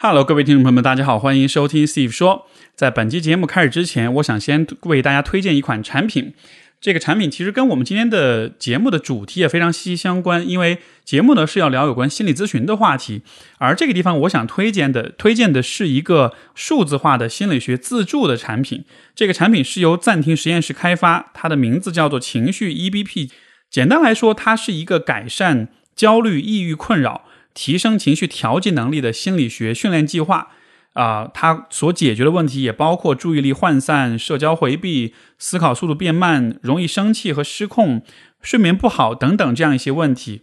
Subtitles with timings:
[0.00, 2.46] Hello，各位听众朋友们，大家好，欢迎收听 Steve 说。
[2.76, 6.34] 在本期节目开始之前，我想先为大家推荐一款产品。
[6.80, 13.22] 这个产品其实跟我们今天的节目的主题也非常息息相关，因为节目呢是要聊有关心理咨询的话题。
[13.58, 18.84] 而这个地方，我想推荐的推荐的是一个数字化的心理学自助的产品。
[19.16, 23.30] 这个产品是由暂停实验室开发，它的名字叫做情绪 EBP。
[23.68, 27.24] 简单来说，它是一个改善焦虑、抑郁困扰。
[27.54, 30.48] 提升情绪调节能力的心理学训练计划
[30.94, 38.02] 啊，它所解决的问题也包括注意力涣散、社交回避、思考速度变慢、容易生气和失控、
[38.42, 40.42] 睡眠不好等等这样一些问题。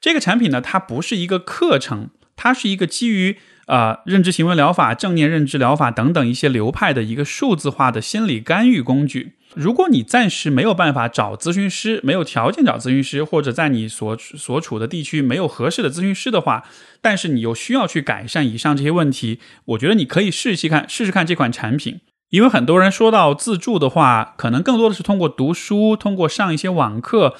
[0.00, 3.38] 这个产品呢，它不是一个课程，它是一个基于
[3.70, 9.36] 啊认知行为疗法、正念认知疗法等等一些流派的一个数字化的心理干预工具。
[9.54, 16.64] 如果你暂时没有办法找咨询师，没有条件找咨询师，或者在你所所处的地区没有合适的咨询师的话，
[17.00, 22.00] 但是你又需要去改善以上这些问题，我觉得你可以试试看，试试看这款产品。
[22.28, 27.34] 因为很多人说到自助的话，可能更多的是通过读书，通过上一些网课，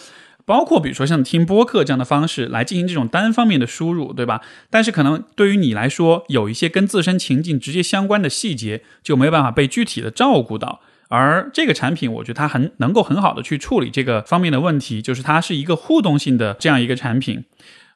[0.50, 4.40] 包括比如说像听播客这样的方式来进行这种单方面的输入，对吧？
[4.68, 10.80] 但是可能对于你来说，有一些跟自身情境直接相关的细节就没有办法被具体的照顾到。
[11.06, 17.44] 而这个产品，我觉得它很能够很好的去处理这个方面的问题，就是它是一个互动性的这样一个产品。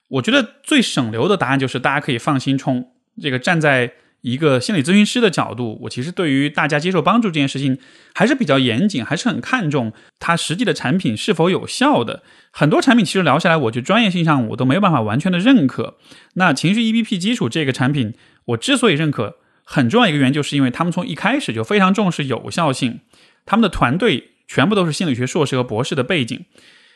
[0.06, 2.92] 我觉得最省流的答案就是大家可以放心充。
[3.20, 3.94] 这个站在
[4.24, 7.78] 一个心理咨询师的角度，我其实对于大家接受帮助这件事情
[8.14, 12.22] 还是比较严谨，还是很看重它实际的产品是否有效的。
[12.50, 15.98] 很多产品其实聊下来，我觉得专业性上我都没有办法完全的认可。
[16.36, 18.14] 那情绪 EBP 基础这个产品，
[18.46, 19.36] 我之所以认可。
[19.66, 23.00] 很重要一个原因，就是因为他们从一开始就非常重视有效性，
[23.46, 26.44] 他们的团队全部都是心理学硕士和博士的背景。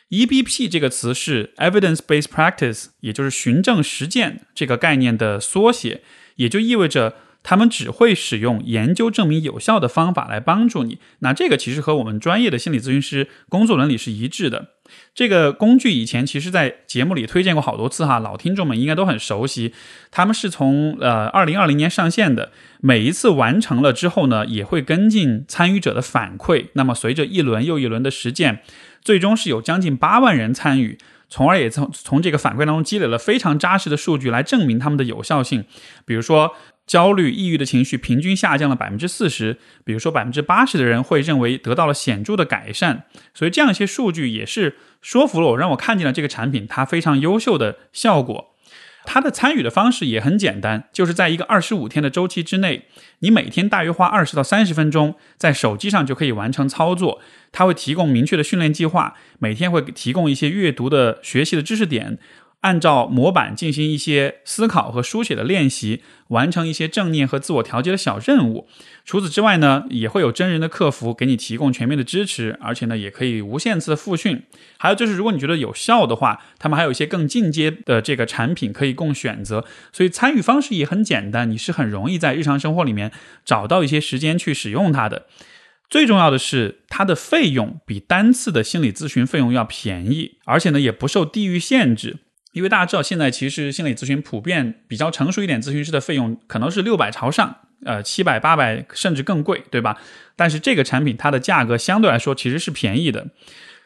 [0.09, 6.01] EBP 这个词是 Evidence-based practice，也就是循证实践这个概念的缩写，
[6.39, 7.13] 也就意味着。
[7.41, 10.99] 他们只会使用研究证明有效的方法来帮助你。
[11.19, 14.71] 那这个其实和我们专业的心理咨询师工作伦理是一致的。
[15.15, 19.73] 这个工具以前其实，在节目里推荐过好多次哈，老听众们应该都很熟悉。
[20.11, 22.51] 他们是从呃二零二零年上线的，
[22.81, 26.65] 每一次完成了之后呢，也会跟进参与者的反馈。
[26.73, 28.59] 那么随着一轮又一轮的实践，
[29.01, 30.97] 最终是有将近八万人参与，
[31.29, 35.63] 从而也从从这个反馈当中积累了非常扎实的数据来证明他们的有效性。
[36.05, 36.55] 比如说。
[36.89, 43.03] 焦虑、抑郁的情绪平均下降了百分之四十，比如说百分之八十的人会认为得到了显著的改善，
[43.35, 48.48] 所以这样一些数据也是说服了我，让我看见了这个产品它非常优秀的效果。
[49.11, 52.85] 它的参与的方式也很简单，就是在一个二十五天的周期之内，
[53.21, 57.19] 你每天大约花二十到三十分钟，在手机上就可以完成操作。
[57.51, 62.19] 它会提供明确的训练计划，每天会提供一些阅读的学习的知识点。
[62.61, 68.67] 按照模板进行一些思考和书写的练习，完成一些正念和自我调节的小任务。
[69.05, 74.43] 除此之外呢，也会有真人的客服给你提供全面的支持，而且呢，也可以无限次复训。
[74.77, 79.63] 还有就是，如果你觉得有效的话，他们还有一些更进阶的这个产品可以供选择。
[79.93, 83.11] 所以参与方式也很简单，你是很容易在日常生活里面
[83.45, 85.27] 找到一些时间去使用它的。
[85.89, 92.17] 最重要的是，它的费用比单次的心理咨询费用要便宜，而且呢，也不受地域限制。
[92.59, 97.55] 因为大家知道，现在其实心理咨询普遍比较成熟一点，咨询师的费用可能是六百朝上，
[97.85, 99.95] 呃，七百、八百甚至更贵，对吧？
[100.35, 103.29] 但是这个产品它的价格相对来说其实是便宜的，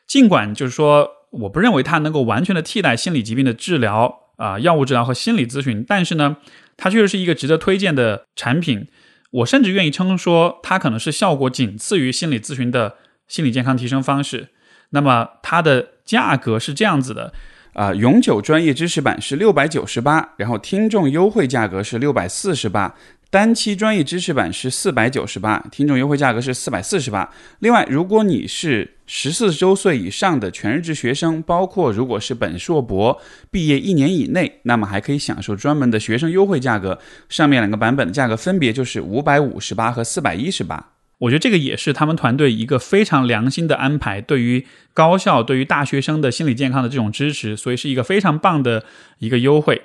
[0.08, 6.38] 尽管就是说，我不认为它能够完全的替代心理疾病的治疗啊，药物治疗和心理咨询，但是呢，
[6.76, 8.88] 它确实是一个值得推荐的产品。
[9.30, 12.96] 我甚至愿意称说，它可能是效果仅次于心理咨询的
[13.28, 14.50] 心理健康提升方式。
[14.90, 17.32] 那么它的价格是这样子的。
[17.74, 22.94] 啊，永久专业知识版是六百九十八，然后听众优惠价格是六百四十八，
[23.32, 27.28] 单期专业知识版是四百九十八，听众优惠价格是四百四十八。
[27.60, 33.20] 另外，如果你是十四周岁以上的全日制学生，包括如果是本硕博
[33.50, 40.93] 毕业一年以内，那么还可以享受专门的学生优惠价格，上面两个版本的价格分别就是五百五十八和四百一十八。
[41.24, 48.84] 我觉得这个也是他们团队一个非常良心的安排，对于高校、对于大学生的心理健康的这种支持，所以是一个非常棒的
[49.20, 49.84] 一个优惠。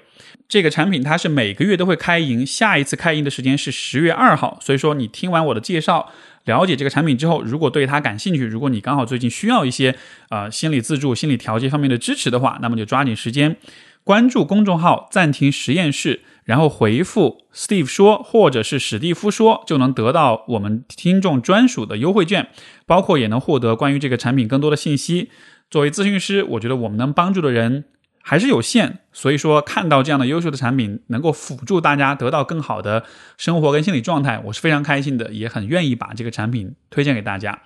[0.48, 4.58] 这个产品它是每个月都会开营，下一次开营的时间是十月二号。
[4.60, 6.10] 所以说，你听完我的介绍，
[6.46, 9.94] 了解这个产品之后，如果对它感兴趣，如果你刚好最近需要一些
[10.30, 13.56] 呃心理自助、心理调节方面的支持的话，那么就抓紧时间
[14.02, 16.22] 关注公众号“暂停实验室”。
[16.48, 22.48] 然后回复 Steve 说，或者是史蒂夫说，就能得到我们听众专属的优惠券，
[22.86, 25.28] 包括也能获得关于这个产品更多的信息。
[25.70, 27.84] 作为咨询师，我觉得我们能帮助的人
[28.22, 33.04] 还是有限，所以说看到这样的优秀的产品能够辅助大家得到更好的
[33.36, 37.60] 生活跟心理状态，我是非常开心的，也很愿意把这个产品推荐给大家。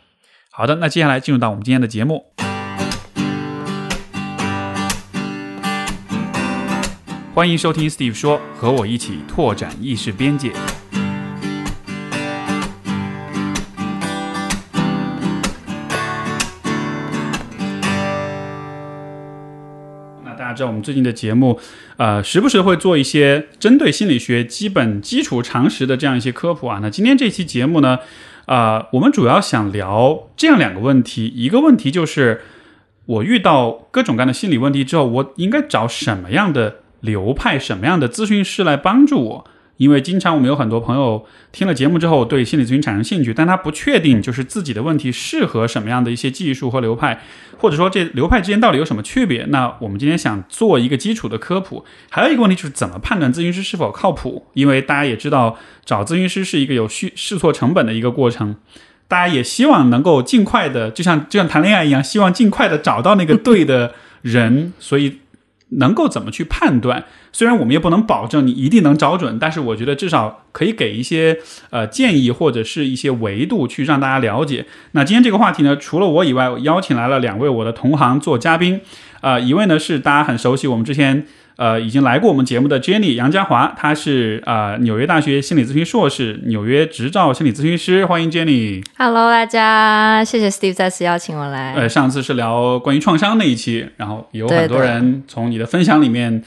[0.51, 2.33] 好的，那接下来进入到我们今天的节目。
[7.35, 10.53] 欢迎收听 Steve 说，和我一起拓展意识边界。
[20.23, 21.59] 那大家知道，我们最近的节目，
[21.97, 26.81] 呃，时不时会做一些针对心理学基本基础常识的这样一些科普啊。
[26.83, 28.01] 那今天这期节目呢，
[28.45, 32.43] 啊，我们主要想聊这样两个问题，一个问题就是
[33.07, 36.82] 我遇到各种各样的心理问题之后，我应该找什么样的？
[37.03, 39.45] 流派什么样的咨询师来帮助我？
[39.79, 47.21] 因为经常我们有很多朋友听了节目之后对心理咨询产生兴趣，但他不确定就是自己的问题适合什么样的一些技术和流派，
[47.59, 49.45] 或者说这流派之间到底有什么区别？
[49.47, 51.85] 那我们今天想做一个基础的科普。
[52.11, 54.47] 还有一个问题就是怎么判断咨询师是否靠谱？
[54.53, 58.55] 因为大家也知道找咨询师是一个有需试错成本的一个过程，
[59.09, 65.22] 大家也希望能够尽快的，就像就像谈恋爱一样，希望尽快的找到那个对的人，所以。
[65.79, 67.05] 能够怎么去判断？
[67.33, 71.39] 虽然我们也不能保证你一定能找准，但是我觉得至少可以给一些
[71.71, 74.67] 呃建议或者是一些维度去让大家了解。
[74.93, 78.81] 那今天这个话题呢，除了我以外，邀请来了两位我的同行做嘉宾，
[79.21, 81.27] 啊，一位呢是大家很熟悉，我们之前。
[81.57, 88.07] 呃，已经来过我们节目的 Jenny 杨家华，她是啊纽约大学心理咨询硕士，纽约执照心理咨询师。
[88.07, 88.85] 欢迎 Jenny。
[88.97, 91.75] Hello，大家，谢谢 Steve 再次邀请我来。
[91.75, 96.43] 呃，上次是聊关于创伤那一期，然后有很多人从你的分享里面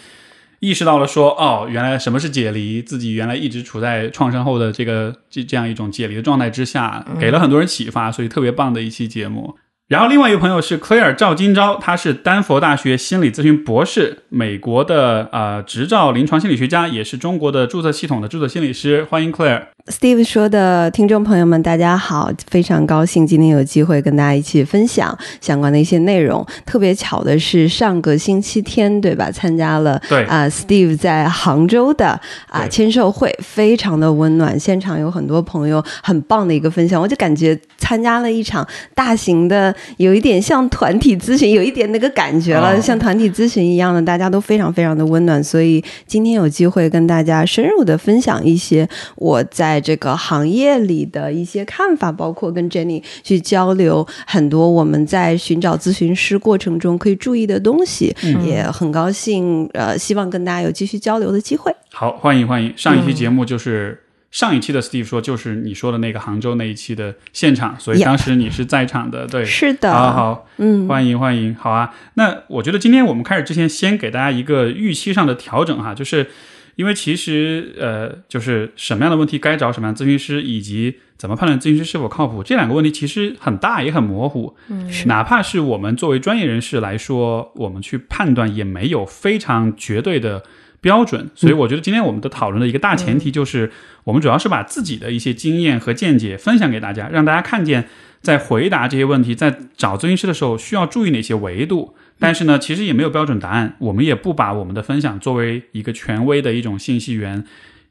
[0.59, 9.55] 意识到了说，哦，原来什么是解离，自己原来一直处在创伤后的这个这这样一种解离的状态之下，给了很多人启发，所以特别棒的一期节目。
[9.87, 19.03] 然后另外一个朋友是 Claire 赵金钊，他是丹佛大学心理咨询博士，美国的呃执照临床心理学家，也是中国的注册系统的注册心理师。
[19.03, 19.65] 欢迎 Claire。
[19.85, 26.43] Steve 说的听众朋友们，大家好，非常高兴今天有机会跟大家一起分享相关的一些内容。
[26.65, 29.29] 特别巧的是，上个星期天，对吧？
[29.29, 45.41] 参加了对啊，Steve 在杭州的啊签售会，非常的温暖，现场有很多朋友，很棒的一个分享，我就感觉参加了一场大型的，有一点像团体咨询，有一点那个感觉了，像团体咨询一样的，大家都非常非常的温暖。
[45.41, 48.85] 所以今天有机会跟大家深入的分享一些
[49.15, 49.75] 我在。
[49.85, 61.71] 这个行业里的一些看法，包括跟 Jenny 去交流很多我们在寻找咨询师过程中可以注意的东西，也很高兴，呃，希望跟大家有继续交流的机会。
[61.91, 62.73] 好，欢迎欢迎！
[62.75, 63.99] 上一期节目就是
[64.35, 71.95] 上一期的 Steve 说，就是你说的那个杭州那一期的现场，所以当时你是在场的，对，是的，好好，嗯，欢迎欢迎，好啊。
[72.15, 76.27] 那我觉得今天我们开始之前，先给大家一个预期上的调整哈，就是。
[76.75, 84.53] 因为其实，呃，就是什么样的问题该找什么样的咨询师，以及怎么判断咨询师是否靠谱，这两个问题其实很大也很模糊。
[84.67, 90.43] 嗯，哪怕是我们作为专业人士来说，我们去判断也没有非常绝对的
[90.85, 91.31] 标准。
[91.33, 93.71] 所以，我觉得今天我们的讨论的一个大前提就是，
[94.03, 97.87] 我们主要是把自己的一些经验和见解分享给大家，让大家看见
[98.21, 101.95] 在回答这些问题，在找咨询师的时候需要注意哪些维度。
[102.19, 107.43] 但是呢，其实也没有标准答案，我们也不把我们的分享作为一个权威的一种信息源，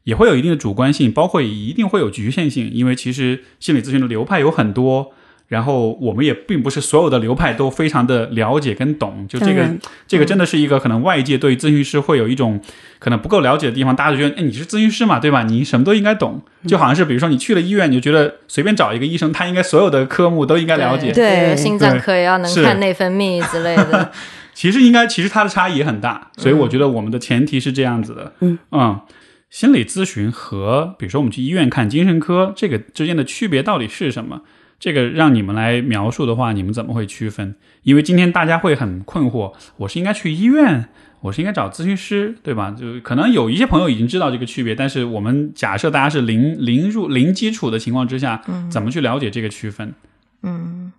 [0.04, 5.12] 也会有一定的主观性，包括也一定会有局限性，因为其实心理咨询的流派有很多。
[5.54, 9.64] 然后我们也并不是所有的流派都非常的了解跟懂，就这个
[10.08, 12.60] 这个真的是一个可能外界对咨询师会有一种
[12.98, 15.44] 可能不够了解的地方，大家就觉得哎你是咨询师嘛，对吧？
[15.44, 24.10] 你什么都应该懂，就好像是比如说你去了医院，你就觉得随便找一个医生，他应该所有的科目都应该了解，对，心脏科也要能看内分泌之类的。
[24.52, 28.58] 其实应该其实它的差异也很大，所以我觉得我们的前提是这样子的，嗯。
[28.70, 29.00] 嗯，
[29.50, 34.42] 心理咨询和比如说我们去医院看精神科这个之间的区别到底是什么？
[34.84, 37.54] 这个让你们来描述的话，你们怎么会区分？
[37.84, 40.90] 因为今天大家会很困惑，我是应该去医院，
[41.22, 42.70] 我是应该找咨询师，对吧？
[42.78, 49.94] 就可能有一些朋友已经知道这个区别，但是我们假设大家是零零入零基础的情况之下，怎么去了解这个区分？
[50.42, 50.92] 嗯，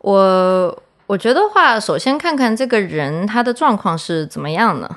[0.00, 4.90] 我我觉得话，首先看看这个人他的状况是怎么样的。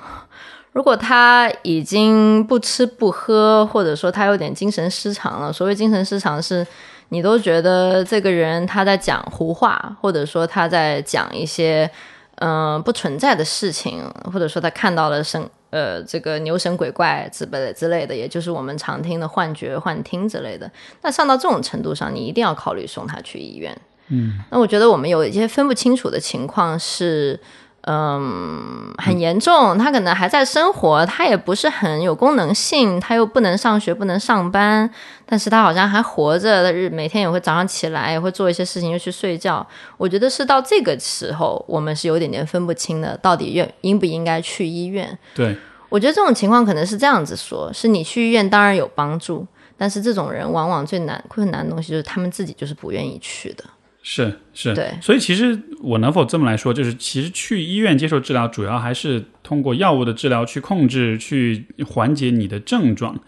[0.72, 6.66] 如果他已经不吃不喝，或者说他有点精神失常了，所谓精神失常是。
[7.10, 11.90] 你都觉得这个人他在讲胡话，或者说他在讲一些
[12.36, 20.70] 嗯不存在的事情，或者说他看到了神呃这个牛神鬼怪之类之类的，也就是我们常听的幻觉、幻听之类的。
[21.02, 23.78] 那上到这种程度上，你一定要考虑送他去医院。
[24.10, 27.40] 嗯，那我觉得我们有一些分不清楚的情况是。
[27.90, 34.90] 嗯，很严重，他可能还在生活，他也不是很有功能性，他又不能上学，不能上班，
[35.26, 39.66] 但是他好像还活着，日每天也会早上起来，也会做一些事情，又去睡觉。
[39.96, 45.18] 我觉得是到这个时候，我们是有点点分不清的，到底愿应不应该去医院。
[45.34, 45.56] 对，
[45.88, 53.64] 我觉得这种情况可能是这样子说，是你去医院当然有帮助，但是这种人往往最难困难的东西就是他们自己就是不愿意去的。
[54.10, 63.20] 是是，对所以其实我能否这么来说，就是其实去医院接受治疗，主要还是通过药物的治疗去控制、去缓解你的症状。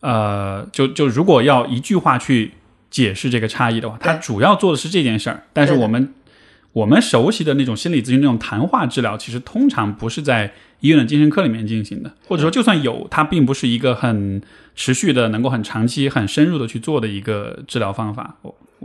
[0.00, 2.52] 呃，就就如果要一句话去
[2.90, 5.44] 解释这个差异的话，它主要做的是这件事儿。
[5.52, 6.14] 但是我们
[6.72, 14.40] 我们熟悉的那种心理咨询那种谈话治疗，其实通常不是在医院的精神科里面进行的，或者说就算有，它并不是一个很
[14.74, 18.36] 持续的、能够很长期、很深入的去做的一个治疗方法。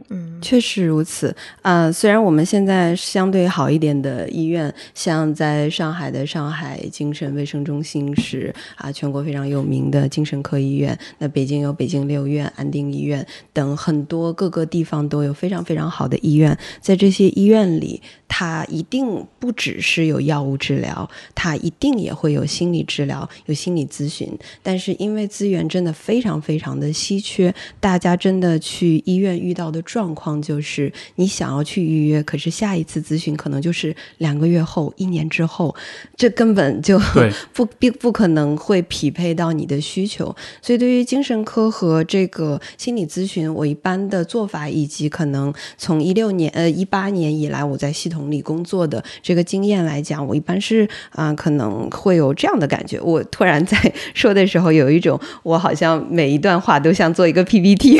[0.09, 0.39] 嗯。
[0.41, 24.27] 确实如此，呃，虽然我们现在相对好一点的医院，像在上海的上海精神卫生中心是啊全国非常有名的精神科医院，那北京有北京六院、安定医院等很多各个地方都有非常非常好的医院，在这些医院里，它一定不只是有药物治疗，它一定也会有心理治疗、有心理咨询，
[24.63, 35.73] 但是因为资源真的非常非常的稀缺，大家真的去医院遇到的状况就是，你想要去预约，可是下一次咨询可能就是两个月后、一年之后，
[36.15, 36.99] 这根本就
[37.53, 40.35] 不并不可能会匹配到你的需求。
[40.61, 52.99] 所以，对于精神科和这个心理咨询，我一般的做法，以及可能从一六年呃一八年以来我在系统里工作的这个经验来讲，我一般是啊、可能会有这样的感觉。
[53.01, 53.77] 我突然在
[54.13, 57.97] 说的时候，有一种我好像每一段话都像做一个 PPT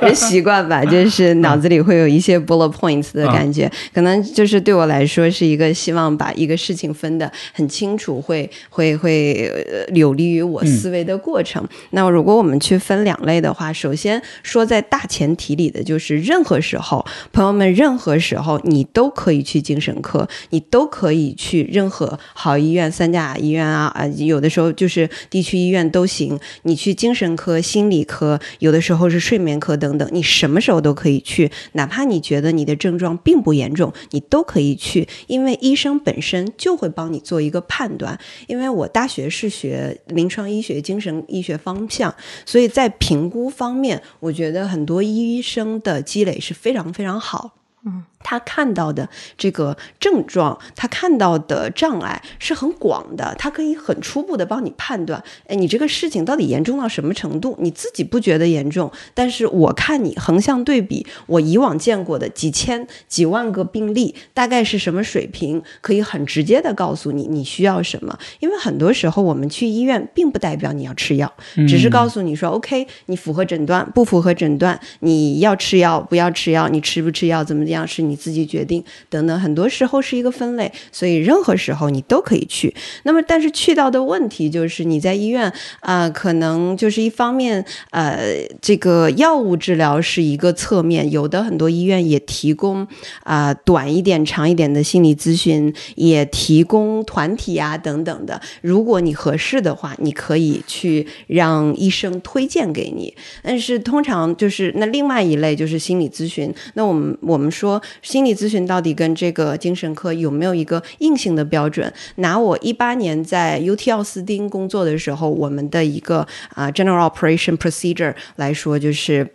[0.00, 11.66] 的 习惯吧，就是脑子里会有一些 bullet points 的感觉，可能就是对我来说是一个希望把一个事情分得很清楚，会会会呃有利于我思维的过程。
[11.90, 26.38] 那如果我们去分两类的话，首先说在大前提里的就是任何时候，朋友们，任何时候你都可以去精神科，你都可以去任何好医院、三甲医院啊啊，有的时候就是地区医院都行。
[26.62, 38.16] 你去精神科、心理科，有的时候是睡眠科等等，你什么时候都可以去，哪怕你觉得你的症状并不严重，你都可以去，因为医生本身就会帮你做一个判断。
[38.46, 42.14] 因为我大学是学临床医学、精神医学方向，
[42.44, 47.56] 所以在评估方面，我觉得很多医生的积累是非常非常好。
[47.86, 57.56] 嗯，他看到的这个症状，他看到的障碍是很广的，他可以很初步的帮你判断，哎，你这个事情到底严重到什么程度？
[57.60, 68.18] 你自己不觉得严重，但是我看你横向对比，我以往见过的几千、几万个病例，大概是什么水平，可以很直接的告诉你你需要什么。
[68.40, 71.30] 因为很多时候我们去医院，并不代表你要吃药，
[71.68, 79.40] 只是告诉你说、OK，你符合诊断，不符合诊断，你要吃药，不要吃药，你吃不吃药，怎么样是你你自己决定，等等。
[79.40, 82.72] 很多时候是一个分类，所以任何时候你都可以去。
[83.02, 92.86] 那么，但是去到的问题就是你在医院啊、可能就是一方面，呃，这个药物治疗是一个侧面，有的很多医院也提供
[93.24, 98.40] 啊、短一点、长一点的心理咨询，也提供团体啊等等的。
[98.62, 103.12] 如果你合适的话，你可以去让医生推荐给你。
[103.42, 106.54] 但是通常就是那另外一类就是心理咨询。
[106.74, 111.92] 那我们我们说心理咨询到底跟这个精神科有没有一个硬性的标准？
[112.16, 119.26] 拿我一八年在 UT 奥斯汀工作的时候，我们的一个啊、general operation procedure 来说，就是。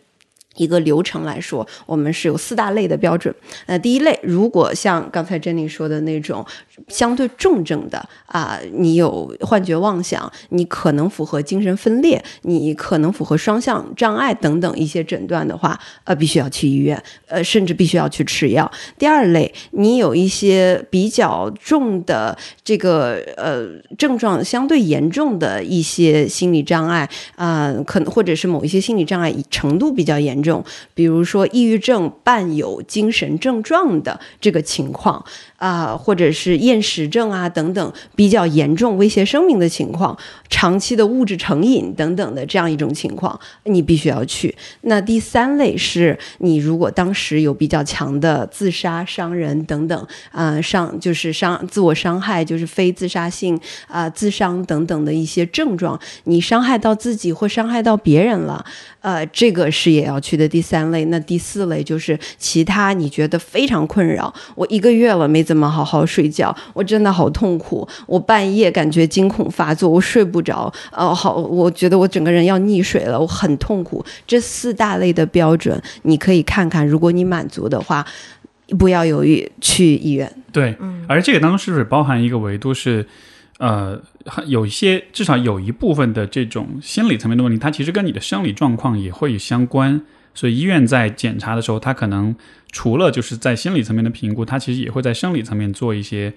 [0.59, 3.33] 一个流程来说，我们是有四大类的标准。
[3.65, 6.45] 呃，第一类，如果像刚才珍妮说的那种
[6.89, 7.97] 相对重症的
[8.27, 18.69] 啊、你有幻觉妄想，你可能符合精神分裂，你可能符合双向障碍等等一些诊断的话，呃，必须要去医院，呃，甚至必须要去吃药。
[18.97, 30.48] 第二类，你有一些比较重的这个呃症状相对严重的一些心理障碍啊、可能或者是某一些心理障碍程度比较严重，
[30.93, 35.23] 比如说抑郁症伴有精神症状的这个情况
[35.57, 40.17] 啊、或者是厌食症啊等等比较严重威胁生命的情况，
[40.49, 44.55] 长期的物质成瘾等等的这样一种情况，你必须要去。
[44.81, 58.63] 那第三类是你如果当时有比较强的自杀、伤人等等啊、伤就是伤自我伤害，就是非自杀性啊、自伤等等的一些症状，你伤害到自己或伤害到别人了，
[59.01, 64.33] 呃，这个是也要去的第三类，那第四类就是其他你觉得非常困扰。
[64.55, 74.03] 我一个月了没怎么好好睡觉，我真的好痛苦，我半夜感觉惊恐发作，我睡不着，哦，好，我觉得我整个人要溺水了，我很痛苦。
[74.25, 78.05] 这四大类的标准，你可以看看，如果你满足的话，
[78.77, 80.31] 不要犹豫去医院。
[80.51, 80.75] 对，
[81.07, 83.05] 而这个当中是不是包含一个维度是，
[83.57, 83.99] 呃，
[84.45, 90.01] 有一些至少有一部分的这种心理层面的问题，它其实跟你的生理状况也会相关。
[90.39, 92.33] 所以医院在检查的时候，他可能
[92.71, 96.33] 除了就是在心理层面的评估，他其实也会在生理层面做一些，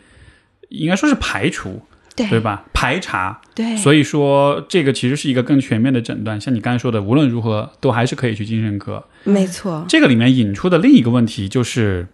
[0.71, 1.81] 应该说是排除，
[2.17, 2.65] 对对吧？
[2.75, 3.41] 排查。
[3.55, 6.41] 对，所以说这个其实是一个更全面的诊断。
[6.41, 9.05] 像你刚才说的，无论如何都还是可以去精神科。
[9.23, 12.09] 没错，这个里面引出的另一个问题就是，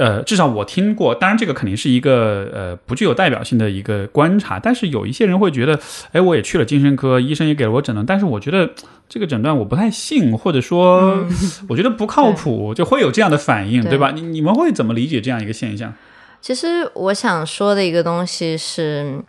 [0.00, 5.78] 呃，至少我听过，当然这个肯定是一个呃不具有代表性的一个观察，但是有一些人会觉得，
[6.12, 8.70] 哎，我也去了精神科，医生也给了我诊断，但是我觉得
[9.10, 11.22] 这个诊断我不太信，或者说
[11.68, 14.12] 我觉得不靠谱，就会有这样的反应，对对吧？
[14.12, 15.92] 你你们会怎么理解这样一个现象？
[16.40, 19.20] 其实我想说的一个东西是，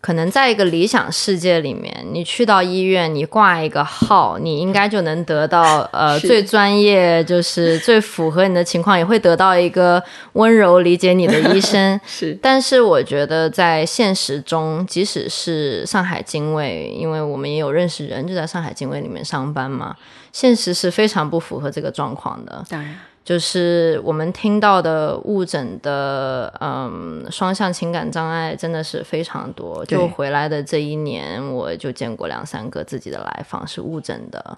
[0.00, 10.00] 可能在一个理想世界里面，你去到医院，你挂一个号，你应该就能得到 呃最专业，就是最符合你的情况，也会得到一个
[10.34, 12.00] 温柔理解你的医生。
[12.06, 19.96] 是但是我觉得在现实中，即使是上海精卫，因为我们也有认识人就在上海精卫里面上班嘛，
[20.32, 22.64] 现实是非常不符合这个状况的。
[22.68, 22.94] 当然，
[23.28, 29.84] 就是我们听到的误诊的，嗯，双向情感障碍真的是非常多。
[29.84, 34.56] 就回来的这一年，我就见过两三个自己的来访是误诊的。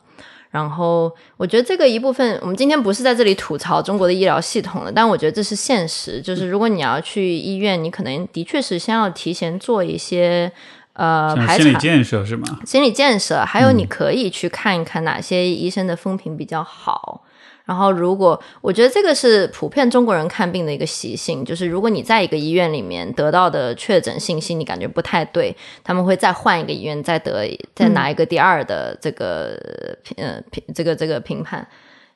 [0.50, 6.20] 然后，我觉得这个一部分，我们今天不是在这里吐槽中国的医疗系统了，但我觉得这是现实。
[6.20, 10.52] 就是如果你要去医院，你可能的确是先要提前做一些
[10.92, 12.60] 呃排查、心理建设是吗？
[12.64, 17.24] 心理建设，还有你可以去看一看哪些医生的风评比较好。
[17.70, 29.56] 然后，如果我觉得这个是普遍中国人看病的一个习性，就是如果你在一个医院里面得到的确诊信息你感觉不太对，他们会再换一个医院，再得再拿一个第二的这个
[30.02, 31.64] 评呃评这个这个评判。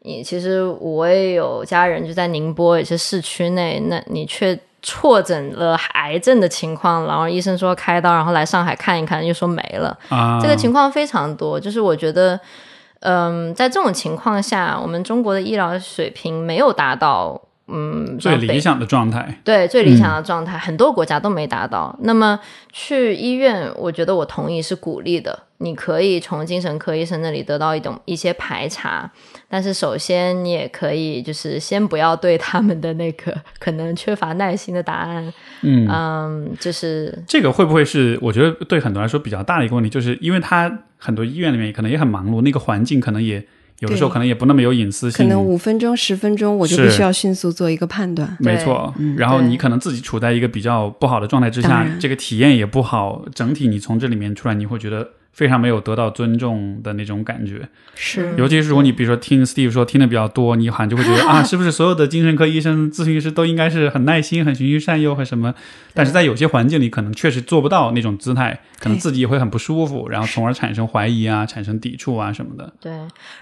[0.00, 9.96] 你其实我也有家人就在宁波，也是市区内，那你却错诊了癌症的情况，然后医生说开刀，然后来上海看一看，又说没了。
[10.08, 12.38] 啊，这个情况非常多，就是我觉得，
[13.04, 19.40] 嗯，在这种情况下，我们中国的医疗水平没有达到，嗯，最理想的状态。
[19.42, 21.98] 对最理想的状态，很多国家都没达到。
[22.02, 22.38] 那么
[22.72, 29.10] 去医院，我觉得我同意是鼓励的，你可以从精神科医生那里得到一种一些排查，
[29.48, 35.88] 但是首先你也可以就是先不要对他们的那个 可能缺乏耐心的答案，嗯。
[35.88, 43.42] 嗯，就是这个会不会是我觉得对很多人来说比较大的一个问题，就是因为他很多医院里面可能也很忙碌，那个环境可能也
[43.80, 48.36] 有的时候可能也不那么有隐私性，可能五分钟、十分钟，我就必须要迅速做一个判断。
[48.40, 48.94] 没错。
[49.16, 57.68] 然后你可能自己处在一个比较不好的状态之下，这个体验也不好，整体你从这里面出来，你会觉得非常没有得到尊重的那种感觉。
[57.94, 65.54] 是尤其是如果你比如说听 Steve 说听的比较多，你好像就会觉得 啊，是不是所有的精神科医生、咨询师都应该是很耐心、很循循善诱和什么？
[65.92, 72.72] 但是在有些环境里，可能确实做不到那种姿态，可能自己也会很不舒服，然后从而产生怀疑啊、产生抵触啊什么的。
[72.80, 72.92] 对，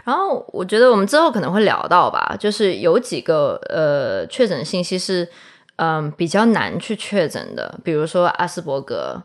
[0.05, 5.29] 然后我觉得我们之后可能会聊到吧，就是有几个呃确诊信息是
[5.77, 9.21] 嗯、比较难去确诊的，比如说阿斯伯格，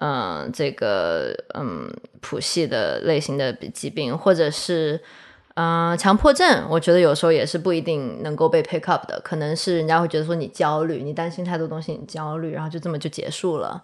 [0.00, 1.88] 嗯、这个嗯
[2.20, 5.00] 谱系的类型的疾病，或者是。
[5.56, 13.80] 嗯，强迫症，我觉得有时候也是不一定能够被 pick up 的，可能是人家会觉得说你焦虑，你担心太多东西，你焦虑，然后就这么就结束了。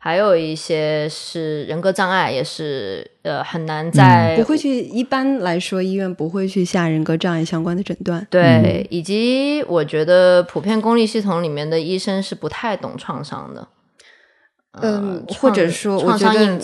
[0.00, 8.26] 还有一些是人格障碍，也是呃很难在、不会去，一般来说医院不会去下人格障碍相关的诊断。
[8.28, 13.68] 对，以及我觉得普遍公立系统里面的医生是不太懂创伤的。
[14.80, 16.56] 嗯，或者说，我觉得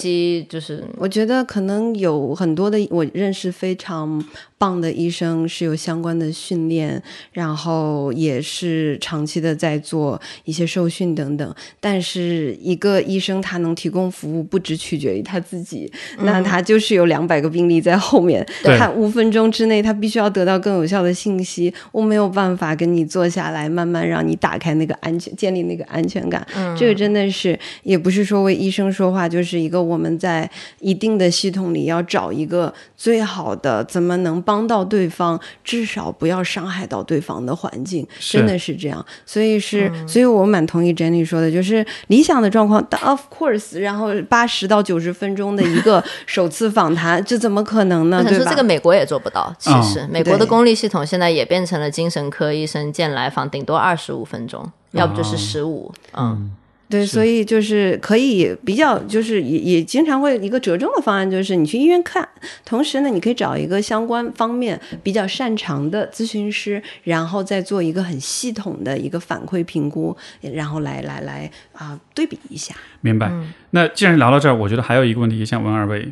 [0.48, 4.24] 就是我觉得可能有很多的我认识非常
[4.56, 11.54] 棒的医生是有相关的训练，然后也是长期的在做一些受训等等。
[11.80, 18.42] 但是一个医生他能提供服务，不只取决于他自己，那他就是有两百个病例在后面，
[18.78, 21.72] 他五分钟之内他必须要得到更有效的信息。
[21.92, 26.46] 我没有办法跟你坐下来，慢慢让你打开那个安全，建立那个安全感。
[26.74, 30.48] 这个真的是也不是说为医生说话，就是一个我们在
[30.80, 39.04] 一定的系统里要找一个最好的，怎么能帮到对方，至少不要伤害到对方的环境，真的是这样。
[39.26, 48.22] 所以是，所以我蛮同意 Jenny 说的，就是理想的状况，Of course，然后八十到九十分钟的一个首次访谈，这怎么可能呢？
[48.22, 48.50] 对吧？
[48.50, 49.54] 这个美国也做不到。
[49.58, 55.92] 其实，美国的公立系统现在也变成了精神科医生见来访顶多二十五分钟，要不就是十五。
[56.16, 56.52] 嗯。
[56.90, 62.26] 对，所以就是可以比较，就是也也经常会一个折中的方案，就是你去医院看，
[62.64, 72.74] 同时呢，你可以找一个相关方面比较擅长的咨询师，然后再做一个很系统的一个反馈评估，然后来来来啊对比一下。
[73.02, 73.30] 明白。
[73.72, 76.10] 那既然聊到这儿，我觉得还有一个问题想问二位：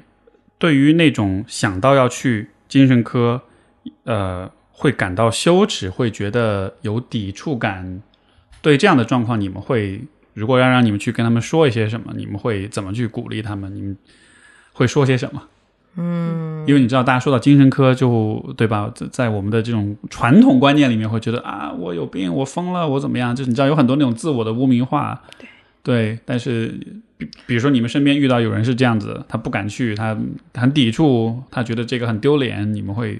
[0.58, 3.40] 对于那种想到要去精神科，
[4.04, 8.02] 呃，会感到羞耻，会觉得有抵触感，
[8.60, 10.02] 对这样的状况，你们会？
[10.36, 13.74] 如果要让你们去跟他们说一些什么，你们会怎么去鼓励他们？
[13.74, 13.96] 你们
[14.74, 15.42] 会说些什么？
[15.96, 18.92] 嗯，因为你知道，大家说到精神科，就对吧？
[18.94, 23.34] 在在我们的这种传统观念里面，会觉得啊，我有病，我疯了，我怎么样？
[23.34, 25.22] 就是你知道，有很多那种自我的污名化。
[25.38, 25.48] 对
[25.82, 26.78] 对，但是
[27.16, 30.14] 比比如说，你们身边遇到有人是这样子，他不敢去，他
[30.52, 33.18] 很抵触，他觉得这个很丢脸，你们会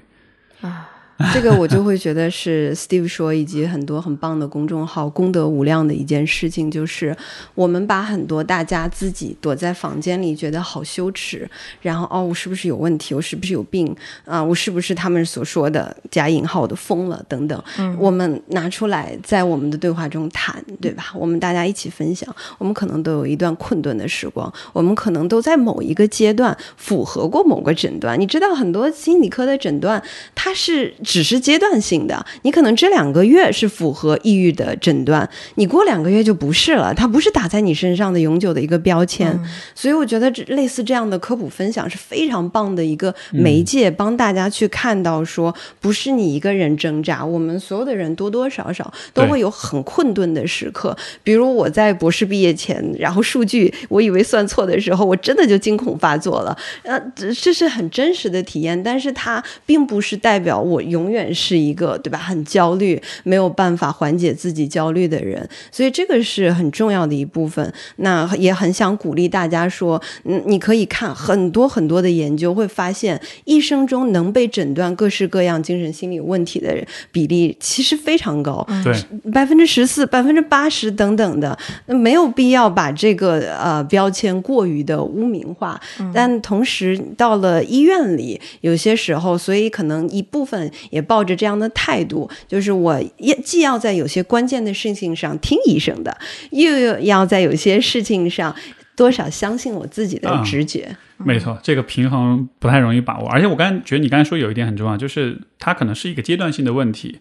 [0.61, 0.87] 啊。
[1.33, 7.15] 这个我就会觉得是 Steve 说，以及很多很棒的公众号功德无量的一件事情，就是
[7.55, 11.49] 我们把很多大家自己躲在房间里觉得好羞耻，
[11.81, 13.15] 然后哦，我是不是有问题？
[13.15, 14.43] 我是不是有病啊？
[14.43, 17.63] 我是不是他们所说的加引号的疯了等等？
[17.97, 21.05] 我们拿出来在我们的对话中谈，对吧？
[21.15, 28.19] 我们大家一起分享，我们可能都有一段困顿的时光，我们可能都在某一个阶段符合过某个诊断。
[28.19, 29.99] 你知道，很多心理科的诊断，
[30.35, 30.93] 它是。
[31.07, 39.39] 只是阶段性的，你可能这两个月是符合抑郁的诊断，你过两个月就不是了，它不是打在你身上的永久的一个标签。
[39.73, 50.93] 所以我觉得这类似这样的科普分享是非常棒的一个媒介，帮大家去看到说，不是你一个人挣扎，我们所有的人多多少少都会有很困顿的时刻。
[51.23, 56.57] 比如我在博士毕业前，然后数据我以为算错的时候，我真的就惊恐发作了。
[56.83, 62.17] 呃，这是很真实的体验，但是它并不是代表我永远是一个对吧？
[62.17, 67.71] 很焦虑，没有办法缓解自己焦虑的人，所以这个是很重要的一部分。
[67.97, 81.55] 那也很想鼓励大家说，嗯，你可以看很多很多的研究，会发现一生中能被诊断各式各样精神心理问题的人比例其实非常高，对，百分之十四、百分之八十等等的，
[81.85, 85.79] 没有必要把这个呃标签过于的污名化。
[86.11, 90.71] 但同时到了医院里，有些时候，所以可能一部分。
[90.89, 96.17] 也抱着这样的态度，就是我也既要在有些关键的事情上听医生的，
[96.51, 98.55] 又要在有些事情上
[98.95, 100.95] 多少相信我自己的直觉。
[101.17, 103.27] 没错，这个平衡不太容易把握。
[103.27, 107.19] 而且我刚才觉得你刚才说有一点很重要，就是它可能是一个阶段性的问题。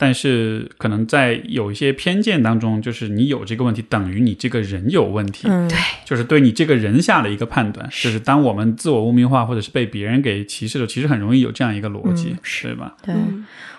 [0.00, 7.84] 但是可能在有一些偏见当中，就是你有这个问题等于你这个人有问题，对，就是对你这个人下的一个判断。
[7.90, 12.94] 就是当我们自我污名化或者是被别人给歧视的时候，其实很容易有这样一个逻辑，是吧？
[13.02, 13.12] 对，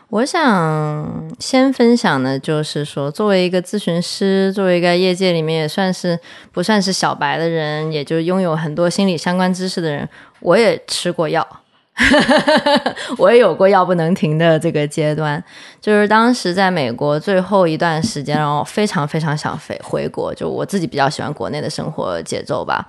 [0.09, 6.19] 我想先分享的就是说，作为一个咨询师，作为一个业界里面也算是
[6.51, 10.09] 不算是小白的人，也就拥有很多心理相关知识的人，
[10.41, 11.47] 我也吃过药。
[13.17, 15.43] 我也有过药不能停的这个阶段，
[15.81, 22.87] 就是当时在美国最后一段时间，然后非常非常想飞回国，就我自己比较喜欢国内的生活节奏吧。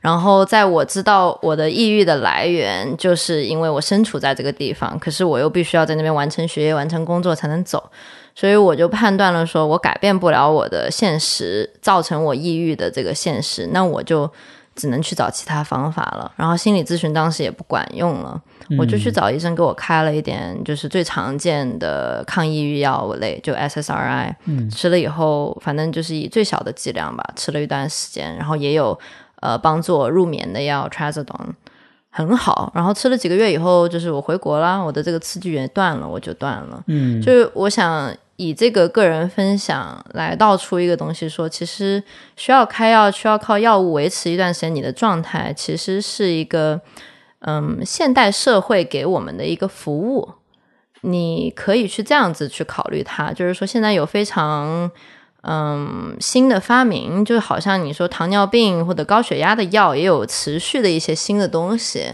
[0.00, 7.90] 然后在我知道我的抑郁的来源，就是因为我身处在这个地方，可是我又必须要在那边完成学业、完成工作才能走，
[8.34, 14.30] 所以我就判断了，说我改变不了我的现实，造成我抑郁的这个现实，那我就。
[14.74, 18.40] 只能去找其他方法了，然后心理咨询当时也不管用了，
[18.78, 24.34] 我就去找医生给我开了一点，就是最常见的抗抑郁药物类，就 SSRI，
[24.70, 28.98] 吃了以后，反正就是以最小的剂量吧，吃了一段时间，然后也有
[29.40, 31.52] 呃帮助我入眠的药 Trazodone，
[32.10, 38.14] 很好，然后吃了几个月以后，就是我回国啦，我的这个刺激源断了，我就断了，嗯，就是我想。
[38.36, 42.02] 以这个个人分享来道出一个东西，说其实
[42.34, 46.80] 需要开药，需要靠药物维持一段时间你的状态，其实是一个
[47.44, 50.34] 嗯现代社会给我们的一个服务。
[51.04, 54.88] 你可以去这样子去考虑它，就是说现在有非常
[55.42, 62.12] 嗯新的发明，就好像你说糖尿病或者高血压的药，也有持续的一些新的东西。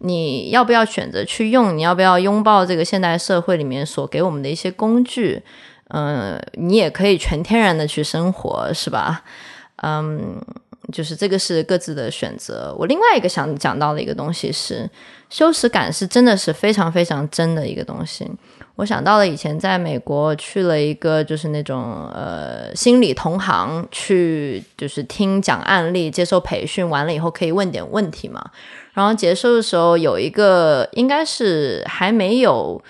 [0.00, 1.74] 你要不要选择去用？
[1.74, 5.42] 你要不要拥抱这个现代社会里面所给我们的一些工具？
[5.88, 9.22] 嗯，你也可以全天然的去生活，是吧？
[9.76, 10.38] 嗯，
[10.92, 12.74] 就是这个是各自的选择。
[12.78, 14.88] 我另外一个想讲到的一个东西是，
[15.28, 18.30] 羞耻感是真的是非常非常真的一个东西。
[18.76, 28.50] 我想到了以前在美国去了一个就是那种呃心理同行去就是听讲案例、接受培训，完了以后可以问点问题嘛。
[28.92, 32.82] 然后结束的时候有一个应该是还没有。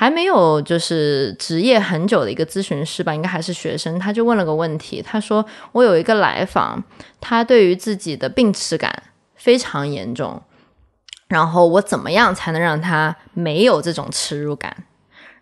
[0.00, 3.98] 还没有就是职业很久的一个咨询师吧，应该还是学生。
[3.98, 6.80] 他就问了个问题，他说：“我有一个来访，
[7.20, 9.02] 他对于自己的病耻感
[9.34, 10.40] 非常严重，
[11.26, 14.84] 然后我怎么样才能让他没有这种耻辱感？”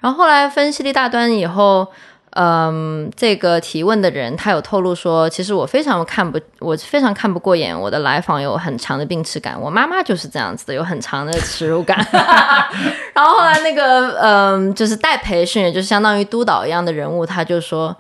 [0.01, 1.93] 然后后来分析了一大段以后。
[2.39, 7.79] 嗯，这个提问的人他有透露说，其实我非常看不，我非常看不过眼。
[7.79, 11.97] 我的来访有很强的病耻感，我妈妈就是这样子的，有很强的耻辱感。
[13.15, 17.97] 然后后来那个，嗯，就是带培训，就是相当于督导一样的人物，他就说，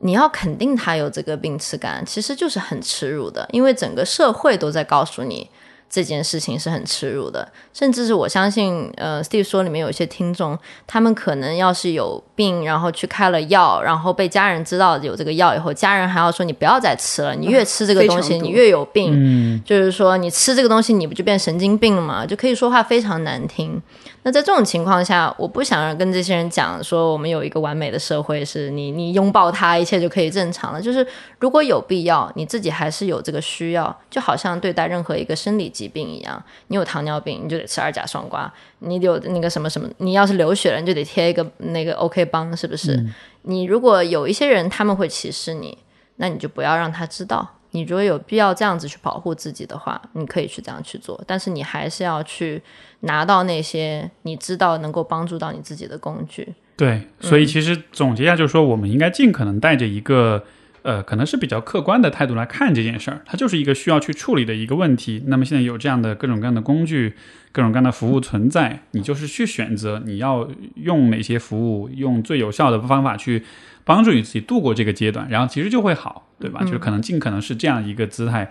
[0.00, 5.48] 你要肯定他有这个病耻感，其实就是很耻辱的，因为整个社会都在告诉你。
[5.88, 19.12] 这件事情是很耻辱的，甚至是我相信，呃，Steve 说里面有一些听众，他们可能要是有病，然后去开了药，然后被家人知道有这个药以后，家人还要说你不要再吃了，你越吃这个东西，你越有病。
[19.14, 22.26] 嗯，就是说你吃这个东西，你不就变神经病了吗？
[22.26, 23.80] 就可以说话非常难听。
[24.26, 30.82] 那在这种情况下，我不想跟这些人讲说我们有一个完美的社会，是你你拥抱它，一切就可以正常了。
[30.82, 31.06] 就是
[31.38, 43.00] 如果有必要，你自己还是有这个需要，就好像对待任何一个生理疾病一样，你有糖尿病，你就得吃二甲双胍；你有那个什么什么，你要是流血了，你就得贴一个那个 OK 帮，是不是？
[43.42, 45.78] 你如果有一些人他们会歧视你，
[46.16, 47.48] 那你就不要让他知道。
[47.76, 52.62] 你如果有必要这样子去保护自己的话，你可以去这样去做，但是你还是要去
[53.00, 56.54] 拿到那些你知道能够帮助到你自己的工具。
[56.74, 60.42] 对，所以其实总结一下，就是说我们应该尽可能带着一个
[60.86, 65.24] 呃，可能是比较客观的态度来看这件事儿，它就是一个需要去处理的一个问题。
[65.26, 67.14] 那么现在有这样的各种各样的工具、
[67.52, 73.42] 各种各样的服务存在，你就是去选择你要用哪些服务，用最有效的方法去。
[73.88, 76.64] 帮助你自己度过这个阶段，然后其实就会好，对吧？
[76.64, 78.50] 就是可能尽可能是这样一个姿态。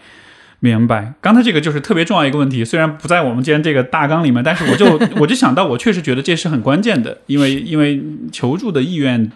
[0.62, 1.14] 明白。
[1.20, 9.30] 刚才这个就是特别重要一个问题，虽然不在我们今天这个大纲里面，但是我就 我就想到，我确实觉得这是很关键的，因为因为求助的意愿，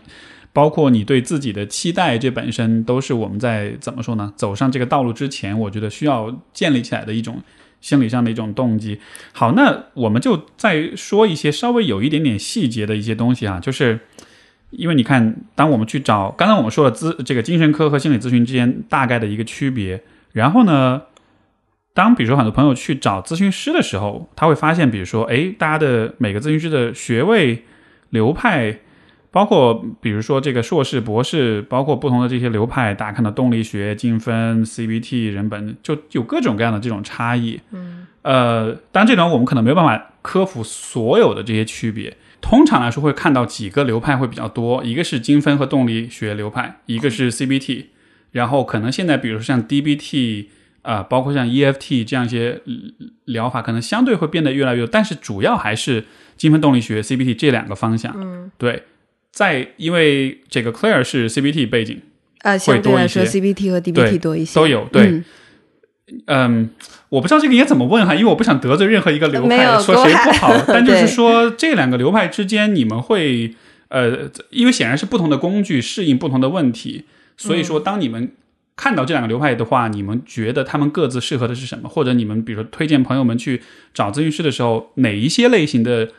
[0.53, 4.33] 包括你对自己的期待，这本身都是我们在怎么说呢？
[4.35, 7.41] 走上这个道路之前，我觉得需要建立起来的一种
[7.81, 8.99] 心理上的一种动机。
[9.33, 13.99] 好，那我们就再说一些稍微有一点点细节的一些东西啊，就是。
[14.71, 21.01] 因为你看，当我们去找，刚才我们说了咨这个精神科和心理咨询之间大概的一个区别，然后呢，
[21.95, 27.63] 当比如说很多朋友去找咨询师的时候，他会发现，比如说，哎，大家的每个咨询师的学位
[28.11, 28.77] 流派，
[29.31, 37.59] 包括比如说这个硕士、博士，包括不同的这些流派，大家看到动力学、精分、CBT、人本，就有各种各样的这种差异。
[37.71, 42.17] 嗯，呃，当然这种我们可能没有办法科普所有的这些区别。
[42.41, 47.85] 通常来说，会看到几个流派会比较多，一个是精分和动力学流派，一个是 CBT，
[48.31, 50.45] 然后可能现在比如说像 DBT
[50.81, 52.61] 啊，包括像 EFT 这样一些
[53.25, 56.05] 疗法，可能相对会变得越来越多，但是主要还是
[56.37, 58.15] 精分动力学 CBT 这两个方向。
[58.17, 58.83] 嗯，对，
[59.31, 62.01] 在因为这个 Claire 是 CBT 背景，
[62.39, 65.21] 啊，相对来说 CBT 和 DBT 多一些，都有对。
[66.25, 66.71] 嗯，
[67.09, 70.51] 我不知道这个应该怎么问哈，因为我不想得罪任何一个流派，说谁不好。
[70.67, 73.53] 但就是说，这两个流派之间，你们会
[73.89, 77.05] 呃，因为显然是不同的工具适应不同的问题，
[77.37, 78.31] 所以说当你们
[78.75, 81.87] 看到这两个流派的话，你们觉得他们各自适合的是什么？
[81.87, 83.61] 或者你们比如说推荐朋友们去
[83.93, 86.09] 找咨询师的时候，哪一些类型的？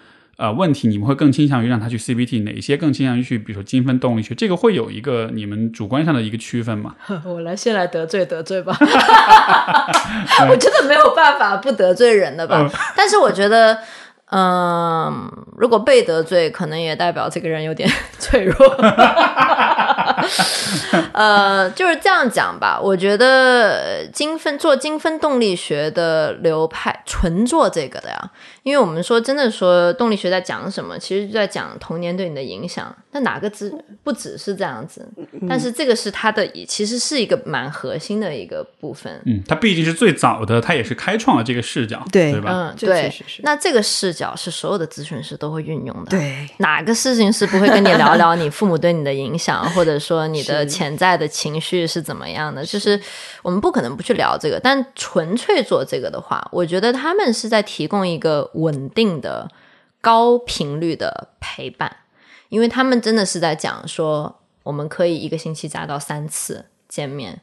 [0.41, 6.95] 呃，问题你们会更倾向于让他去 CBT，哪些更倾向于去，比如说精分动力学，这个会有一个你们主观上的一个区分吗？
[7.27, 8.75] 我来先来得罪得罪吧，
[10.49, 12.67] 我真的没有办法不得罪人的吧？
[12.97, 13.79] 但是我觉得。
[14.33, 18.55] 嗯，如果被得罪，可能也代表这个人有点脆弱。
[21.13, 22.79] 呃，就是这样讲吧。
[22.81, 28.31] 我觉得精分做精分动力学的流派，纯做这个的呀。
[28.63, 32.95] 因为我们说真的说动力学在讲什么，其实就在讲童年对你的影响。
[33.13, 33.73] 那哪个字
[34.05, 35.09] 不只是这样子？
[35.49, 39.21] 但是这个是它的，其实是一个蛮核心的一个部分。
[39.27, 42.51] 嗯，它毕竟是最早的，它也是开创了这个视角，对对吧？
[42.53, 43.13] 嗯，对。
[43.43, 46.11] 那这个视角是所有的咨询师都会运用的。
[46.11, 52.65] 对，哪个事情是不会跟你聊聊你父母对你的影响，或者说你的潜在的情绪是怎么样的？
[52.65, 53.01] 就是
[53.43, 59.51] 我们不可能不去聊这个，但纯粹做这个的话，我觉得他们是在提供一个稳定的、
[60.01, 61.97] 高频率的陪伴。
[62.49, 67.41] 因为他们真的是在讲说，我们可以一个星期加到三次见面，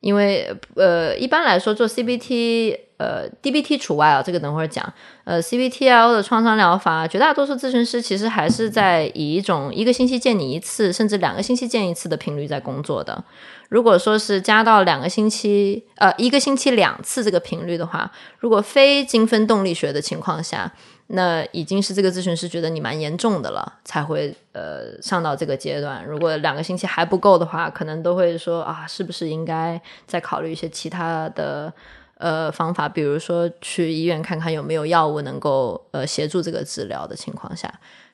[0.00, 4.92] 因为呃，一般来说做 CBT，呃，DBT 除外啊，这个等会儿讲。
[5.24, 13.24] 呃 CBTL 的创伤疗法，绝大多数咨询师其实还是在以一种一个星期见你一次，甚至两个星期见一次的频率在工作的。
[13.70, 20.70] 如果说是加到两个星期，呃，一个星期两次这个频率的话，如果非精分动力学的情况下。
[21.12, 26.06] 那已经是这个咨询师觉得你蛮严重的了，才会呃上到这个阶段。
[26.06, 31.72] 如果两个星期还不够的话，可能都会说啊，是不是应该再考虑一些其他的
[32.18, 37.68] 呃方法，比如说去医院看看有没有药物能够呃协助这个治疗的情况下。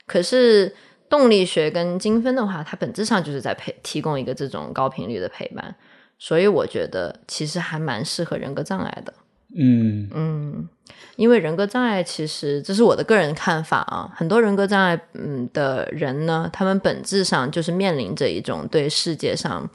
[0.06, 0.74] 可是
[1.08, 5.74] 动力学跟精分的话，它本质上就是在陪提供一个这种高频率的陪伴，
[6.18, 9.14] 所以我觉得其实还蛮适合人格障碍的。
[9.56, 10.68] 嗯嗯。
[11.16, 14.12] 因为人格障碍，其实这是我的个人看法啊。
[14.14, 19.68] 很多人格障碍嗯的人呢，他们本质上就是面临着一种对世界上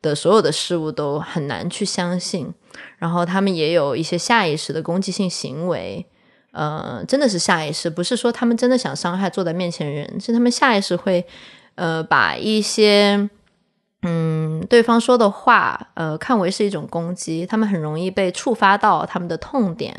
[0.00, 2.52] 的所有的事物都很难去相信，
[2.96, 6.06] 然后他们也有一些下意识的攻击性行为，
[6.56, 11.24] 呃，真的是下意识，不是说他们真的想伤害坐在面前的人，是他们下意识会
[11.74, 13.28] 呃把一些。
[14.08, 19.92] 嗯，对方说的话，呃，看为是一种攻击，他们很容易被触发到他们的痛点，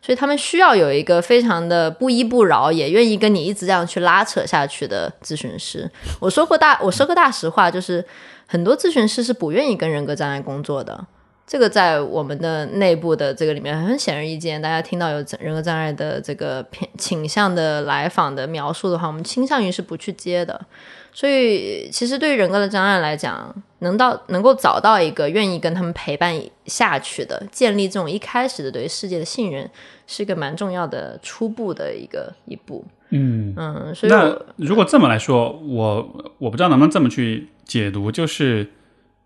[0.00, 5.90] 所以他们需要有一个非常的不依不饶，也愿意跟你一直这样去拉扯下去的咨询师。
[6.20, 8.02] 我说过大，我说个大实话，就是
[8.46, 11.06] 很多咨询师是不愿意跟人格障碍工作的。
[11.50, 20.64] 这个在我们的内部的这个里面很显而易见，大家听到有人格障碍的这个偏倾向的来访的描述的话，我们倾向于是不去接的。
[21.12, 29.68] 所以，其实对于人格的障碍来讲，能到能够找到一个愿意跟他们陪伴下去的，建立这种一开始的对世界的信任，
[30.06, 32.84] 是一个蛮重要的初步的一个一步。
[33.08, 38.70] 嗯嗯，所以那如果这么来说，我我不知道能不能这么去解读，就是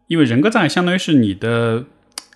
[0.07, 1.85] 因为人格障碍相当于是你的，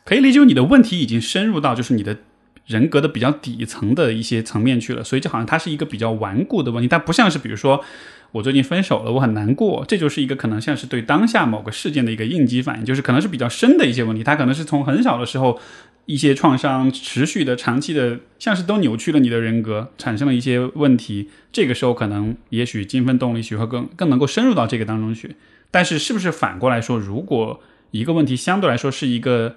[0.09, 2.17] 可以理解你的问题已经深入到就是你的
[2.65, 7.85] 人格的比较底层的一些层面去了，所以就好像它是一个比较顽固的问题，它不像是比如说。
[8.33, 15.59] 我最近分手了，我很难过，这就是一个可能像是对当下某个事件的一个应激反应，就是可能是比较深的一些问题，它可能是从很小的时候
[16.05, 21.31] 一些创伤持续的、长期的，像是都扭曲了你的人格，产生了一些问题。
[21.51, 25.37] 这个时候可能也许精分动力学会更更能够深入到这个当中去。
[25.71, 29.57] 但是是不是反过来说，如果一个问题相对来说是一个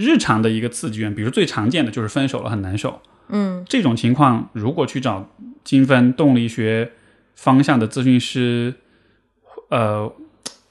[0.00, 5.30] 日常的一个刺激源，比如最常见的就是分手了很难受，嗯，这种情况如果去找
[5.62, 6.92] 精分动力学。
[7.36, 8.74] 方向的咨询师，
[9.70, 10.12] 呃，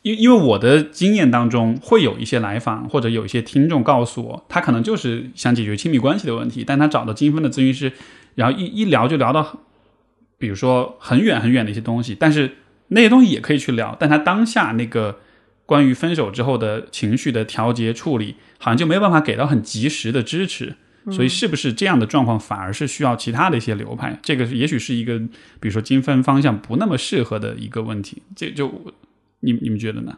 [0.03, 7.91] 因因为我的经验当中，会有一些来访或者有一些听众告诉我，他可能就是想解决亲密关系的问题，但他找到精分的咨询师，
[8.35, 9.61] 然后一一聊就聊到，
[10.37, 12.57] 比如说很远很远的一些东西，但是
[12.89, 15.17] 那些东西也可以去聊，但他当下那个
[15.69, 20.73] 关于分手之后的情绪的调节处理，好像就没有办法给到很及时的支持。
[21.11, 24.17] 所以，是不是这样的状况反而是需要其他的一些流派？
[24.23, 25.19] 这个也许是一个，
[25.59, 28.23] 比如说精分方向不那么适合的一个问题。
[28.35, 28.67] 这就
[29.41, 30.17] 你你们觉得呢？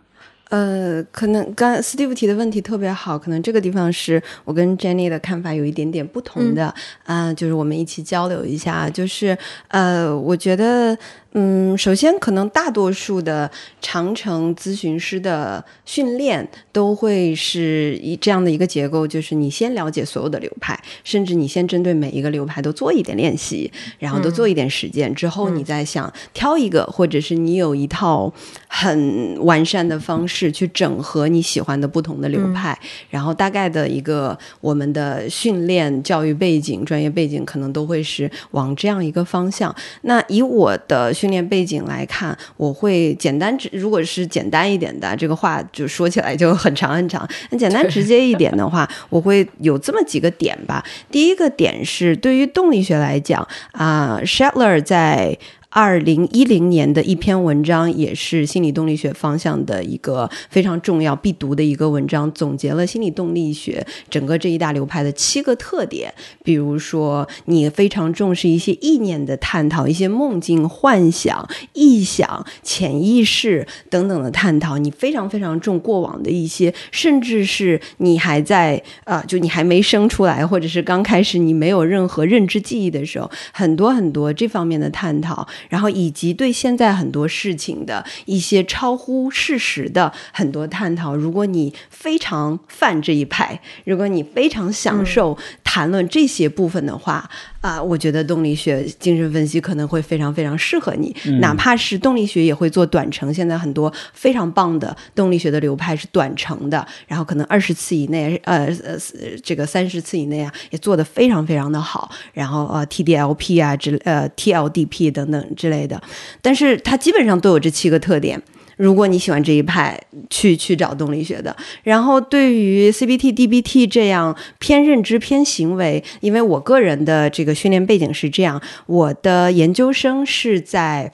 [0.49, 6.73] 呃，可能刚 Steve 提的问题特别好，可能这个地方是我跟 Jenny 的看法有一点点不同的
[7.05, 8.89] 啊，就是我们一起交流一下。
[8.89, 9.37] 就是
[9.67, 10.97] 呃，我觉得。
[11.33, 28.29] 嗯，首先，可能大多数的长程咨询师的训练都会是以这样的一个结构，就是你先了解所有的流派，甚至你先针对每一个流派都做一点练习，然后都做一点实践，之后你再想挑一个，或者是你有一套
[28.67, 32.77] 很完善的方式去整合你喜欢的不同的流派，
[33.09, 39.73] 然后大概的一个我们的训练教育背景、专业背景可能都会是往这样一个方向。
[40.01, 41.13] 那以我的。
[41.21, 47.27] 训练背景来看，我会简单直，如果是简单一点的，这个话就说起来就很长很长。
[47.51, 50.83] 那简单直接一点的话， 我会有这么几个点吧。
[51.11, 55.37] 第一个点是，对于动力学来讲啊，Shetler 在。
[55.73, 66.13] 二零一零年的一篇文章，也是心理动力学方向的一个非常重要必读的一个文章，总结了心理动力学整个这一大流派的七个特点。
[66.43, 74.77] 比如说，你非常重视一些意念的探讨，一些梦境、幻想、臆想、潜意识等等的探讨。
[74.77, 85.47] 你非常非常重过往的一些，甚至是你还在啊，就你还没生出来，或者是刚开始你没有任何认知记忆的时候，很多很多这方面的探讨。
[85.69, 97.29] 然后以及对现在很多事情的一些超乎事实的很多探讨，如果你非常泛这一派，如果你非常享受谈论这些部分的话，
[97.61, 101.15] 啊、我觉得动力学、精神分析可能会非常非常适合你。
[101.25, 108.97] 嗯哪怕是动力学也会做短程，现在很多非常棒的动力学的流派是短程的，然后可能二十次以内，呃呃，
[109.43, 112.11] 这个三十次以内啊，也做得非常非常的好。
[112.33, 116.01] 然后呃，TDLP 啊之呃 TLDP 等等之类的，
[116.41, 118.41] 但是它基本上都有这七个特点。
[118.81, 121.55] 如果你喜欢这一派，去去找动力学的。
[121.83, 131.13] 然后对于 CBT、DBT 这样偏认知、偏行为，因为我个人的这个训练背景是这样，我的研究生是在。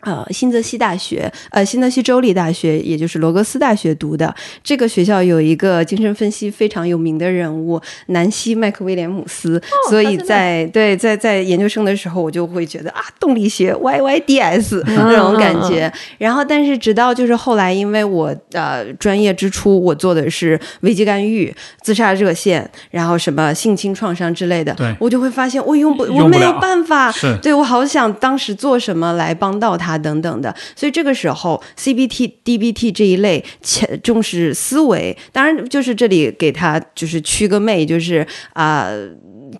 [0.00, 4.34] 呃，新泽西大学，呃，新泽西州立大学，也就是罗格斯大学读的。
[4.64, 15.92] 这个学校有一个精神分析非常有名的人物南希·麦克威廉姆斯，所以在对在在研究生的时候，我就会觉得啊，动力学 YYDS 那种感觉。
[16.18, 38.90] 然后，但是直到就是后来，因为我呃专业之初，我做的是危机干预、自杀热线，然后什么性侵创伤之类的对，我就会发现我用不我没有办法，对我好想当时做什么来帮到他啊等等的，所以这个时候 CBT、DBT 这一类前重视思维，当然就是这里给他就是去个魅，就是啊。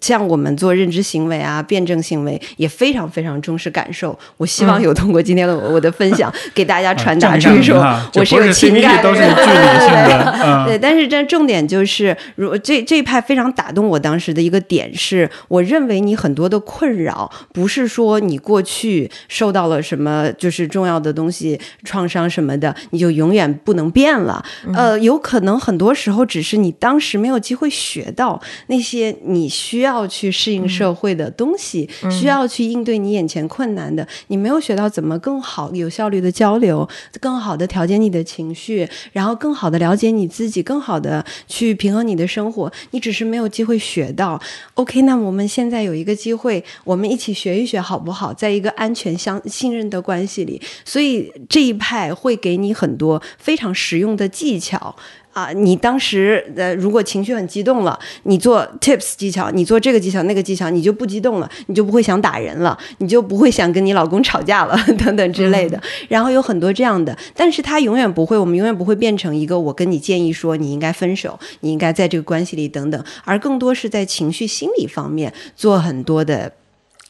[0.01, 4.19] 像我们做认知行为啊、辩证行为，也非常非常重视感受。
[4.37, 9.11] 我希望有通过今天的我我的分享， 给大家传达出一种啊我不是有情感的。
[10.67, 24.45] 对，但是这重点就是，如这这一派非常打动我当时的一个点是，我认为你很多的困扰不是说你过去受到了什么就是重要的东西创伤什么的，你就永远不能变了。
[24.75, 36.89] 呃，有可能很多时候只是你当时没有机会学到那些你需要去适应社会的东西，需要去应对你眼前困难的，你没有学到怎么更好、有效率的交流，
[37.21, 42.73] 更好的调节你的情绪，然后更好的了解你自己，更好的去平衡你的生活。
[42.93, 44.41] 你只是没有机会学到。
[44.75, 48.33] OK，那么我们现在有一个机会，我们一起学一学好不好？
[48.33, 54.95] 在一个安全相信任的关系里，所以这一派会给你很多非常实用的技巧。
[55.33, 65.81] 啊，你当时呃，如果情绪很激动了，你做 tips 技巧，你做这个技巧那个技巧，你就不激动了，你就不会想打人了，你就不会想跟你老公吵架了， 等等之类的。
[66.09, 76.53] 然后有很多这样的，但是他永远不会，我们永远不会变成一个我跟你建议说你应该分手，你应该在这个关系里等等，而更多是在情绪心理方面做很多的。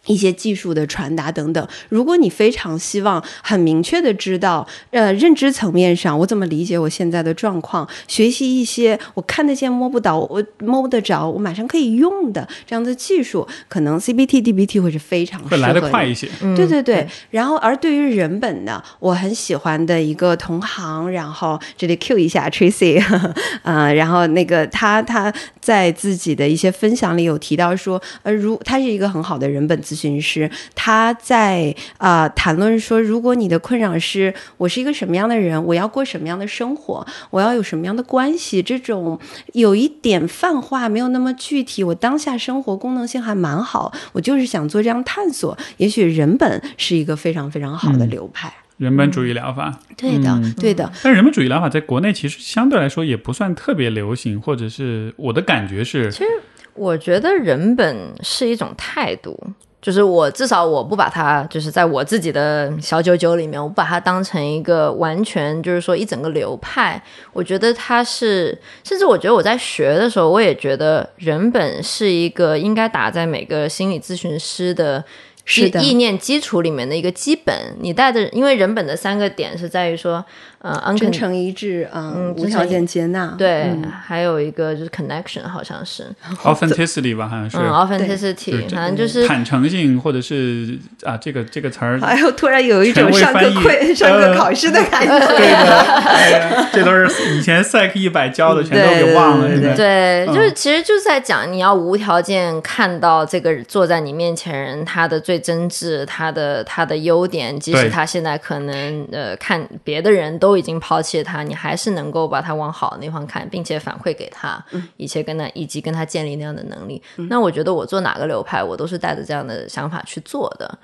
[0.07, 1.67] 一些技术的传达等等。
[1.89, 16.29] 如果你非常希望很明确的知道，呃，认知层面上我怎么理解我现在的状况，学习一些我看得见摸不到、我摸得着、我马上可以用的这样的技术，可能 CBT、DBT 会是非常会来得适合你快一些。
[16.57, 23.03] 对对对，然后而对于人本呢，我很喜欢的一个同行，然后这里 Q 一下 Tracy，
[23.63, 39.19] 呃，然后那个他他在自己的一些分享里有提到说，呃，如他是一个很好的人本咨询师，他在啊、呃谈论说，如果你的困扰是我是一个什么样的人，我要过什么样的生活，我要有什么样的关系，这种
[39.55, 48.53] 有一点泛化，没有那么具体，我当下生活功能性还蛮好，我就是想做这样探索，也许人本是一个非常非常好的流派。
[48.77, 56.27] 人本主义疗法，对的，嗯对的，但人本主义疗法在国内其实相对来说也不算特别流行，或者是我的感觉是，其实
[56.73, 59.39] 我觉得人本是一种态度，
[59.81, 67.03] 就是我至少我不把它，就是在我自己的小九九里面，我不把它当成一个完全就是说一整个流派。
[67.33, 75.05] 我觉得它是，甚至我觉得我在学的时候，我也觉得人本是一个应该打在每个心理咨询师的。
[75.43, 80.25] 是的意念基础里面的一个基本，你带的，因为人本的三个点是在于说，
[80.61, 86.05] 呃真诚一致，嗯，嗯无条件接纳，对，嗯还有一个就是 connection，好像是，
[86.45, 87.57] authenticity 吧，好像是。
[87.57, 95.21] 嗯，authenticity，反正就是坦诚性，或者是啊，这个这个词儿， 哎呦，突然有一种上课会、上课呃考试的感觉。
[96.73, 99.49] 这都是以前 Psych 一百教的，全都给忘了。
[99.49, 114.65] 现在对，嗯就是其实就是在讲你要无条件看到这个坐在你面前人他的最真挚，他的他的优点，即使他现在可能呃看别的人都已经抛弃了他，你还是能够把他往好的地方看，并且反馈给他，
[114.97, 117.03] 以且跟他以及跟他建立那样的能力。
[117.29, 120.79] 那我觉得我做哪个流派，我都是带着这样的想法去做的。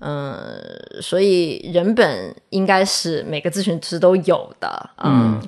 [0.00, 0.46] 嗯，
[1.02, 4.90] 所以人本应该是每个咨询师都有的。
[5.02, 5.40] 嗯，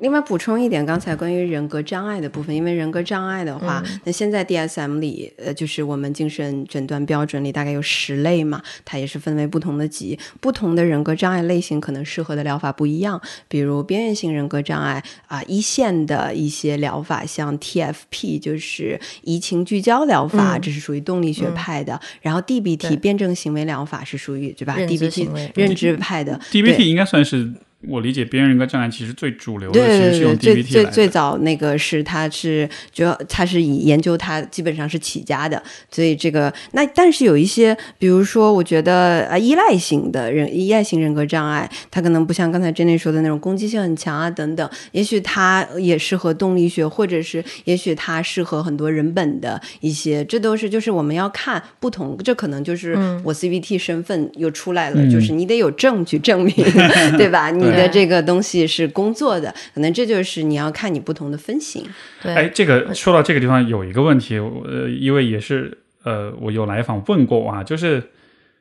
[0.00, 13.20] 另外补充一点，刚才关于人格障碍的部分，因为人格障碍的话，那现在 DSM 里，呃，就是我们精神诊断标准里大概有十类嘛，它也是分为不同的级，不同的人格障碍类型可能适合的疗法不一样。
[13.48, 22.00] 比如边缘性人格障碍啊，一线的一些疗法，像 TFP 就是移情聚焦疗法，这是属于动力学派的。
[22.22, 27.52] 然后 DBT 辩证行为疗法是属于对吧？DBT 认知派的，DBT 应该算是。
[27.88, 56.54] 我理解边缘人格障碍其实最主流的其实是用 DBT 最最最早那个是他是主要他是以研究它基本上是起家的，所以这个那但是有一些比如说我觉得啊依赖型的人依赖型人格障碍，他可能不像刚才 Jenny 说的那种攻击性很强啊等等，也许他也适合动力学，或者是也许他适合很多人本的一些，这都是就是我们要看不同，这可能就是我 CBT 身份又出来了，就是你得有证据证明，
[57.16, 57.50] 对吧？
[57.50, 57.69] 你。
[57.70, 61.84] 你的这个东西是工作的，可能这就是你要看你不同的分型。
[62.22, 68.02] 对哎，这个说到这个地方有一个问题，呃，因为也是呃，我有来访问过我啊，就是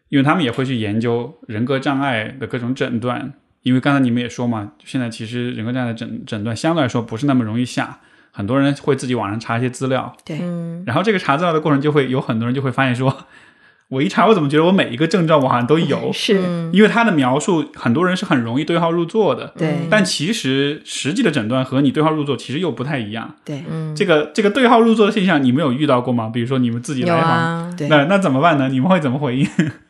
[0.10, 3.34] 因为他们也会去研究人格障碍的各种诊断，
[3.64, 8.00] 因为刚才你们也说嘛，现在其实人格障碍的诊诊断相对来说不是那么容易下，
[8.32, 10.38] 很多人会自己网上查一些资料，对，
[10.86, 13.26] 然后这个查资料的过程就会有很多人就会发现说。
[13.90, 16.10] 我一查，我怎么觉得我每一个症状我好像都有？
[16.14, 19.52] 是，因为他的描述，很多人是很容易对号入座的。
[19.58, 23.36] 对，但其实实际的诊断和你对号入座其实又不太一样。
[23.44, 26.30] 对，嗯，这个这个对号入座的现象，你们有遇到过吗？
[26.32, 28.70] 比如说你们自己来访，那那怎么办呢？
[28.70, 29.48] 你们会怎么回应？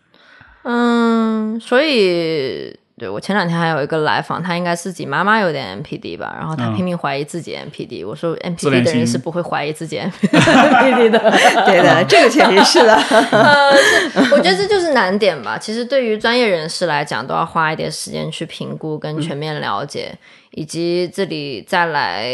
[0.63, 2.79] 嗯，所以。
[2.99, 8.05] 对我前两天还有一个来访，他应该自己妈妈有点 NPD 吧，然后他拼命怀疑自己 NPD。
[8.05, 11.17] 我说 NPD 的人是不会怀疑自己 NPD 的，
[11.65, 12.95] 对的，这个确实是的。
[14.33, 15.57] 我觉得这就是难点吧。
[15.57, 20.13] 其实对于专业人士来讲，都要花一点时间去评估跟全面了解，
[20.51, 22.27] 以及这里再来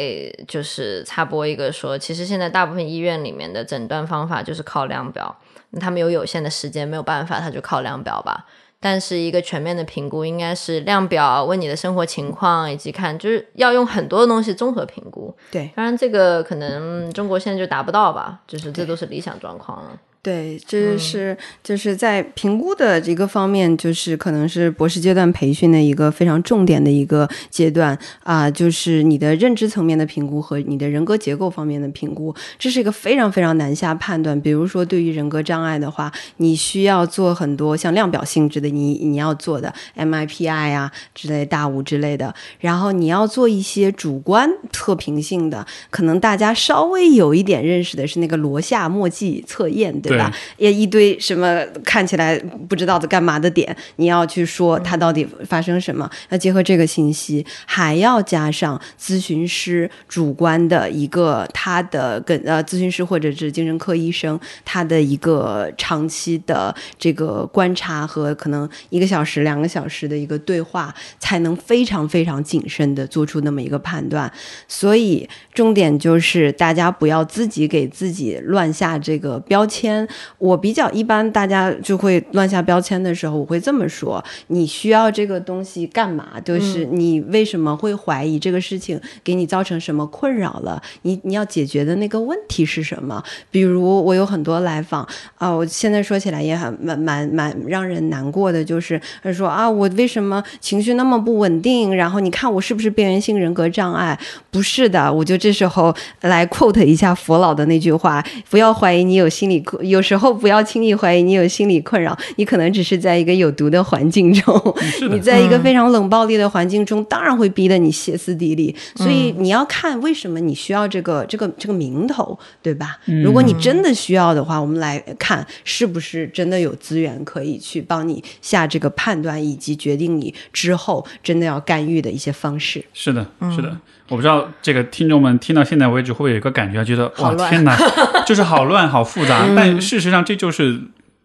[0.47, 5.35] 就是插播一个说，其实现在大部分医院里面的诊断方法就是靠量表，
[5.79, 8.45] 他们有有限的时间，没有办法，他就靠量表吧。
[8.79, 15.35] 但是一个全面的评估应该是量表，问你的生活情况，以及看就是要用很多的东西综合评估。
[15.51, 19.99] 对，当然这个可能中国现在就达不到吧，就是这都是理想状况了。
[20.25, 34.41] 对，这是就是在评估的一个方面，就是可能是博士阶段培训的一个非常重点的一个阶段啊，就是你的认知层面的评估和你的人格结构方面的评估，这是一个非常非常难下判断。
[34.41, 50.14] 比如说，对于人格障碍的话，你需要做很多像量表性质的，你你要做的 MIPI 啊之类大五之类的，然后你要做一些主观测评性的，可能大家稍微有一点认识的是那个罗夏墨迹测验，对。
[50.57, 52.37] 也一堆什么看起来
[52.69, 56.09] 不知道的干嘛的点，你要去说它到底发生什么？
[56.29, 74.31] 要结合这个信息，还要加上咨询师主观的一个他的跟呃咨询师或者是精神科医生他的一个长期的这个观察和可能一个小时两个小时的一个对话，才能非常非常谨慎的做出那么一个判断。
[74.67, 80.04] 所以重点就是大家不要自己给自己乱下这个标签。
[80.37, 86.27] 我比较一般，大家就会乱下标签的时候，我会这么说：你需要这个东西干嘛？
[86.43, 90.81] 就是你为什么会怀疑这个事情给你造成什么困扰了？
[91.01, 93.21] 你你要解决的那个问题是什么？
[93.51, 101.93] 比如我有很多来访啊，我现在说起来也很蛮蛮蛮让人难过的，就是他说啊，我为什么情绪那么不稳定？
[101.93, 104.17] 然后你看我是不是边缘性人格障碍？
[104.49, 109.94] 不是的，我就这时候来 quote 一下佛老的那句话：不要怀疑你有心理有。
[109.95, 114.75] 有时候不要轻易怀疑你有心理困扰，你可能只是在一个有毒的环境中，
[115.09, 118.75] 你在一个非常冷暴力的环境中，当然会逼得你歇斯底里。
[118.95, 122.99] 所以你要看为什么你需要这个这个这个名头，对吧？
[123.23, 132.83] 如果你真的需要的话，我们来看是不是真的有资源可以去帮你下这个判断，以及决定你之后真的要干预的一些方式。
[132.93, 133.25] 是的，
[133.55, 133.79] 是的。
[134.09, 137.75] 我不知道这个听众们听到现在为止会不会有一个感觉，觉得哇天哪，
[138.25, 139.45] 就是好乱好复杂。
[139.55, 140.79] 但事实上，这就是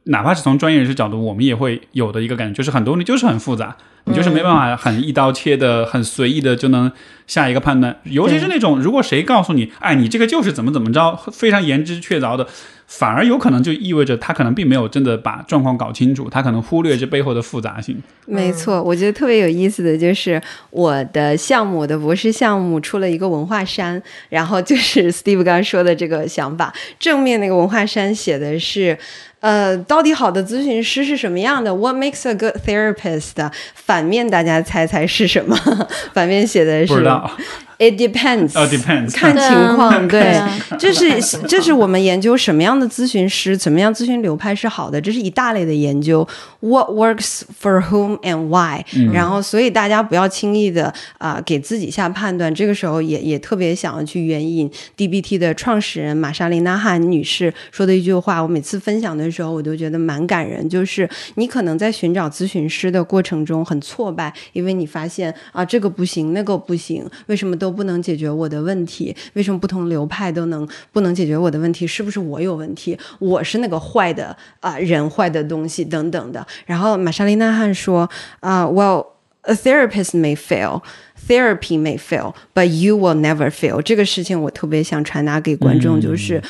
[0.04, 6.90] 哪怕是从专业人士角度，我们也会有的一个感觉，就是很多问题就是很复杂，你就是没办法很一刀切的、很随意的就能
[7.26, 7.94] 下一个判断。
[8.04, 12.46] 尤其是那种如果谁告诉你，哎，你这个就是怎么怎么着，非常言之确凿的。
[12.92, 17.96] 反而有可能就意味着他可能并没有真的把状况搞清楚，他可能忽略这背后的复杂性。
[18.26, 28.98] 没错，我觉得特别有意思的就是我的项目，我的博士项目出了一个文化衫，然后就是 Steve 刚刚说的这个想法，正面那个文化衫写的是，
[29.38, 33.50] 呃，到底好的咨询师是什么样的？What makes a good therapist？
[33.74, 35.56] 反面大家猜猜是什么？
[36.12, 36.92] 反面写的是。
[37.80, 40.06] It depends，哦，depends，看情况。
[40.06, 40.38] 对，
[40.78, 41.18] 这是
[41.48, 46.28] 这是我们研究什么样的咨询师，怎么样咨询流派是好的，这是一大类的研究。
[46.60, 48.84] What works for whom and why？
[49.14, 52.54] 然后，所以大家不要轻易的啊给自己下判断。
[52.54, 58.42] 这个时候也也特别想要去援引 DBT 的创始人玛莎琳娜汉女士说的一句话。
[58.42, 60.68] 我每次分享的时候，我都觉得蛮感人。
[60.68, 69.14] 就是你可能在寻找咨询师的过程中很挫败，因为你发现啊这个不行，那个不行，为什么都不能解决我的问题？
[69.34, 71.86] 为什么不同流派都能不能解决我的问题？
[71.86, 72.98] 是不是我有问题？
[73.18, 76.46] 我是那个坏的啊人坏的东西等等的。
[76.66, 78.08] 然后玛莎琳娜汉说
[78.40, 79.06] 啊，Well
[79.42, 80.82] a therapist may fail,
[81.28, 83.80] therapy may fail, but you will never fail。
[83.80, 86.42] 这个事情我特别想传达给观众，就是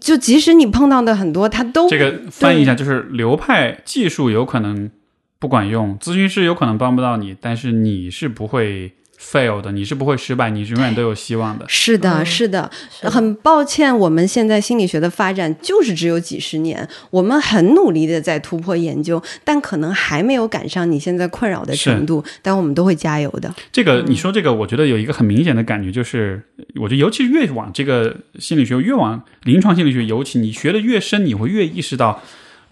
[0.00, 4.90] 就即使你碰到的很多，他都这个翻译一下，就是流派技术有可能
[5.38, 8.92] 不管用，咨询师有可能帮不到你，但是你是不会。
[9.22, 11.64] Fail 的，你是不会失败，你永远都有希望的。
[11.68, 12.68] 是的，是的，
[13.02, 23.54] 很抱歉，我们现在心理学的发展就是只有几十年，我们很努力的在突破研究，但可能还没有赶上你现在困扰的程度，但我们都会加油的。
[23.70, 26.42] 这个你说这个，我觉得有一个很明显的感觉，就是
[26.80, 32.22] 我觉得尤其是越往这个心理学，越往临床心理学，尤其你学的越深，你会越意识到。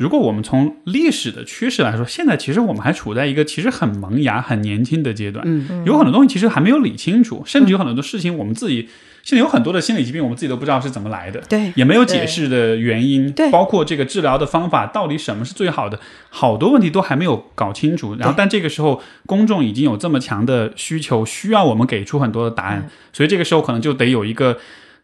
[0.01, 8.89] 如果我们从历史的趋势来说，现在其实我们还处在一个其实很萌芽、很年轻的阶段，嗯，有很多东西其实还没有理清楚，甚至有很多的事情我们自己
[9.23, 18.17] 现在有很多的心理疾病，我们自己都不知道是怎么来的，对，也没有解释的原因，对，包括这个治疗的方法到底什么是最好的，好多问题都还没有搞清楚。
[18.19, 24.57] 然后，但这个时候公众已经有这么强的需求，需要我们给出很多的答案，所以这个时候可能就得有一个。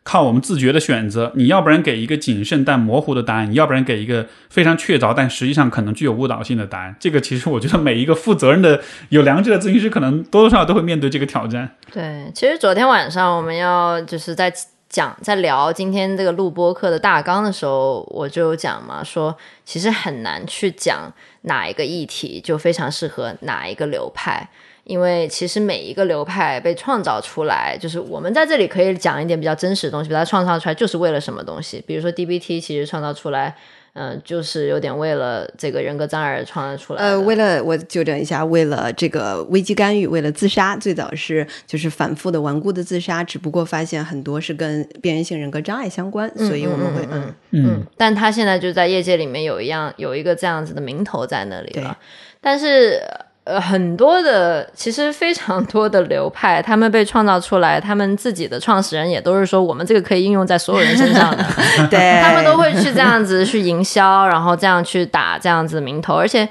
[0.07, 6.95] 靠我们自觉的选择，你要不然给一个谨慎但模糊的答案，你要不然给一个非常确凿但实际上可能具有误导性的答案。
[7.01, 11.69] 这个其实我觉得每一个负责任的、有良知的咨询师，可能多多少少都会面对这个挑战。
[11.93, 14.53] 对，其实昨天晚上我们要就是在
[14.89, 24.49] 讲、在聊今天这个录播课的大纲的时候，我就讲嘛，说其实很难去讲哪一个议题就非常适合哪一个流派。
[24.87, 31.83] 因为其实每一个流派被创造出来，就是我们在这里可以讲一点比较真实的东西，把它创造出来就是为了什么东西？
[31.85, 33.57] 比如说 DBT，其实创造出来，
[33.95, 37.03] 嗯，就是有点为了这个人格障碍而创造出来。
[37.03, 51.99] 呃，为了我纠正一下，为了这个危机干预，为了自杀，最早是就是反复的顽固的自杀，只不过发现很多是跟边缘性人格障碍相关，所以我们会嗯嗯，但他现在就在业界里面有一样有一个这样子的名头在那里了，
[52.41, 53.03] 但是。
[53.47, 61.45] 呃，很多的，其实非常多的流派，他们被创造出来，他们自己的创始人也都是说，我们这个可以应用在所有人身上的，
[61.89, 66.47] 对他们都会去这样子去营销，然后这样去打这样子名头，而且。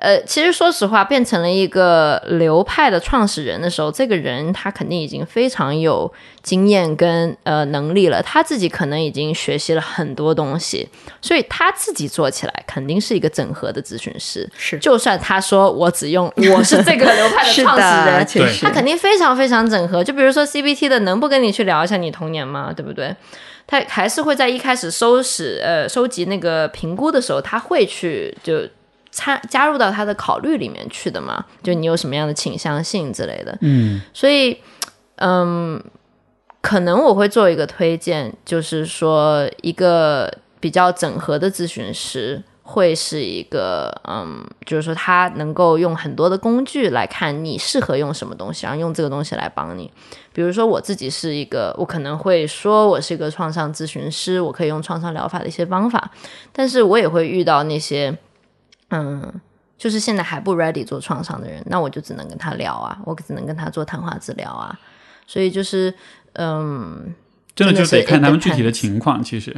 [0.00, 6.10] 呃，其实说实话，变成了一个流派的创始人的时候，这个人他肯定已经非常有
[6.42, 10.88] 经验跟呃能力了，他自己可能已经学习了很多东西，
[11.20, 14.48] 所以他自己做起来肯定是一个整合的咨询师。
[14.56, 20.02] 是，就算他说我只用我是这个流派的创始人，他肯定非常非常整合。
[20.02, 22.72] 就比如说 CBT 的，能不跟你去聊一下你童年吗？
[22.74, 23.14] 对不对？
[23.66, 28.66] 他还是会在一开始收拾呃收集那个评估的时候，他会去就。
[29.10, 31.44] 参加入到他的考虑里面去的嘛？
[31.62, 33.58] 就你有什么样的倾向性之类的。
[33.60, 34.56] 嗯，所以，
[35.16, 35.82] 嗯，
[36.60, 49.90] 可能我会做一个推荐，就是说一个比较整合的咨询师会是一个，嗯，就是说他能够用很多的工具来看你适合用什么东西，然后用这个东西来帮你。
[50.32, 56.12] 比如说我自己是一个，我可能会说我是一个创伤咨询师，我可以用创伤疗法的一些方法，
[56.52, 58.16] 但是我也会遇到那些。
[58.90, 59.40] 嗯，
[59.76, 64.78] 就是现在还不 ready 做创伤的人，那我就只能跟他聊啊，我只能跟他做谈话治疗啊。
[65.26, 65.94] 所以就是，
[66.34, 67.14] 嗯，
[67.54, 69.56] 真的就得看他们具体的情况，其实。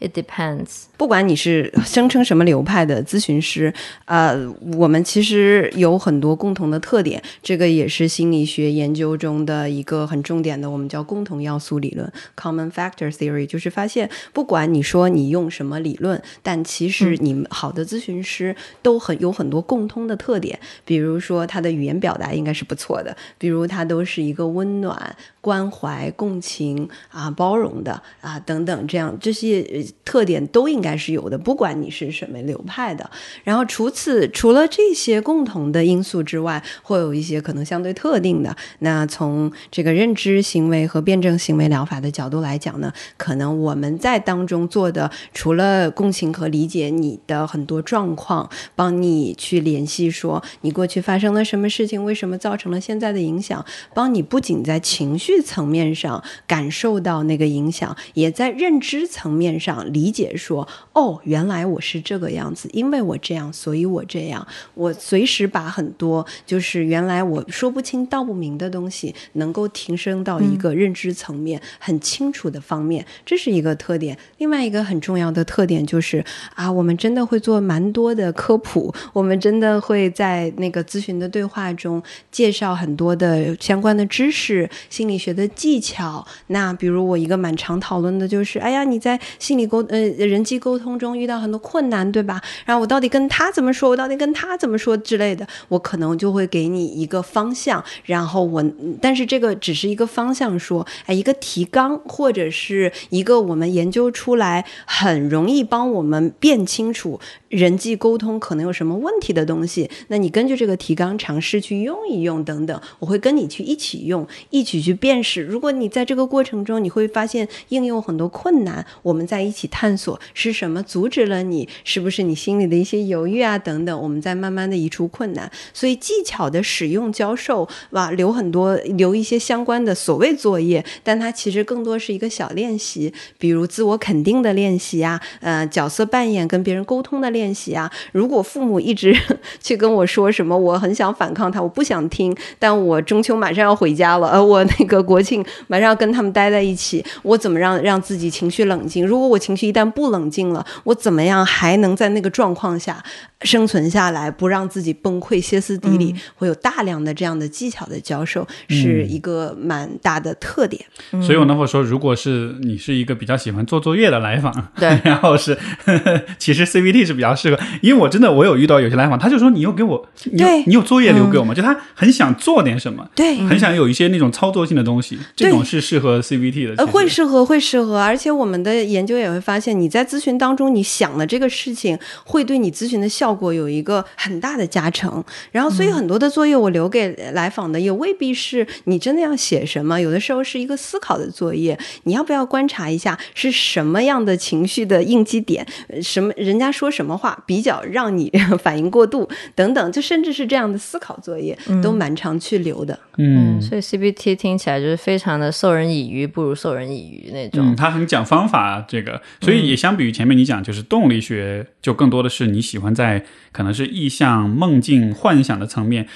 [0.00, 0.84] It depends。
[0.96, 3.72] 不管你是声称什么流派的咨询师，
[4.06, 4.34] 呃，
[4.76, 7.22] 我们其实有很多共同的特点。
[7.42, 13.46] 这个也是心理学研究中的一个很重点的，我们叫共同要素理论 （Common Factor Theory）。
[13.46, 20.58] 就是发现，不管你说你用什么理论，但其实你好的咨询师都很有很多共通的特点。
[20.86, 29.86] 比如说，他的语言表达应该是不错的；，比如他都是一个温暖、关怀、共情啊、包容的啊等等，这样这些。
[30.04, 33.10] 特点都应该是有的，不管你是什么流派的。
[33.44, 38.56] 然后除此除了这些共同的因素之外，会有一些可能相对特定的。
[38.80, 53.64] 那从这个认知行为和辩证行为疗法的角度来讲呢，可能我们在当中做的，除了共情和理解你的很多状况，帮你去联系说你过去发生了什么事情，为什么造成了现在的影响，
[53.94, 64.46] 帮你不仅在情绪层面上感受到那个影响，也在认知层面上理解说，哦，原来我是这个样子，因为我这样，所以我这样。
[64.74, 74.16] 我随时把很多就是原来我说不清道不明的东西，能够提升到一个认知层面很清楚的方面，这是一个特点。
[74.38, 76.24] 另外一个很重要的特点就是
[76.54, 86.26] 啊，我们真的会做蛮多的科普，我们真的会在那个咨询的对话中介绍很多的相关的知识、心理学的技巧。
[86.48, 92.42] 那比如我一个蛮常讨论的就是，哎呀，你在心理沟呃人际沟通中遇到很多困难，对吧？
[92.66, 93.88] 然后我到底跟他怎么说？
[93.88, 95.46] 我到底跟他怎么说之类的？
[95.68, 98.64] 我可能就会给你一个方向，然后我，
[99.00, 107.20] 但是这个只是一个方向，说，哎，一个提纲或者是一个我们研究出来很容易帮我们辨清楚。
[107.48, 115.42] 人际沟通可能有什么问题的东西，那你根据这个提纲尝试去用一用等等，我会跟你去一起用，一起去辨识。
[115.42, 125.50] 如果你在这个过程中你会发现应用很多困难，我们在一一起探索是什么阻止了你，是不是你心里的一些犹豫啊等等，我们再慢慢的移除困难。
[125.74, 137.30] 所以技巧的使用教授哇，留很多留一些相关的所谓作业，但它其实更多是一个小练习，比如自我肯定的练习啊，呃，角色扮演跟别人沟通的。
[137.30, 137.88] 练习啊！
[138.10, 139.16] 如果父母一直
[139.62, 142.36] 去跟我说什么，我很想反抗他，我不想听。
[142.58, 149.06] 但我中秋马上要回家了，呃，我那个国庆马上要跟他们待在一起，我怎么让让自己情绪冷静？
[149.06, 153.02] 如果我情绪一旦不冷静了，我怎么样还能在那个状况下
[153.40, 156.14] 生存下来，不让自己崩溃、歇斯底里？
[156.36, 160.84] 会有大量的这样的技巧的教授，是一个蛮大的特点。
[161.22, 165.58] 所以我那会说，如果是你是一个比较喜欢做作业的来访，对， 然后是
[166.38, 167.30] 其实 CVT 是比较。
[167.40, 171.54] 适合，因为我真的我有遇到有些来访，他就说你又给我，你有你有作业留给我吗？
[171.54, 185.22] 就他很想做点什么，对，很想有一些那种操作性的东西，这种是适合 CVT 的，呃，会适合，会适合，而且我们的研究也会发现，你在咨询当中你想的这个事情，会对你咨询的效果有一个很大的加成。
[185.52, 195.64] 然后，所以很多的作业我留给来访的，也未必是你真的要写什么，有的时候是一个思考的作业，你要不要观察一下是什么样的情绪的应激点，
[196.02, 197.20] 什么人家说什么。
[197.20, 202.98] 话比较让你 反应过度等等，就甚至是这样的思考作业都蛮常去留的。
[203.18, 207.74] 嗯，所以 CBT 听起来就是非常的授人以鱼不如授人以渔那种。
[207.74, 216.06] 嗯，他很讲方法，这个，所以也相比于前面你讲，就是动力学就更多的是你喜欢在可能是意象、梦境、幻想的层面，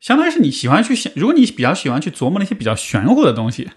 [0.00, 1.12] 相当于是你喜欢去想。
[1.16, 3.68] 如果你比较喜欢去琢磨那些比较玄乎的东西，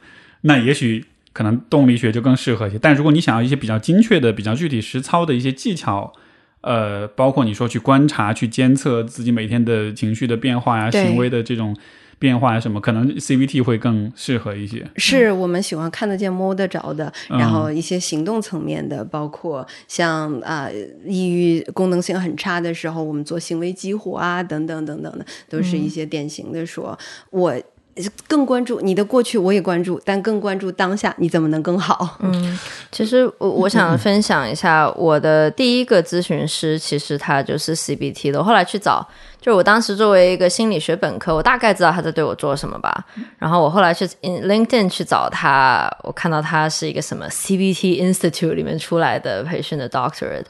[0.41, 1.05] 那也许。
[1.36, 2.77] 可能动力学就更适合一些。
[2.77, 6.13] 但如果你想要一些比较精确的、比较具体实操的一些技巧。
[6.61, 11.75] 呃，包括你说去观察、去监测自己每天的情绪的变化呀、行为的这种
[12.24, 14.89] 变化呀什么，可能 CVT 会更适合一些。
[14.95, 20.69] 是我们喜欢看得见、摸得着的，然后一些行动层面的，包括像啊，
[21.05, 26.97] 抑郁功能性很差的时候，我们做行为激活啊，等等等等的，都是一些典型的说，
[27.30, 27.53] 我。
[28.28, 32.18] 更关注你的过去，我也关注，但更关注当下，你怎么能更好？
[32.22, 32.60] 嗯，
[32.91, 38.44] 其实我我想分享一下我的第一个咨询师，其实他就是 CBT 的。
[38.44, 39.08] 后来去找，
[39.39, 43.06] 就是我当时作为一个心理学本科，我大概知道他在对我做什么吧。
[43.38, 50.46] 然后我后来去 LinkedIn 去找他，我看到他是一个什么 CBT Institute 里面出来的培训的 Doctorate，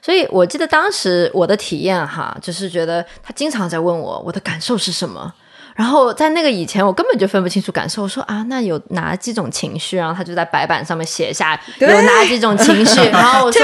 [0.00, 5.34] 所以我记得当时我的体验哈，就是觉得他经常在问我我的感受是什么。
[5.76, 8.02] 然后在那个以前，我根本就分不清楚感受。
[8.02, 9.98] 我说啊，那有哪几种情绪？
[9.98, 13.00] 然后他就在白板上面写下有哪几种情绪。
[13.12, 13.60] 然后我说，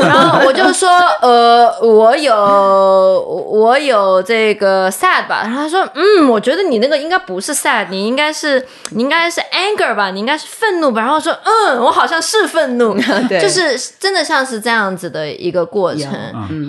[0.00, 0.88] 然后我就说，
[1.20, 5.42] 呃，我有我有这个 sad 吧。
[5.42, 11.02] 然后他说，嗯，我觉得你那个应该不是 sad，你应该是你应该是 anger 吧，你应该是愤怒吧。
[11.02, 12.96] 然后说，嗯，我好像是愤怒，
[13.28, 16.10] 就是真的像是这样子的一个过程。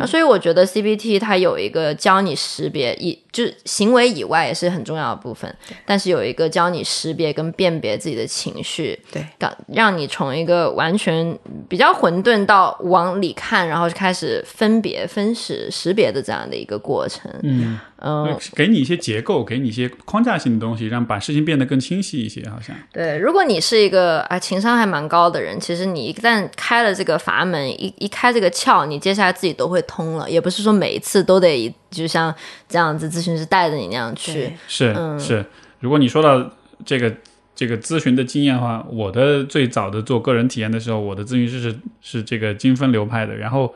[0.05, 3.22] 所以我觉得 CBT 它有一个教你识别一。
[3.33, 5.53] 就是行为以外也是很重要的部分。
[5.85, 17.29] 但是有一个教你识别跟辨别自己的情绪，对，让让你从一个完全比较混沌到往里看，然后就开始分别、分识、识别的这样的一个过程。
[17.41, 22.75] 嗯嗯，给你一些结构，给你一些框架性的东西，让把事情变得更清晰一些，好像。
[22.91, 30.29] 对，如果你是一个啊情商还蛮高的人，其实你一旦开了这个阀门，一一开这个窍，你接下来自己都会通了。
[30.29, 32.33] 也不是说每一次都得就像
[32.67, 34.51] 这样子，咨询师带着你那样去。
[34.67, 35.45] 是、嗯是，
[35.79, 36.51] 如果你说到
[36.85, 37.15] 这个
[37.55, 43.73] 这个咨询的经验的话，我的最早的做个人体验的时候，我的咨询师是是这个精分流派的，然后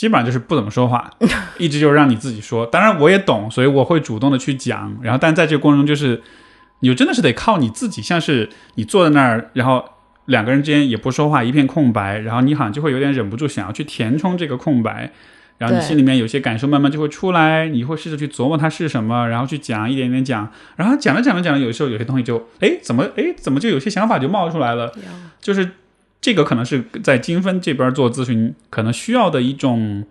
[0.00, 1.10] 基本上就是不怎么说话，
[1.58, 2.64] 一直就让你自己说。
[2.64, 6.22] 当然我也懂，所以我会主动的去讲，然后但在这个过程中，就是
[6.78, 9.84] 你就真的是得靠你自己，像是你坐在那儿，然后。
[10.26, 15.10] 两个人之间也不说话，一片空白，然后你好像就会有点忍不住想要去填充这个空白，
[15.58, 24.92] 然后你心里面有些感受慢慢就会出来，你会试着去琢磨它是什么，然后去讲，一点点讲，然后讲着讲着讲着，有时候有些东西就哎怎么哎怎么就有些想法就冒出来了，
[25.40, 25.68] 就是
[26.20, 30.04] 这个可能是在金分这边做咨询可能需要的一种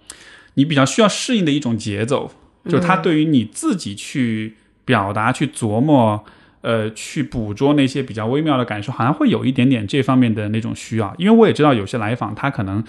[0.56, 2.32] 你比较需要适应的一种节奏，
[2.66, 4.56] 就是他对于你自己去
[4.86, 6.24] 表达、去琢磨。
[6.62, 11.16] 呃，去捕捉那些比较微妙的感受，好像会有一点点这方面的那种需要。
[11.18, 12.84] 因为我也知道有些来访，他可能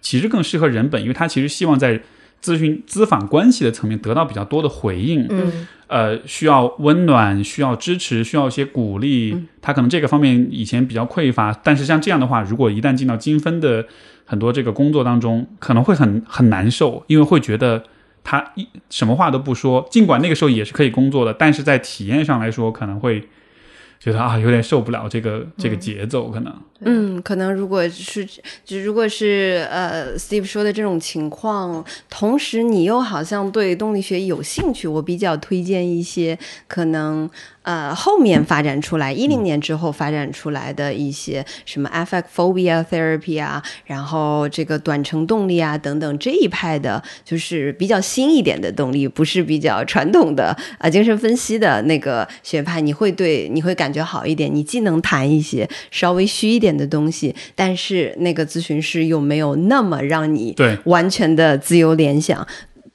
[0.00, 2.00] 其实更适合人本，因为他其实希望在
[2.42, 5.26] 咨询咨访关系的层面得到比较多的回应。
[5.28, 9.36] 嗯，呃，需要温暖，需要支持，需要一些鼓励。
[9.60, 13.86] 他可能这个方面以前比较匮乏，但是像这样的话，如果一旦进到精分的
[14.24, 17.84] 很多这个工作当中，可能会很很难受，因为会觉得
[18.22, 23.28] 他一什么话都不说，尽管那个时候也是可以工作的，但是在体验上来说，可能会
[23.98, 26.52] 觉得啊有点受不了这个这个节奏，可能。
[26.52, 26.60] 嗯，
[27.22, 28.26] 可能如果是
[28.64, 37.28] 就如果是呃，Steve 说的这种情况，同时你又好像对动力学有兴趣，我比较推荐一些可能
[37.62, 62.46] 呃后面发展出来，一零年之后发展出来的一些什么 affect phobia therapy 啊，然后这个短程动力啊等等这一派的，就是比较新一点的动力，不是比较传统的啊、精神分析的那个学派，你会对你会感觉好一点，你既能谈一些稍微虚一点的东西，但是那个咨询师又没有那么让你对完全的自由联想。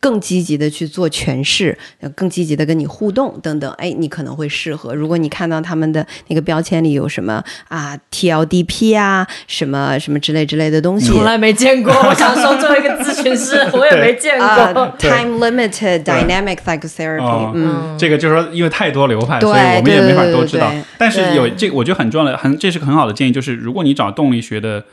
[0.05, 4.93] 更积极的去做诠释，呃更积极的跟你互动等等，哎，你可能会适合。
[4.93, 11.91] 如果你看到他们的那个标签里有什么啊 TLDP 啊，什么什么之类之类的东西，从来没见过。
[11.91, 14.93] 我想说，作为一个咨询师， 我也没见啊、过。
[14.99, 20.85] t i m e limited dynamic psychotherapy，、哦嗯，这个就是说，因为太多流派，对所以我们也没法都知道对对对。
[20.99, 24.83] 但是有这个，我觉得很重要的，很这是个很好的建议，就是如果你找动力学的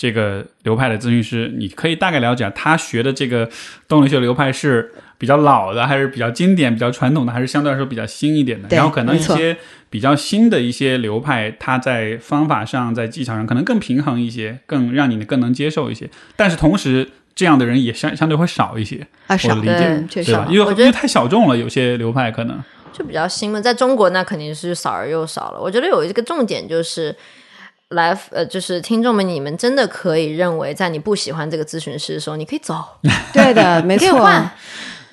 [0.00, 3.46] 这个流派的咨询师，你可以大概了解他学的这个
[3.86, 8.74] 动力学流派是比较老的，还是比较经典、比较传统的，还是相对来说比较新一点的。
[8.74, 9.54] 然后可能一些
[9.90, 16.08] 比较新的一些流派，它在方法上、在技巧上可能更平衡一些，更让你更能接受一些。
[16.34, 20.46] 但是同时，这样的人也相相对会少一些，啊，少对吧？
[20.48, 22.58] 因为因为太小众了，有些流派可能。
[22.90, 25.60] 就比较新嘛，在中国那肯定是少而又少了。
[25.60, 27.14] 我觉得有一个重点就是。
[27.90, 32.84] 来，呃，就是听众们，你们真的可以认为，在你不喜欢这个咨询师的时候，你可以走，
[33.34, 34.50] 对的，没错，可以换，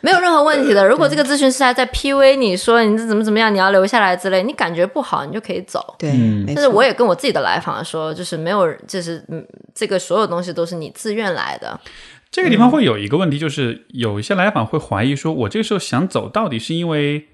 [0.02, 0.88] 没有任何问题的。
[0.88, 5.96] 如果这个咨询师还在 PUA 你说你这怎么怎么样，你要留下来之类，你感觉不好，你就可以走。
[5.98, 6.56] 对，嗯没错。
[6.56, 11.80] 但是我也跟我自己的来访说，就是没有，就是嗯，这个所有东西都是你自愿来的。
[12.30, 17.26] 这个地方会有一个问题，就是有一些来访会怀疑说，我这个时候想走，到底是因为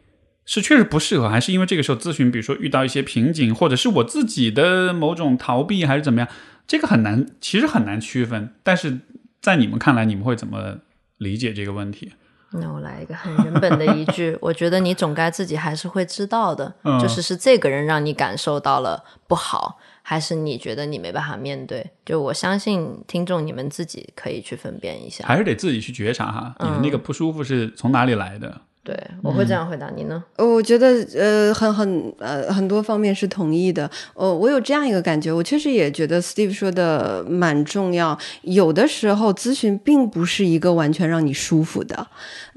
[0.45, 6.29] 是确实不适合，还是因为这个时候咨询，比如说遇到一些瓶颈，或者是我自己的某种逃避，还是怎么样？
[6.67, 8.53] 这个很难，其实很难区分。
[8.63, 8.99] 但是
[9.41, 10.79] 在你们看来，你们会怎么
[11.17, 12.13] 理解这个问题？
[12.55, 21.89] 那我来一个很原本的一句，我觉得你总该自己还是会知道的，嗯就是是这个人让你感受到了不好，还是你觉得你没办法面对？
[22.05, 25.25] 就我相信听众你们自己可以去分辨一下。
[25.25, 28.61] 还是得自己去觉察哈，你的那个不舒服是从哪里来的？
[28.83, 30.21] 对，我会这样回答你呢。
[30.37, 33.89] 我觉得呃很很呃很多方面是同意的。
[34.13, 38.17] 呃，我有这样一个感觉，我确实也觉得 Steve 说的蛮重要。
[38.41, 42.05] 有的时候咨询并不是一个完全让你舒服的，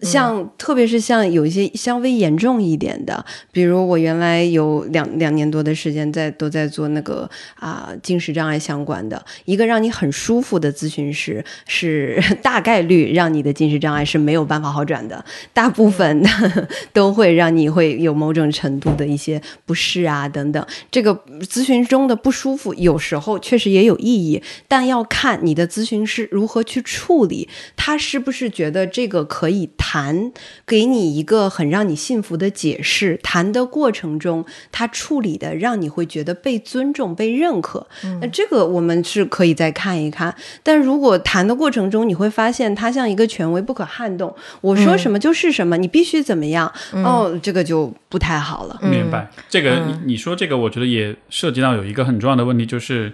[0.02, 16.15] 像、特别是像有一些稍微严重一点的，比如我原来有两两年多的时间在都在做那个啊、进食障碍相关的，一个让你很舒服的咨询师是 大概率让你的进食障碍是没有办法好转的，大部分
[16.92, 20.64] 都会让你会有某种程度的一些不适啊等等。
[20.90, 30.30] 这个咨询中的不舒服，有时候确实也有意义，但要看你的咨询师如何去处理，他是不是觉得这个可以谈，
[30.66, 33.18] 给你一个很让你信服的解释。
[33.22, 37.86] 谈的过程中，他处理的让你会觉得被尊重、被认可。
[38.20, 40.34] 那这个我们是可以再看一看。
[40.62, 46.72] 但如果谈的过程中，你会发现他像一个权威，不可撼动，我说什么就是什么，你必须怎么样？
[46.92, 48.78] 哦，这个就不太好了。
[48.82, 53.12] 明白这个，你你说这个，我觉得也涉及到有一个很重要的问题，就是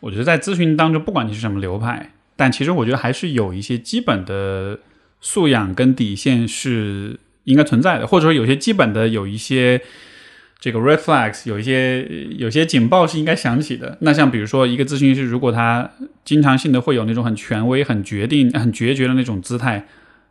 [0.00, 4.78] 我觉得在咨询当中，不管你是什么流派，但其实我觉得还是有一些基本的
[5.20, 9.80] 素养跟底线是应该存在的，或者说有些基本的有一些
[10.60, 12.06] 这个 red flags，有一些
[12.38, 13.98] 有些警报是应该响起的。
[14.00, 15.90] 那像比如说一个咨询师，如果他
[16.24, 19.86] 经常性的会有那种很权威、很决定、很决绝的那种姿态。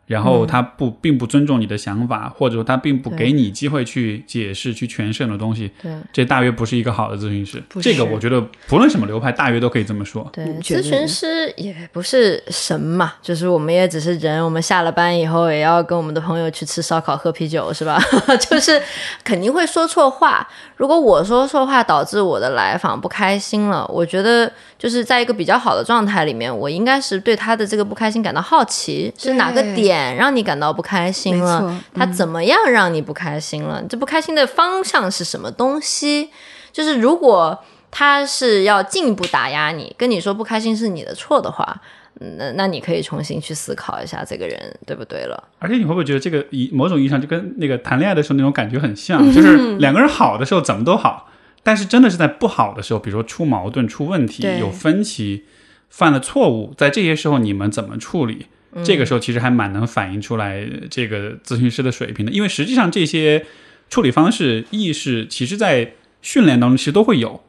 [0.06, 5.70] 然后他不并不尊重你的想法，或者说他并不给你机会去解释、去诠释的东西。
[5.82, 7.62] 对，这大约不是一个好的咨询师。
[7.80, 10.28] 这个我觉得不论什么流派，大约都可以这么说。
[10.32, 17.98] 对，咨询师也不是神嘛，就是我们也只是人，我们下了班以后也要跟我们的朋友去吃烧烤、喝啤酒，是吧？
[18.50, 18.80] 就是
[19.22, 20.46] 肯定会说错话。
[20.76, 31.80] 如果我说错话导致我的来访不开心了，我觉得就是在一个比较好的状态里面，我应该是对他的这个不开心感到好奇，是哪个对点让你感到不开心了？
[31.94, 33.82] 他怎么样让你不开心了？
[33.88, 36.30] 这不开心的方向是什么东西？
[36.72, 37.58] 就是如果
[37.90, 41.80] 他是要进一步打压你，跟你说不开心是你的错的话，
[42.20, 45.42] 嗯那那你可以重新去思考一下这个人对不对了。
[45.60, 51.28] 而且你会不会觉得这个以某种意义上就跟那个谈恋爱的时候那种感觉很像， 就是两个人好的时候怎么都好，
[51.62, 55.44] 但是真的是在不好的时候，比如说出矛盾、出问题、有分歧、
[55.88, 58.46] 犯了错误，在这些时候你们怎么处理？
[58.82, 63.44] 这个时候其实还蛮能反映出来这个咨询师的水平的，因为实际上这些
[63.90, 67.42] 处理方式意识，其实在训练当中其实都会有。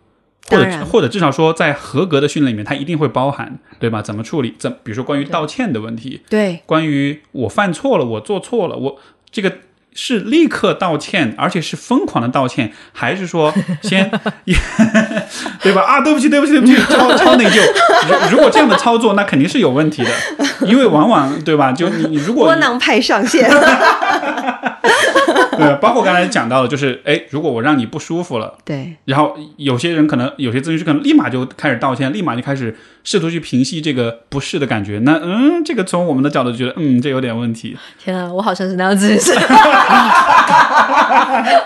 [0.48, 4.00] 或者或者至少说，在合格的训练里面，它一定会包含，对吧？
[4.04, 4.54] 怎么处理？
[4.60, 9.00] 怎比如说关于道歉的问题，对，关于我犯错了，我做错了，我
[9.32, 9.52] 这个
[9.96, 14.12] 是立刻道歉，而且是疯狂的道歉，还是说先，
[15.64, 15.82] 对吧？
[15.82, 17.62] 啊，对不起，对不起，对不起，超超内疚。
[18.08, 20.12] 如如果这样的操作，那肯定是有问题的，
[20.68, 21.72] 因为往往对吧？
[21.72, 23.50] 就你你如果窝囊派上线。
[25.76, 28.56] 对，包括刚才讲到的，就是哎，如果我让你不舒服了。
[28.64, 35.00] 对，然后有些人可能有些咨询师可能立马就开始道歉，立马就开始试图去平息这个不适的感觉。
[35.04, 37.78] 那嗯，这个从我们的角度觉得，嗯，这有点问题。
[38.04, 39.14] 天啊，我好像是那样子，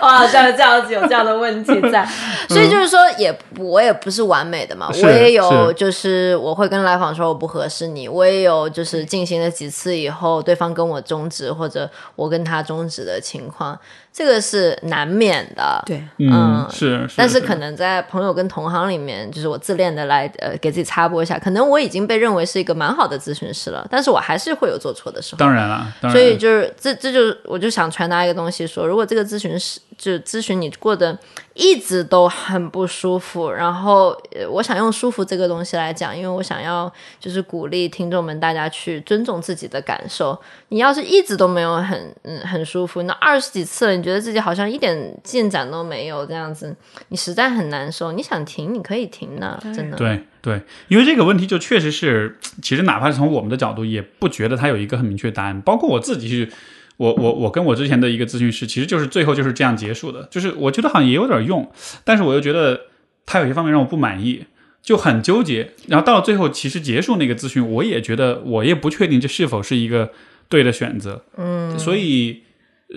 [0.00, 2.06] 我好像这样子有这样的问题在，
[2.48, 13.78] 所以就是说也，我也不是完美的嘛，我也有就是我会跟来访说我不合适你，我也有就是进行了几次以后，对方跟我终止或者我跟他终止的情况，
[14.20, 25.38] 这个是难免的，对，嗯是，但是可能在朋友跟同行里面，就是我自恋的来呃给自己插播一下，可能我已经被认为是一个蛮好的咨询师了，但是我还是会有做错的时候。
[25.38, 26.12] 当然了，当然。
[26.12, 31.18] 所以就是这这就是我就想传达一个东西说，如果这个咨询师就咨询你过得
[31.60, 40.40] 一直都很不舒服，然后呃我想用舒服这个东西来讲，因为我想要就是鼓励听众们大家去尊重自己的感受。
[40.70, 46.74] 你要是一直都没有很嗯很舒服，那二十几次了，你觉得自己好像一点进展都没有这样子，
[47.08, 48.12] 你实在很难受。
[48.12, 49.96] 你想停，你可以停的，真的。
[49.98, 55.60] 对对，因为这个问题就确实是，其实哪怕是从我们的角度，也不觉得它有一个很明确答案。
[55.60, 56.50] 包括我自己是，
[57.00, 60.28] 我我我跟我之前的一个咨询师，其实就是最后就是这样结束的。
[60.30, 61.72] 就是我觉得好像也有点用，
[62.04, 62.82] 但是我又觉得
[63.24, 64.44] 他有些方面让我不满意，
[64.82, 65.72] 就很纠结。
[65.88, 70.10] 然后到了最后，其实结束那个咨询，我也觉得我也不确定这是否是一个
[70.50, 71.24] 对的选择。
[71.38, 72.42] 嗯，所以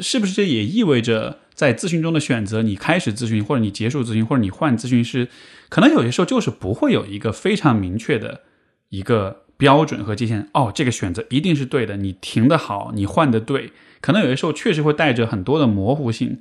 [0.01, 1.39] 是不是这也意味着？
[1.55, 5.27] 在咨询中的选择，你开始咨询，或者你结束咨询，或者你换咨询师，
[5.69, 8.41] 可能有些时候就是不会有一个非常明确的
[8.89, 10.49] 一个标准和界限。
[10.55, 13.69] 哦，这个选择一定是对的，你停的好，你换的对，
[14.03, 16.39] 可能有些时候确实会带着很多的模糊性。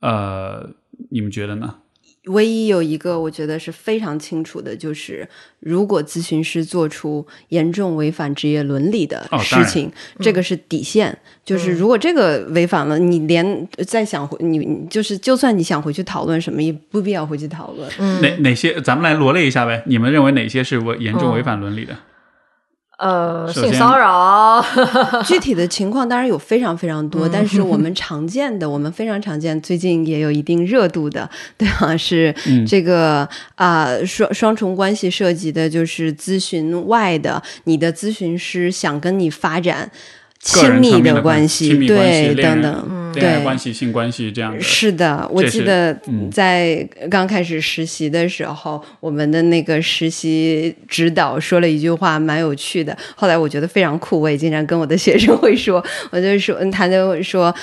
[0.00, 0.70] 呃，
[1.10, 1.74] 你们觉得呢？
[2.26, 5.28] 唯一有一个我觉得是非常清楚的，就是
[5.58, 9.90] 如果咨询师做出严重违反职业伦理的事情，
[10.20, 11.18] 这个是底线。
[11.44, 17.90] 就是如果这个违反了，你连再想回你你就是，就算你想回去讨论什么，也不必要回去讨论。
[18.22, 18.80] 哪哪些？
[18.80, 19.82] 咱们来罗列一下呗。
[19.86, 21.96] 你们认为哪些是违严重违反伦理的？
[23.02, 24.64] 呃，性骚扰，
[25.26, 31.28] 具体的情况当然有非常非常多，但是我们常见的，我们非常常见，最近也有一定热度的，
[31.58, 31.94] 对吧？
[31.98, 32.32] 是
[32.64, 39.90] 这个啊、双双重关系涉及的，就是咨询外的，你的咨询师想跟你发展。
[40.42, 43.12] 亲密的关系、亲密关系等等。
[43.14, 45.28] 恋爱关系、性关系这样的，是的。
[45.30, 45.94] 我记得
[46.30, 52.96] 在刚开始实习的时候，我们的那个实习指导说了一句话，蛮有趣的。
[53.14, 57.54] 后来我觉得非常酷，我也经常跟我的学生会说，我就说，他就说。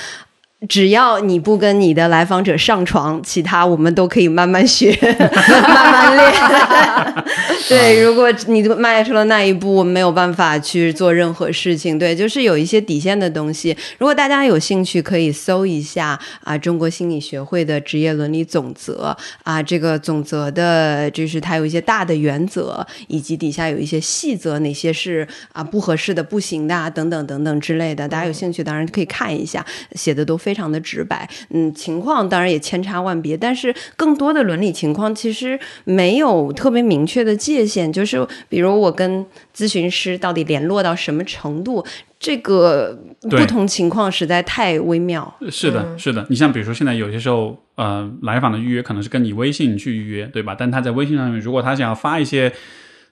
[0.67, 4.91] 只要你不跟你的来访者上床，其他我们都可以慢慢学，
[5.63, 6.33] 慢慢练。
[7.69, 11.97] 对，如果你迈出了那一步，我们没有办法去做任何事情。
[11.97, 13.75] 对，就是有一些底线的东西。
[13.99, 28.05] 如果大家有兴趣，可以搜一下啊，中国心理学会的职业伦理总则啊，这个总则的，就是它有一些大的原则，以及底下有一些细则，哪些是啊不合适的、不行的啊，等等等等之类的。
[28.09, 30.48] 大家有兴趣，当然可以看一下，写的都非。
[30.49, 39.23] 非常的直白，嗯，情况当然也千差万别，但是更多的伦理情况其实没有特别明确的界限，就是比如我跟
[39.55, 41.85] 咨询师到底联络到什么程度，
[42.19, 42.97] 这个
[43.29, 45.31] 不同情况实在太微妙。
[45.51, 50.55] 是的，是的，你像比如说现在有些时候，呃，来访的预约可能是跟你微信去预约，对吧？
[50.57, 52.51] 但他在微信上面，如果他想要发一些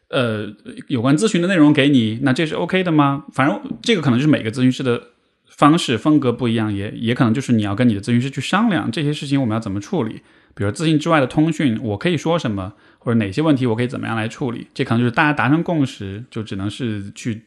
[0.10, 0.48] 呃
[0.88, 3.26] 有关咨询的内容给你，那这是 OK 的吗？
[3.32, 5.00] 反正这个可能就是每个咨询师的。
[5.58, 10.22] 方式风格不一样，也也可能就是你要跟你的咨询师去商量这些事情，我们要怎么处理？
[10.54, 14.68] 比如咨询之外的通讯，我可以说什么，或者哪些问题我可以怎么样来处理？
[14.74, 17.44] 这可能就是大家达成共识，就只能是去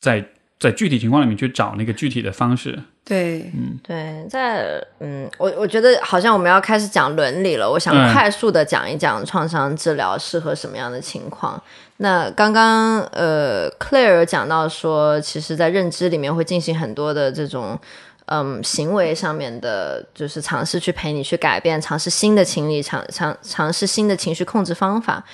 [0.00, 0.26] 在
[0.58, 2.78] 在具体情况里面去找那个具体的方式。
[3.04, 7.70] 对，嗯，对，在嗯，我我觉得好像我们要开始讲伦理了。
[7.70, 11.60] 我想快速的讲一讲创伤治疗适合什么样的情况。
[11.98, 17.78] 那刚刚呃，Claire 讲到说，其实，在认知里面会进行很多的这种
[18.26, 25.24] 嗯行为上面的，就是尝试去陪你去改变，尝试新的情理，尝尝尝试新的情绪控制方法。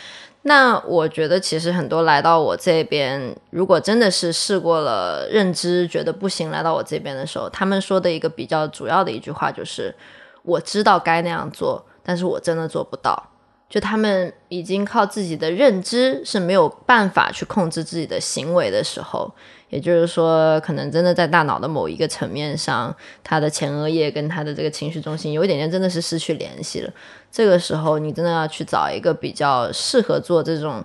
[0.47, 9.95] 那我觉得，其实很多来到我这边，如果真的是试过了认知，觉得不行，来到我这边的时候，他们说的一个比较主要的一句话就是：
[10.43, 13.31] 我知道该那样做，但是我真的做不到。
[13.75, 19.29] 就他们已经靠自己的认知是没有办法去控制自己的行为的时候，
[19.69, 22.95] 也就是说，可能真的在大脑的某一个层面上，
[23.25, 26.93] 他的前额叶跟他的这个情绪中心有一点点真的是失去联系了。
[27.33, 30.81] 这个时候，你真的要去找一个比较适合做这种，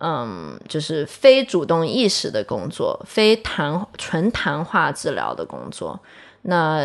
[0.00, 5.98] 嗯，就是非主动意识的工作，非谈纯谈话治疗的工作。
[6.42, 6.82] 那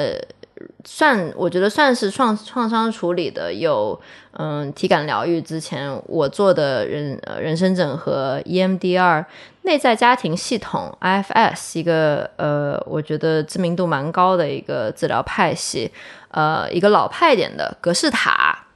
[0.86, 4.00] 算，我觉得算是创创伤处理的有。
[4.34, 9.26] 嗯，体感疗愈之前我做的人呃人生整合 EMDR
[9.64, 15.92] 内在家庭系统 IFS 一个呃，我觉得知名度蛮高的一个治疗派系，
[16.30, 18.68] 呃，一个老派点的格式塔，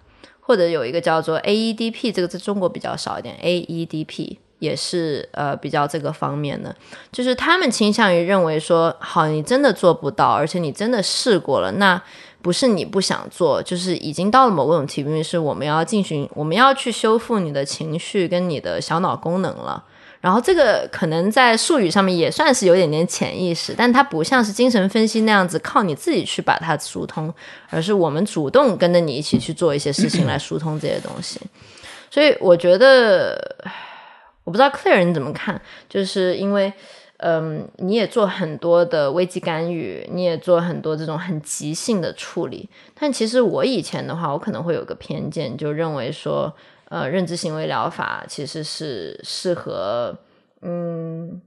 [0.42, 6.74] 或者有一个叫做 AEDP，这个在中国比较少一点，AEDP 也是呃比较这个方面的，
[7.12, 12.02] 就是他们倾向于认为说，好，你真的做不到，而且你真的试过了，那。
[12.44, 19.82] 不是你不想做，就是已经到了某种体病，是我们要进行，我们要去修复你的情绪跟你的小脑功能了。
[20.20, 27.34] 然后这个可能在术语上面也算是有点点潜意识，但它不像是精神分析那样子靠你自己去把它疏通，
[27.70, 31.40] 而是我们主动跟着你一起去做一些事情来疏通这些东西。
[32.12, 33.56] 所以我觉得，
[34.44, 36.74] 我不知道 Clare 你怎么看，就是因为。
[37.18, 42.70] 嗯，你也做很多的危机干预，你也做很多这种很急性的处理。
[42.94, 46.54] 但其实我以前的话，我可能会有个偏见，就认为说，
[46.90, 50.14] 呃，认知行为疗法其实是适合，
[50.64, 51.42] 嗯。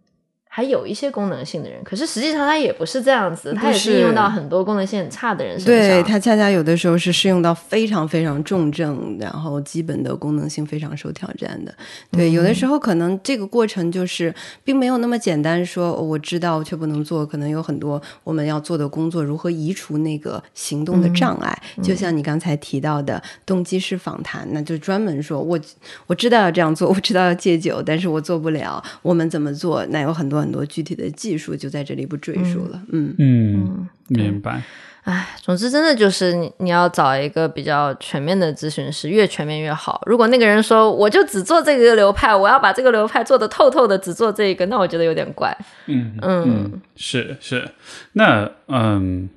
[0.56, 5.66] 还有一些功能性的人，可是实际上他也不是这样子，他也是应用到很多功能性很差的人身上。
[5.66, 11.74] 对，他恰恰有的时候是适用到非常非常重症，然后基本的功能性非常受挑战的。
[12.10, 14.34] 对，有的时候可能这个过程就是
[14.64, 21.62] 并没有那么简单，说我知道却不能做，可能有很多我们要做的工作，如何移除那个行动的障碍。
[21.82, 25.60] 就像你刚才提到的动机式访谈，那就专门说我
[26.06, 29.84] 我知道要这样做，我知道要戒酒，但是我做不了，我们怎么做？
[29.90, 30.45] 那有很多。
[30.46, 32.80] 很多具体的技术就在这里不赘述了。
[32.92, 34.62] 嗯嗯，明白。
[35.02, 40.00] 哎，总之真的就是你你要找一个比较全面的咨询师，越全面越好。
[40.06, 45.56] 如果那个人说我就只做这个流派，我要把这个流派做的透透的，只做这个，那我觉得有点怪。
[45.86, 47.68] 嗯嗯，是是。
[48.14, 49.28] 那嗯，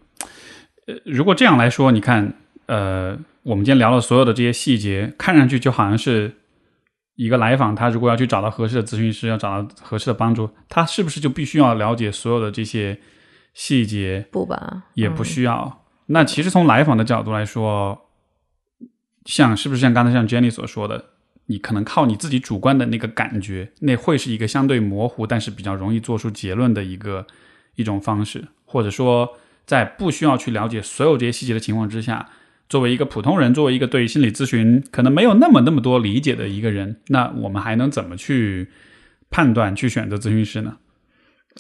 [1.05, 2.33] 如果这样来说，你看，
[2.65, 6.31] 呃，我们今天聊了所有的这些细节，看上去就好像是。
[7.19, 12.99] 一个来访，他如果要去找到合适的咨询师，要找到合适的帮助，他是不是就必须要了解所有的这些
[13.53, 14.25] 细节？
[14.31, 15.83] 不吧，也不需要。
[16.05, 18.07] 那其实从来访的角度来说，
[19.25, 21.05] 像是不是像刚才像 Jenny 所说的，
[21.47, 27.27] 你可能靠你自己主观的那个感觉，那会是一个相对模糊，但是比较容易做出结论的一个。
[27.75, 32.27] 一种方式，或者说在不需要去了解所有这些细节的情况之下，
[32.69, 38.69] 作为一个普通人，作为一个对心理咨询可能没有那么那么多理解的一个人，那我们还能怎么去
[39.29, 40.77] 判断、去选择咨询师呢？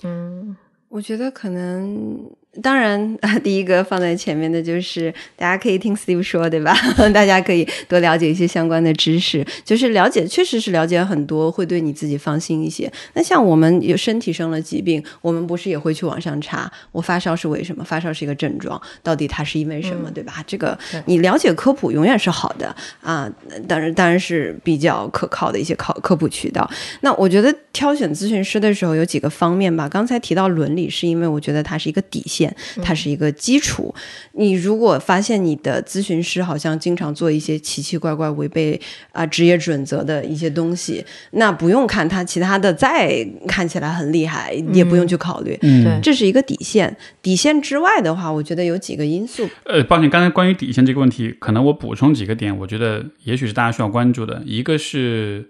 [0.03, 0.55] 嗯，
[0.87, 2.31] 我觉得可能。
[2.63, 6.75] 当然， 第一个放在前面的就是大家可以听 Steve 说，对吧？
[7.13, 12.91] 大家可以多了解一些相关的知识，就是了解，确实是了解很多，会对你自己放心一些。
[13.13, 17.83] 那像我们有身体生了疾病，我们不是也会去网上查，我发烧是为什么？
[17.83, 20.43] 发烧是一个症状，到底它是因为什么，对吧？
[20.47, 23.31] 这个你了解科普永远是好的啊，
[23.67, 26.67] 当然当然是比较可靠的一些考科普渠道。
[27.01, 29.87] 那我觉得挑选咨询师的时候有几个方面吧。
[29.87, 32.38] 刚才提到伦理，是因为我觉得它是一个底线。
[32.83, 33.93] 它是一个基础。
[34.33, 38.79] 你如果发现你的咨询师好像经常做一些奇奇怪怪、违背
[39.11, 45.57] 啊职业准则的一些东西，那不用看他其他的再看起来很厉害，也不用去考虑。
[45.61, 46.95] 嗯，这是一个底线。
[47.21, 49.49] 底线之外的话，我觉得有几个因素。
[49.65, 54.41] 呃，抱歉，刚才关于底线这个问题，可能我补充几个点，我觉得也许是大家需要关注的。
[54.45, 55.49] 一个是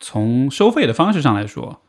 [0.00, 1.80] 从收费的方式上来说。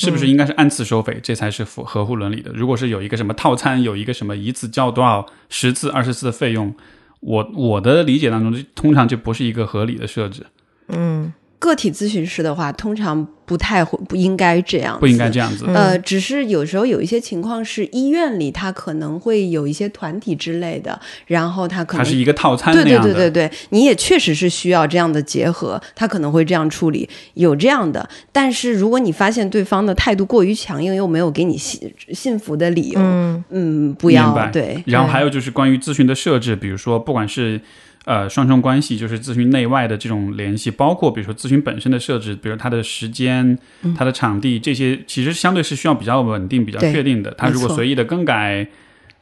[0.00, 1.20] 是不是应该是按次收费？
[1.22, 2.50] 这才是符合乎伦理的。
[2.54, 6.74] 如果是有一个什么套餐，有一个什么一次交多少十次、二十次的费用，
[7.20, 10.46] 我我的理解当中，通常就不是一个合理的设置。
[10.88, 11.32] 嗯。
[11.60, 15.66] 个体咨询师的话，通常不太会不应该这样，不应该这样子。
[15.66, 28.08] 呃，只是有时候有一些情况是医院里他可能会有一些团体之类的，然后他可能它是一个套餐对对对对对，你也确实是需要这样的结合，他可能会这样处理，有这样的。
[28.32, 34.82] 但是如果你发现对方的态度过于强硬，又没有给你信信服的理由，嗯嗯，不要对。
[34.86, 37.60] 然后还有就是关于咨询的设置，比如说不管是。
[38.06, 43.58] 呃，双重关系就是咨询内外的这种联系，包括比如说咨询本身的设置，比如它的时间、
[43.96, 47.30] 它的场地这些，其实相对是需要比较稳定、比较确定的。
[47.32, 48.66] 它如果随意的更改，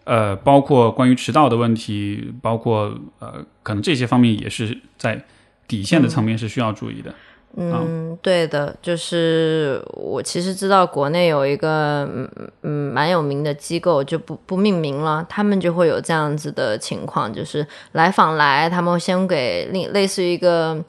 [0.05, 5.25] 呃，包括关于迟到的问题，包括呃，可能这些方面也是在
[5.67, 7.11] 底线的层面是需要注意的。
[7.11, 7.15] 嗯，
[7.59, 12.28] 嗯对的，就是我其实知道国内有一个嗯
[12.62, 20.82] 嗯蛮有名的机构，就不不命名了，他们就会有这样子的情况，就是来访来，他们先给类类似于一个。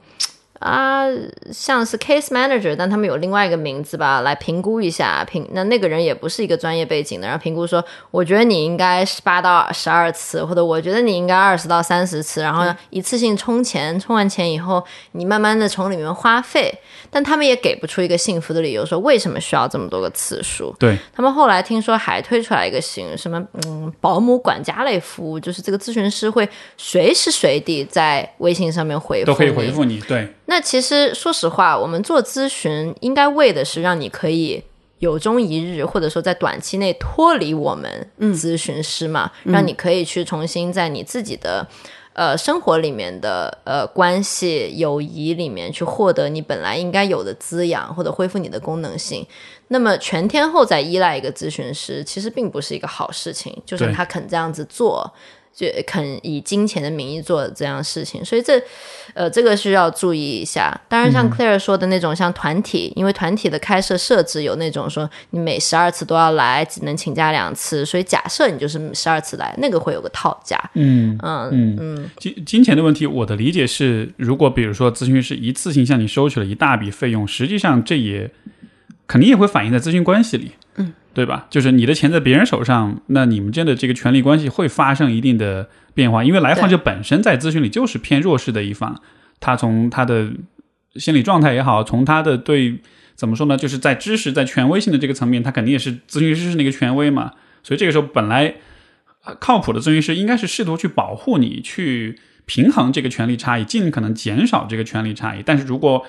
[0.60, 1.06] 啊，
[1.52, 5.48] 像是 case manager，但他们有另外一个名字吧，来评估一下评。
[5.54, 14.84] 那那个人也不是一个专业背景的，然后评估说，我觉得你应该十八到十二次，或者我觉得你应该二十到三十次，然后一次性充钱，充完钱以后，
[15.14, 16.74] 你慢慢的从里面花费。
[17.12, 20.76] 但他们也给不出一个幸福的理由，说为什么需要这么多个次数？
[20.78, 30.00] 对他们后来听说还推出来一个新什么嗯保姆管家类服务，就是这个咨询师会随时随地在微信上面回复，都可以回复你。
[30.02, 30.28] 对。
[30.50, 34.64] 那其实说实话，我们做咨询应该为的是让你可以
[34.98, 41.68] 有终一日，或者说在短期内脱离我们咨询师嘛，让你可以去重新在你自己的
[42.14, 49.24] 呃生活里面的呃关系友谊里面去获得你本来应该有的滋养，或者恢复你的功能性。
[49.68, 55.14] 那么全天候在依赖一个咨询师，其实并不是一个好事情，就算他肯这样子做。
[55.54, 58.62] 就肯以金钱的名义做这样事情，所以这，
[59.14, 60.80] 呃，这个需要注意一下。
[60.88, 70.58] 当然，像 Claire 说的那种，像团体，因为团体的开设设置有那种说你每十二次都要来，只能请假两次，所以假设你就是十二次来，那个会有个套价。
[70.76, 72.10] 嗯嗯嗯嗯。
[72.18, 78.32] 金金钱的问题，我的理解是，如果比如说咨询师一次性向你收取了一大笔费用，实际上这也
[79.06, 80.52] 肯定也会反映在咨询关系里。
[81.10, 81.16] 嗯。
[81.16, 81.48] 对吧？
[81.50, 89.02] 就是你的钱在别人手上，那你们间的这个权利关系会发生一定的变化，因为来访者本身在咨询里就是偏弱势的一方，
[89.40, 90.32] 他从他的
[90.96, 92.80] 心理状态也好，从他的对
[93.16, 97.32] 怎么说呢，就是在知识在权威性的这个层面，他肯定也是咨询师是那个权威嘛，
[97.64, 98.54] 所以这个时候本来
[99.40, 105.44] 靠谱的咨询师应该是试图去保护你，去平衡这个权利差异，尽可能减少这个权利差异。
[105.44, 106.06] 但是如果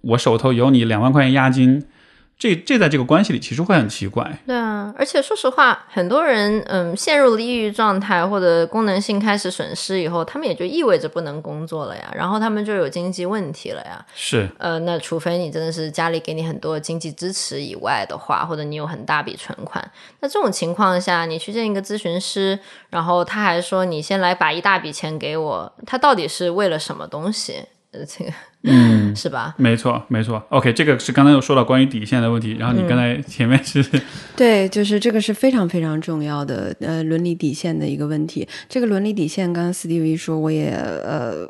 [0.00, 1.82] 我手头有你两万块钱押金。
[2.44, 4.30] 这这在这个关系里其实会很奇怪。
[4.46, 14.04] 对啊，而且说实话，很多人嗯陷入了抑郁状态或者功能性开始损失以后，他们也就意味着不能工作了呀，然后他们就有经济问题了呀。
[14.14, 14.46] 是。
[14.58, 19.82] 呃，那除非你真的是家里给你很多经济支持以外的话，或者你有很大笔存款，
[20.20, 22.58] 那这种情况下，你去见一个咨询师，
[22.90, 27.64] 然后他还说你先来把一大笔钱给我，他到底是为了什么东西？
[27.92, 28.30] 呃，这个。
[28.64, 29.54] 嗯， 是吧？
[29.58, 30.42] 没错，没错。
[30.48, 33.84] OK，这个是刚才又说到关于底线的问题，然后你刚才前面是，
[34.34, 38.46] 对，就是这个是非常非常重要的呃伦理底线的一个问题。
[38.68, 41.46] 这个伦理底线，刚刚斯蒂维说，我也呃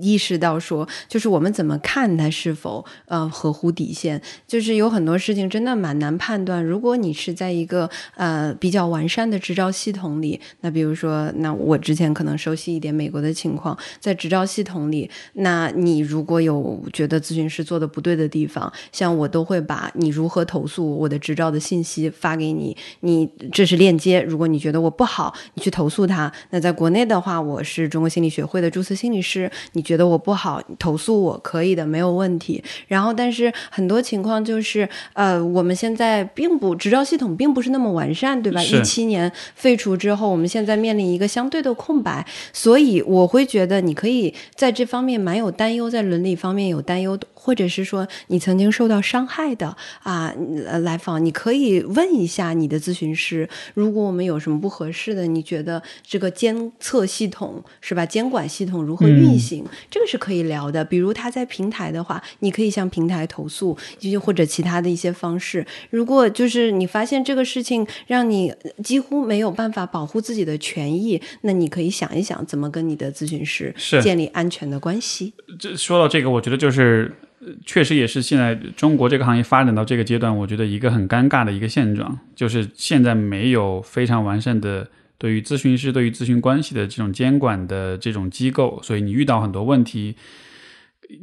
[0.00, 6.64] 意识到说，就是我们怎么看它是否呃合乎底线，就是有很多事情真的蛮难判断。
[6.64, 16.47] 如果你是在一个呃比较完善的执照系统里，那比如说，那我之前可能熟悉一点美国的情况，在执照系统里，那你如果有
[16.92, 24.20] 觉得咨询师做的不对的地方，像我都会把你如何投诉我的执照的信息发给你，你这是链接。
[24.22, 26.32] 如果你觉得我不好，你去投诉他。
[26.50, 32.62] 那在国内的话，我是中国心理学会的注册心理师，你觉得我不好，投诉我可以的，没有问题。
[32.86, 38.62] 然后，但是很多情况就是，呃，我们现在并不执照系统并不是那么完善，对吧？
[38.62, 47.18] 一七年废除之后，我们现在面临一个相对的空白，所以我会觉得你可以在这方面蛮有担忧，在伦理方面有担忧，
[47.48, 50.30] 或者是说你曾经受到伤害的啊，
[50.66, 58.04] 呃来访，你可以问一下你的咨询师，如果我们有什么不合适的，你觉得这个监测系统是吧？
[58.04, 60.84] 监管系统如何运行，这个是可以聊的。
[60.84, 65.66] 比如他在平台的话，你可以向平台投诉，就或者其他的一些方式。
[65.88, 68.54] 如果就是你发现这个事情让你
[68.84, 75.32] 几乎没有办法保护自己的权益，那你可以想一想怎么跟你的咨询师建立安全的关系。
[75.58, 90.16] 这说到这个，我觉得就是呃确实也是现在中国这个行业发展到这个阶段，我觉得一个很尴尬的一个现状，就是现在没有非常完善的对于咨询师、对于咨询关系的这种监管的这种机构，所以你遇到很多问题。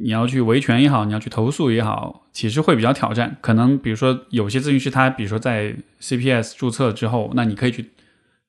[0.00, 3.36] 你要去维权也好，你要去投诉也好，其实会比较挑战。
[3.40, 7.92] 可能比如说有些咨询师他，比如说在 CPS 注册之后，那你可以去，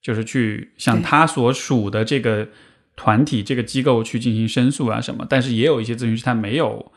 [0.02, 2.48] 就是去向他所属的这个
[2.96, 5.28] 团体、这个机构去进行申诉啊什么。
[5.30, 6.92] 但是也有一些咨询师他没有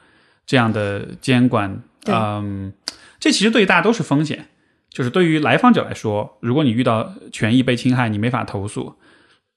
[0.51, 2.72] 这样的监管，嗯，
[3.20, 4.47] 这其实对于大家都是风险。
[4.89, 8.97] 就是对于来访者来说，如果你遇到权益被侵害，你没法投诉。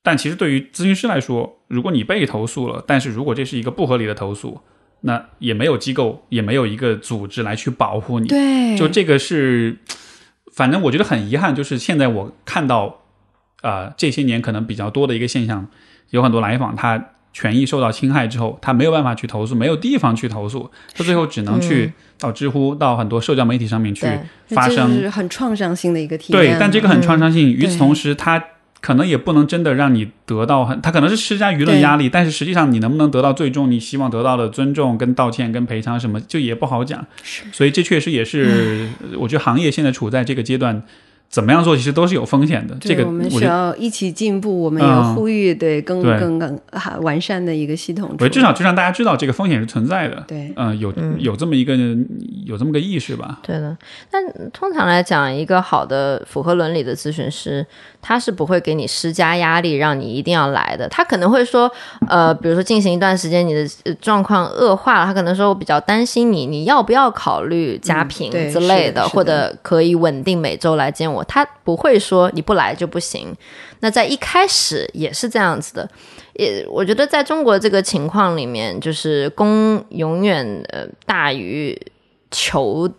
[0.04, 4.62] 但其实对于咨询师来说，如果你被投诉了，但是如果这是一个不合理的投诉，
[5.02, 8.28] 那也没有机构，也没有一个组织来去保护你。
[8.28, 9.80] 对，就这个是，
[10.54, 13.02] 反正我觉得很遗憾，就是现在我看到，
[13.64, 15.68] 呃，这些年可能比较多的一个现象，
[16.12, 24.08] 有很多来访他权益受到侵害之后，他没有办法去投诉，没有地方去投诉，他最后只能去到知乎、到很多社交媒体上面去
[24.50, 24.94] 发声。
[24.94, 26.40] 这是很创伤性的一个体验。
[26.40, 27.50] 对，但这个很创伤性。
[27.50, 28.42] 与此同时，他
[28.80, 37.04] 可能也不能真的让你得到很，他可能是施加舆论压力，但是实际上你能不能得到最终你希望得到的尊重、跟道歉、跟赔偿什么，就也不好讲。
[37.52, 40.84] 所以这确实也是，我觉得行业现在处在这个阶段，
[41.34, 42.78] 怎么样做其实都是有风险的。
[42.80, 43.44] 这个对我们需。
[43.44, 48.18] 要一起进步，我们也嗯呼吁对更对更更啊完善的一个系统出来。
[48.20, 51.76] 我觉得至少就让大家知道这个风险是存在的，对嗯、有有这么一个
[52.46, 53.76] 有这么个意识吧，对的，
[54.12, 54.24] 但
[54.54, 57.66] 通常来讲，一个好的符合伦理的咨询师，
[58.00, 60.88] 他是不会给你施加压力，让你一定要来的。
[60.90, 61.70] 他可能会说，
[62.08, 71.23] 呃，比如说进行一段时间，你的呃状况恶化了，他可能说我比较担心你，你要不要考虑加贫嗯对之类的，是的的或者可以稳定每周来见我。
[71.26, 73.36] 他不会说你不来就不行。
[73.80, 75.90] 那在一开始也是这样子的。
[76.34, 81.80] 也我觉得在中国这个情况里面，就是供永远呃大于
[82.32, 82.90] 求。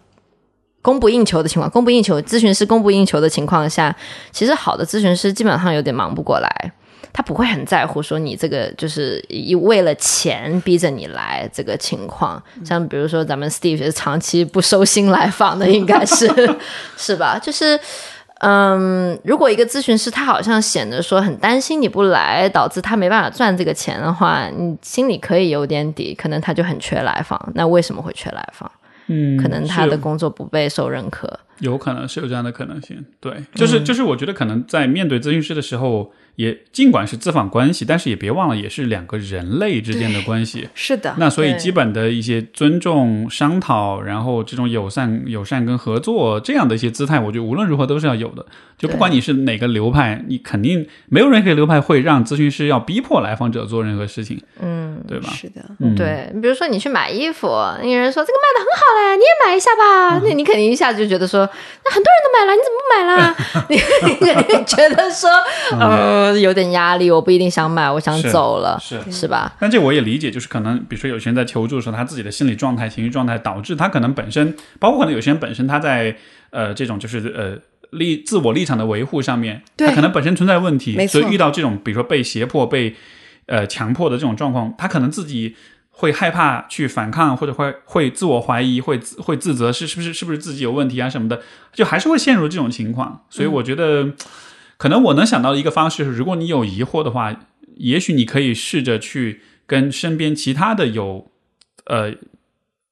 [0.83, 3.97] 供不应求的情况，供不应求，咨询师供不应求的情况下，
[4.31, 6.73] 其实好的咨询师基本上有点忙不过来，
[7.11, 12.43] 他不会很在乎说你这个就是一为了钱逼着你来这个情况。
[12.63, 16.31] 像比如说咱们 Steve 是长期不收新来访的，应该是
[16.99, 17.39] 是吧？
[17.43, 17.81] 就是。
[18.45, 27.41] 嗯，如果一个咨询师他好像显得说很担心你不来，导致他没办法赚这个钱的话，你心里可以有点底，可能他就很缺来访。
[27.55, 28.71] 那为什么会缺来访？
[29.07, 31.41] 嗯，可能他的工作不被受认可。
[31.61, 40.69] 有可能是有这样的可能性，对，就是、就是，我觉得可能在面对咨询师的时候，也尽管是资访关系，但是也别忘了，也是两个人类之间的关系。
[40.75, 48.45] 是的，那所以基本的一些尊重、商讨，然后这种友善、友善跟合作这样的一些姿态，我觉得无论如何都是要有的。
[48.77, 55.31] 就不管你是哪个流派，你肯定没有任何流派会让咨询师要逼迫来访者做任何事情，嗯，对吧？
[55.31, 57.47] 是的，嗯，对，比如说你去买衣服，
[57.81, 61.49] 那个人说这个卖的很好嘞，你也买一下吧， 那你肯定一下子就觉得说，
[61.85, 63.35] 那很多人都买了，你怎么不买啦？
[63.71, 63.77] 你
[64.27, 65.31] 你肯定觉得说，
[65.79, 69.01] 呃，有点压力，我不一定想买，我想走了，是。
[69.11, 69.55] 是吧？
[69.61, 76.17] 但这我也理解，就是可能，比如说有些人在求助的时候，他自己的心理状态、情绪状态，导致他可能本身，包括可能有些人本身他在
[76.51, 77.59] 呃这种就是呃
[77.91, 82.95] 立自我立场的维护上面，他可能本身存在问题，所以遇到这种比如说被胁迫、被
[83.47, 85.55] 呃强迫的这种状况，他可能自己
[85.91, 91.41] 会害怕去反抗，或者会会自我怀疑，会自会自责，是是不是是不是自己有问题啊什么的，
[91.73, 93.23] 就还是会陷入这种情况。
[93.31, 94.09] 所以我觉得，
[94.85, 97.35] 可能我能想到的一个方式是，如果你有疑惑的话，
[97.79, 101.31] 也许你可以试着去跟身边其他的有
[101.87, 102.13] 呃，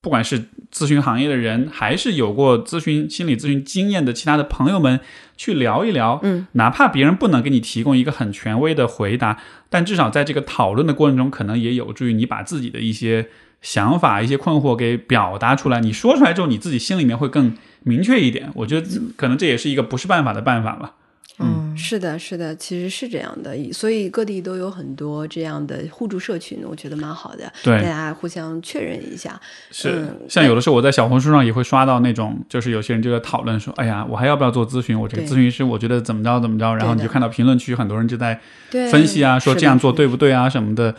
[0.00, 5.00] 不管是咨询行业的人，还是有过咨询心理咨询经验的其他的朋友们
[5.36, 6.18] 去聊一聊。
[6.22, 9.38] 嗯，哪怕别人不能给你提供一个很权威的回答，
[9.68, 13.28] 但至少在这个讨论的过程中，可能也有助于你把自己的一些
[13.60, 15.82] 想法、一些困惑给表达出来。
[15.82, 18.50] 你说出来之后，你自己心里面会更明确一点。
[18.54, 20.94] 我觉得可能这也是一个不是办法的办法吧。
[21.42, 29.40] 嗯，是的，是的，其实是这样的，所以各地都有很多这样的互助社群，我觉得蛮好的，对大家互相确认一下。
[29.70, 34.98] 是嗯，像有的时候我在小红书上也会刷到那种，就是有些人就在讨论说，哎呀，我还要不要做咨询？
[34.98, 38.40] 我这个咨询师我觉得怎么着怎么着，然后你就看到评论区很多人就在
[38.70, 40.94] 分析啊，说这样做对不对啊什么的，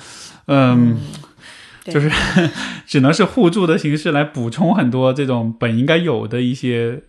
[0.48, 0.98] 嗯，
[1.86, 2.12] 对就是
[2.88, 7.02] 只能是互助的形式来补充很多这种本应该有的一些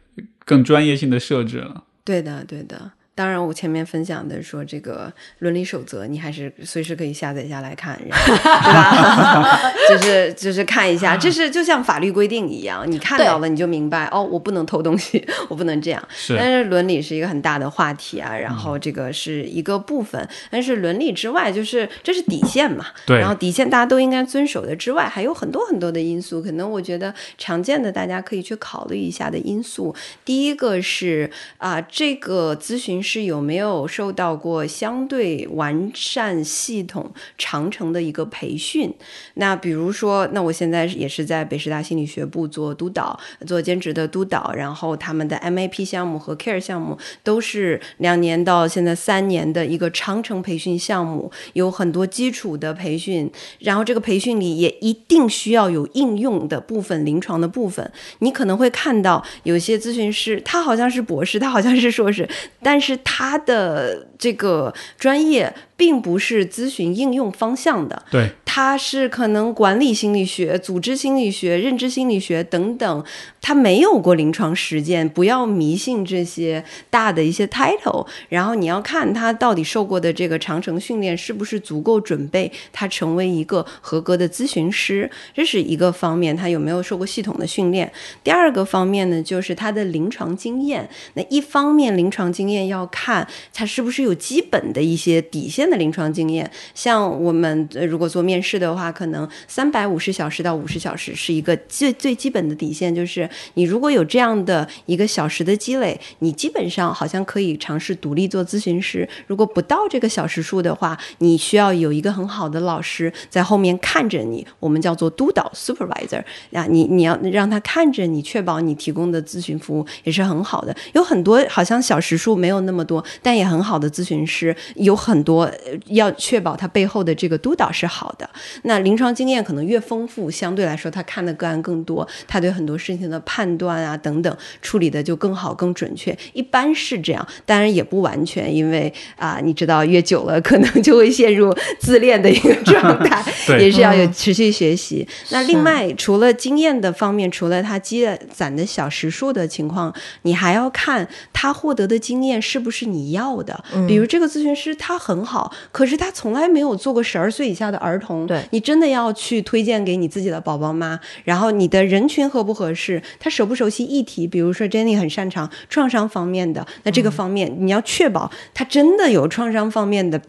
[0.45, 1.85] 更专业性的设置了。
[2.05, 2.93] 对的，对的。
[3.15, 9.73] 当然，我前面分享的说这个伦理守则，你还是随时可以下载下来看，然后 对吧？
[9.89, 16.09] 就是就是看一下，这是就像法律规定一样，你看到了你就明白哦，我不能偷东西，我不能这样。
[16.11, 22.87] 是但是伦理是一个很大的话题啊，然后这个是一个部分，但是伦理之外，就是这是底线嘛。
[23.07, 29.95] 对然后底线大家都应该遵守的之外，还有很多很多的因素，可能我觉得常见的大家可以去考虑一下的因素。
[30.25, 38.93] 第一个是啊、这个咨询是有没有受到过相对完善系统、长程的一个培训？
[39.35, 57.93] 那比如说，那我现在也是在北师大心理学部做督导，做兼职的督导，然后他们的 MAP 项目和 Care 项目都是两年到现在三年的一个长程培训项目，有很多基础的培训，然后这个培训里也一定需要有应用的部分、临床的部分。
[58.21, 62.27] 你可能会看到有些咨询师，他好像是博士，他好像是硕士，
[62.63, 68.03] 但是他的这个专业并不是咨询应用方向的。
[68.11, 73.05] 对，他是可能管理心理学、组织心理学、认知心理学等等，
[73.41, 75.09] 他没有过临床实践。
[75.09, 87.91] 不要迷信这些大的一些 title，然后你要看他到底受过的这个长程训练是不是足够准备他成为一个合格的咨询师，这是一个方面，他有没有受过系统的训练。
[88.23, 90.89] 第二个方面呢，就是他的临床经验。
[91.15, 96.51] 那一方面，临床经验要看他是不是有基本的一些底线的临床经验。
[96.75, 109.09] 像我们如果做面试的话，可能三百五十小时到五十小时是一个最最基本的底线，就是你如果有这样的一个小时的积累，你基本上好像可以尝试独立做咨询师。
[109.27, 116.23] 如果不到这个小时数的话，你需要有一个很好的老师在后面看着你，我们叫做督导 supervisor
[116.53, 120.75] 啊，你你要让他看着你，确保你提供的咨询服务也是很好的。
[120.93, 125.51] 有很多好像小时数没有那么多，但也很好的咨询师，有很多
[125.87, 128.29] 要确保他背后的这个督导是好的。
[128.63, 136.17] 那临床经验可能越丰富，相对来说他看的个案更多，他对很多事情的判断啊等等处理的就更好更准确。
[136.33, 143.25] 一般是这样，当然也不完全，因为啊、你知道越久了可能就会陷入自恋的一个状态，
[143.59, 145.07] 也是要有持续学习。
[145.31, 153.63] 那另外，除了经验的方面，除了他积攒的小时数的情况，你还要看他获得的经验是不是你要的。
[153.87, 158.43] 比如这个咨询师他很好，可是他从来没有做过十二岁以下的儿童，对。
[158.51, 170.21] 你真的要去推荐给你自己的宝宝妈，然后你的人群合不合适，他熟不熟悉议题，比如说 Jenny 很擅长创伤方面的，那这个方面你要确保他真的有创伤方面的。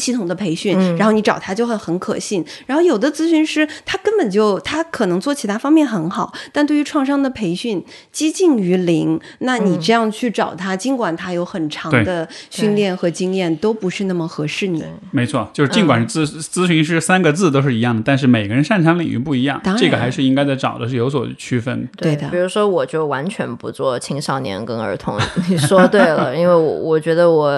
[0.00, 2.42] 系统的培训，然后你找他就会很可信。
[2.66, 9.20] 然后有的咨询师他根本就他可能做其他方面很好，但对于创伤的培训接近于零。
[9.40, 14.82] 那你这样去找他，尽管他有很长的训练和经验，都不是那么合适你。
[15.10, 21.86] 没错，就是尽管是咨、咨询师三个字都是一样的，但是每个人擅长领域不一样这个还是应该在找的是有所区分。
[21.96, 25.18] 对的比如说，我就完全不做青少年跟儿童。
[25.48, 27.50] 你说对了， 因为我我觉得我，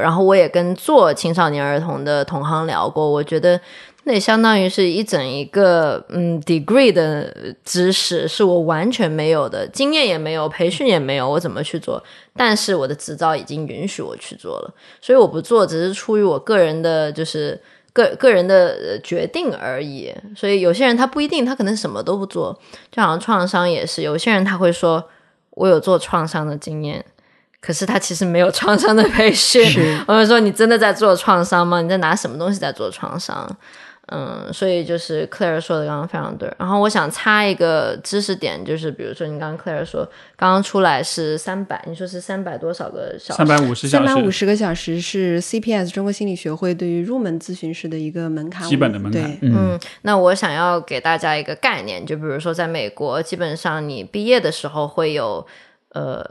[0.00, 3.60] 然后我也跟做青少年儿童的同行聊过，我觉得
[4.04, 7.34] 那相当于是一整一个嗯 degree 的
[7.64, 12.02] 知识，是我完全没有的，经验也没有，培训也没有，我怎么去做？
[12.36, 17.60] 但是我的执照已经允许我去做了，所以我不做，只是出于我个人的，就是。
[17.94, 22.52] 个个人的决定而已，所以有些人他不一定，他可能什么都不做，
[22.90, 25.04] 就好像创伤也是，有些人他会说，
[25.50, 27.04] 我有做创伤的经验，
[27.64, 29.64] 可是他其实没有创伤的培训。
[30.06, 31.80] 我们说，你真的在做创伤吗？
[31.80, 33.56] 你在拿什么东西在做创伤？
[34.08, 36.52] 嗯，所以就是 Claire 说的刚刚非常对。
[36.58, 43.38] 然后我想插一个知识点，就是比如说你刚刚 Claire 说刚刚出来是三百，你说是三百多少个小时？
[43.38, 49.22] 三百五十小时，三百五十个小时是 CPS 中国心理学会对于入门咨询师的一个门槛，基本的门槛。
[49.22, 55.46] 对，嗯，那我想要给大家一个概念，就比如说在美国，基本上你毕业的时候会有
[55.94, 56.22] 呃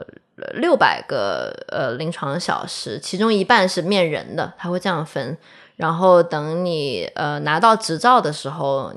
[0.54, 5.36] 六百个呃临床小时，其中一半是面人的，他会这样分。
[5.76, 8.92] 然后等你呃拿到执照的时候，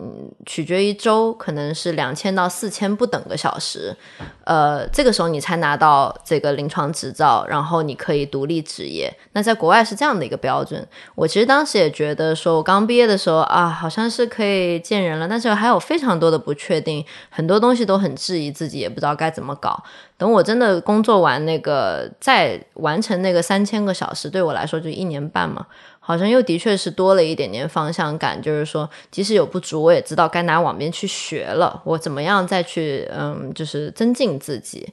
[0.45, 3.95] 取决于州，可能是两千到四千不等个小时，
[4.43, 9.11] 呃，这个时候你才拿到这个临床执照，然后你可以独立执业。
[9.31, 10.87] 那在国外是这样的一个标准。
[11.15, 19.83] 我其实当时也觉得，说我刚毕业的时候啊，好像是可以见人了，但是还有非常多的不确定，很多东西都很质疑自己，也不知道该怎么搞。
[20.15, 25.65] 等我真的工作完那个，再完成那个三千个小时，对我来说就一年半嘛。
[26.07, 34.87] 好像又的确是多了一点点方向感，就是说，即使有不足，我也知道该拿往边去学了，我怎么样再去，嗯，就是增进自己。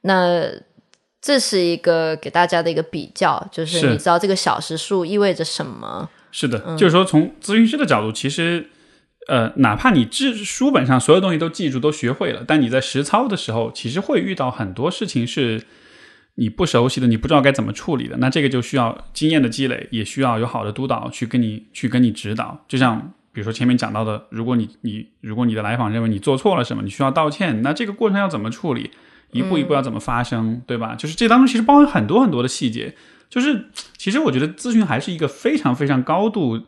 [0.00, 0.50] 那
[1.22, 6.10] 这是一个给大家的一个比较，就是你知道这个小时数意味着什么？
[6.32, 8.68] 是的，就是说从咨询师的角度，其实，
[9.28, 15.62] 呃，哪怕你知书本上所有东西都记住、都学会了，但你在实操的时候，其实会遇到很多事情是。
[16.40, 22.64] 你不熟悉的，你不知道该怎么处理的，那这个就需要经验的积累，也需要有好的督导去跟你去跟你指导。
[22.68, 28.92] 就像比如说前面讲到的，如果你你如果你的来访认为你做错了什么，你需要道歉，那这个过程要怎么处理，
[29.32, 30.94] 一步一步要怎么发生，对吧？
[30.94, 32.94] 就是这当中其实包含很多很多的细节。
[33.28, 33.66] 就是
[33.96, 36.62] 其实我觉得咨询还是一个非常非常高度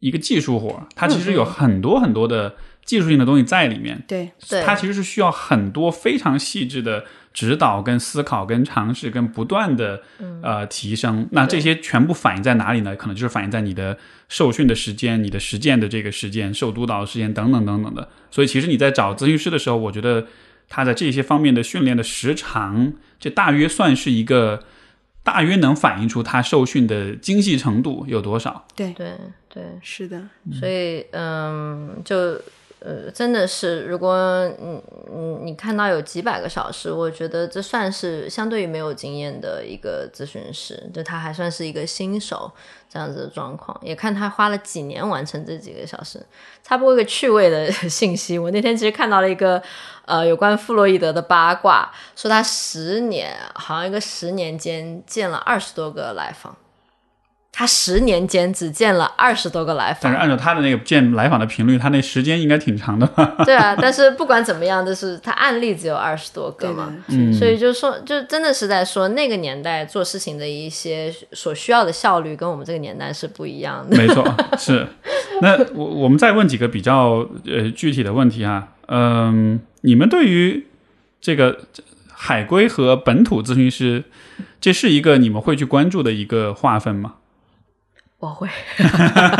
[0.00, 2.54] 一个技术活，它其实有很多很多的
[2.84, 4.04] 技术性的东西在里面。
[4.06, 4.30] 对，
[4.66, 7.06] 它其实是需要很多非常细致的。
[7.36, 10.02] 指导、跟思考、跟尝试、跟不断的
[10.42, 12.96] 呃提升，那这些全部反映在哪里呢？
[12.96, 18.08] 可能就是反映在你的受训的时间、你的实践的这个时间、受督导的时间等等等等的。
[18.30, 20.26] 所以，其实你在找咨询师的时候，我觉得
[20.70, 24.64] 他在这些方面的训练的时长，这大约算是一个
[25.22, 28.66] 大约能反映出他受训的精细程度有多少。
[28.74, 29.12] 对对
[29.52, 30.26] 对，是的。
[30.58, 32.40] 所以，嗯，就。
[32.78, 42.52] 呃，真的是，如果你你你看到有几百个小时，我觉得这算是相对于没有经验的一个咨询师，就他还算是一个新手
[42.88, 43.76] 这样子的状况。
[43.82, 46.24] 也看他花了几年完成这几个小时。
[46.62, 49.60] 差不多一个趣味的 信息，我那天其实看到了一个
[50.04, 56.54] 呃有关弗洛伊德的八卦，说他十年好像一个十年间见了二十多个来访。
[57.58, 63.34] 他十年间只见了二十多个来访，但是按照他的那个见来访的频率，他那时间应该挺长的吧？
[63.46, 66.94] 对啊，但是不管怎么样，就是他案例只有二十多个嘛，
[67.32, 73.96] 所以就说，就真的是在说那个年代做事情的一些所需要的效率，跟我们这个年代是不一样的。
[73.96, 74.22] 没错，
[74.58, 74.86] 是。
[75.40, 80.66] 那我我们再问几个比较呃具体的问题啊，嗯，你们对于
[81.22, 81.60] 这个
[82.12, 84.04] 海归和本土咨询师，
[84.60, 87.14] 这是一个你们会去关注的一个划分吗？
[88.18, 88.48] 我会，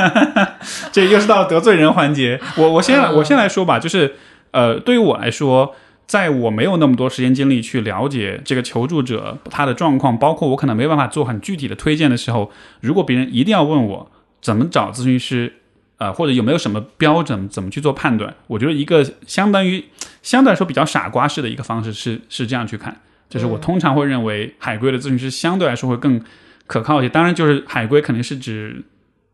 [0.93, 2.39] 这又是到得罪人环节。
[2.57, 4.17] 我我先来我先来说吧，就是
[4.51, 5.75] 呃，对于我来说，
[6.07, 14.11] 在我没有那么多时间精力去了解这个求助者他的状况，包括我可能没办法做很具体的推荐的时候，如果别人一定要问我
[14.43, 15.55] 怎么找咨询师，
[15.97, 19.83] 呃，或者有没有什么标准，怎么去做判断，我觉得一个相当于
[20.23, 23.01] 相对来说比较傻瓜式的一个方式是是这样去看，
[23.31, 26.21] 就是我通常会认为海归的咨询师相对来说会更。
[26.67, 28.83] 可靠一些，当然就是海归肯定是指，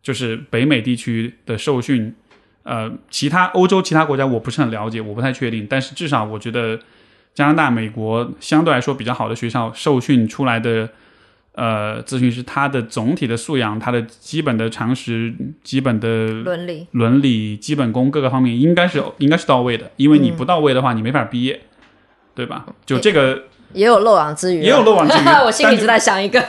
[0.03, 2.15] 就是北美地区的受训，
[2.63, 5.67] 呃，其他欧洲其他国家我不是很了解，我不太确定。
[5.69, 6.79] 但是至少我觉得
[7.35, 10.91] 加拿大、美国相对来说比较好的学校受训出来的，
[11.53, 21.63] 呃，咨询师他的总体的素养、他的基本的常识、基本的伦理、伦理、基本功各个方面应该是应该是到位的，因为你不到位的话，你没法毕业，
[22.35, 22.67] 对吧？
[22.85, 23.45] 就这个。
[23.73, 25.23] 也有漏网之鱼，也有漏网之鱼。
[25.45, 26.43] 我心里就在想一个，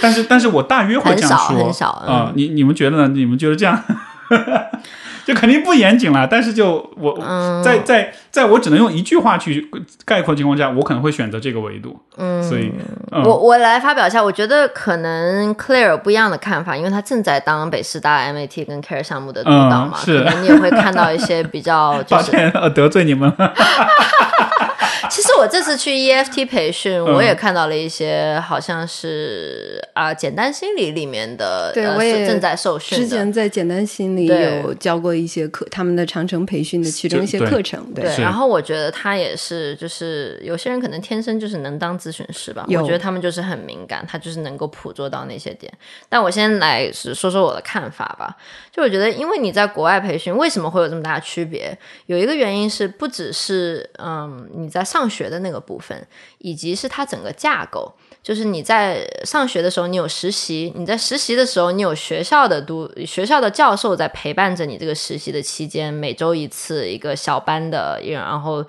[0.00, 2.32] 但是， 但是我大约会这样说，很少啊。
[2.34, 3.08] 你你们觉得呢？
[3.08, 3.82] 你们觉得这样，
[5.26, 6.26] 就肯定不严谨了。
[6.26, 9.68] 但是，就我嗯在在在我只能用一句话去
[10.04, 11.98] 概括的情况下，我可能会选择这个维度。
[12.16, 12.72] 嗯，所以，
[13.12, 23.32] 我我来发表一下，我觉得可能 Claire 不一样的看法，因为他正在当北师大 MAT 跟 Care 项目的督导嘛，可能你也会看到一些比较，抱歉，得罪你们。
[25.38, 32.98] 我这次去 EFT 培训，我也看到了一些，好像是啊，简单心理里面的，对我也正在受训。
[32.98, 37.92] 之前在简单心理有教过一些课，他们的长城培训的其中一些课程。
[37.94, 42.64] 对，然后我觉得他也是，就是有些人可能天生就是能当咨询师吧。
[42.68, 45.72] 我觉得他们就是很敏感，他就是能够捕捉到那些点。
[46.08, 48.36] 但我先来说说我的看法吧。
[48.72, 51.76] 就我觉得，因为你在国外培训，为什么会有这么大的区别？
[52.06, 56.06] 有一个原因是，不只是嗯你在上学的那个部分，
[56.38, 57.92] 以及是它整个架构。
[58.22, 68.64] 就是你在上学的时候，你有实习；你在实习的时候，你有学校的督学校的教授在陪伴着你这个实习的期间，每周一次一个小班的，然后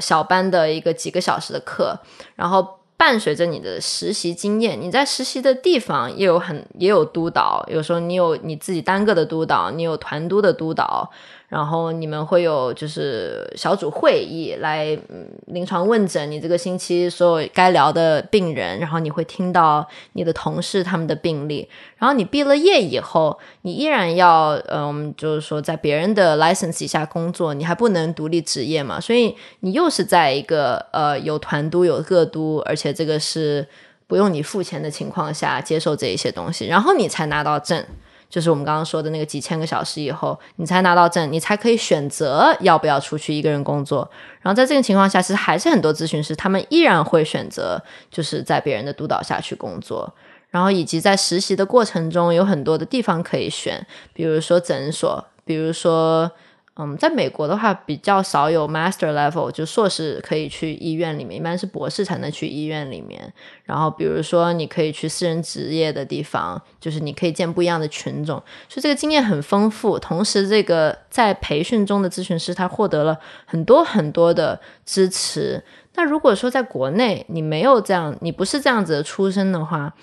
[0.00, 1.98] 小班的一个几个小时的课，
[2.34, 2.78] 然后。
[2.96, 11.10] 伴随着你的实习经验，你在实习的地方也有很也有督导，有时候你有你自己单个的督导，你有团督的督导。
[11.54, 21.68] 然后你们会有就是小组会议来嗯临床问诊，你这个星期所有该聊的病人，然后你会听到你的同事他们的病例。
[21.96, 33.64] 然后你毕了业以后，你依然要呃，我们就是说在别人的 license 底下工作，你还不能独立执业嘛，所以你又是在一个呃有团督有个督，而且这个是
[34.08, 37.86] 不用你付钱的情况下接受这一些东西，然后你才拿到证。
[38.34, 44.10] 就是我们刚刚说的那个几千个小时以后，你才拿到证，你才可以选择要不要出去一个人工作。
[44.40, 47.80] 然后在这个情况下，其实还是很多咨询师他们依然会选择
[48.10, 50.12] 就是在别人的督导下去工作。
[50.50, 56.28] 然后以及在实习的过程中，有很多的地方可以选，比如说诊所，比如说。
[56.76, 63.32] 嗯，在美国的话比较少有 master level，就硕士可以去医院里面，一般是博士才能去医院里面。
[63.62, 69.96] 然后比如说你可以去私人职业的地方，就是你可以见不一样的群众，所以这个经验很丰富。
[70.00, 75.62] 同时，这个在培训中的咨询师他获得了很多很多的支持。
[75.94, 79.94] 那如果说在国内你没有这样，你不是这样子的出身的话，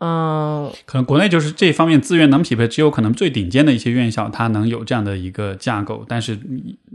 [0.00, 6.38] 嗯，可能国内就是这方面资源能匹配，只有可能最顶尖的一些院校，它能有这样的一个架构，但是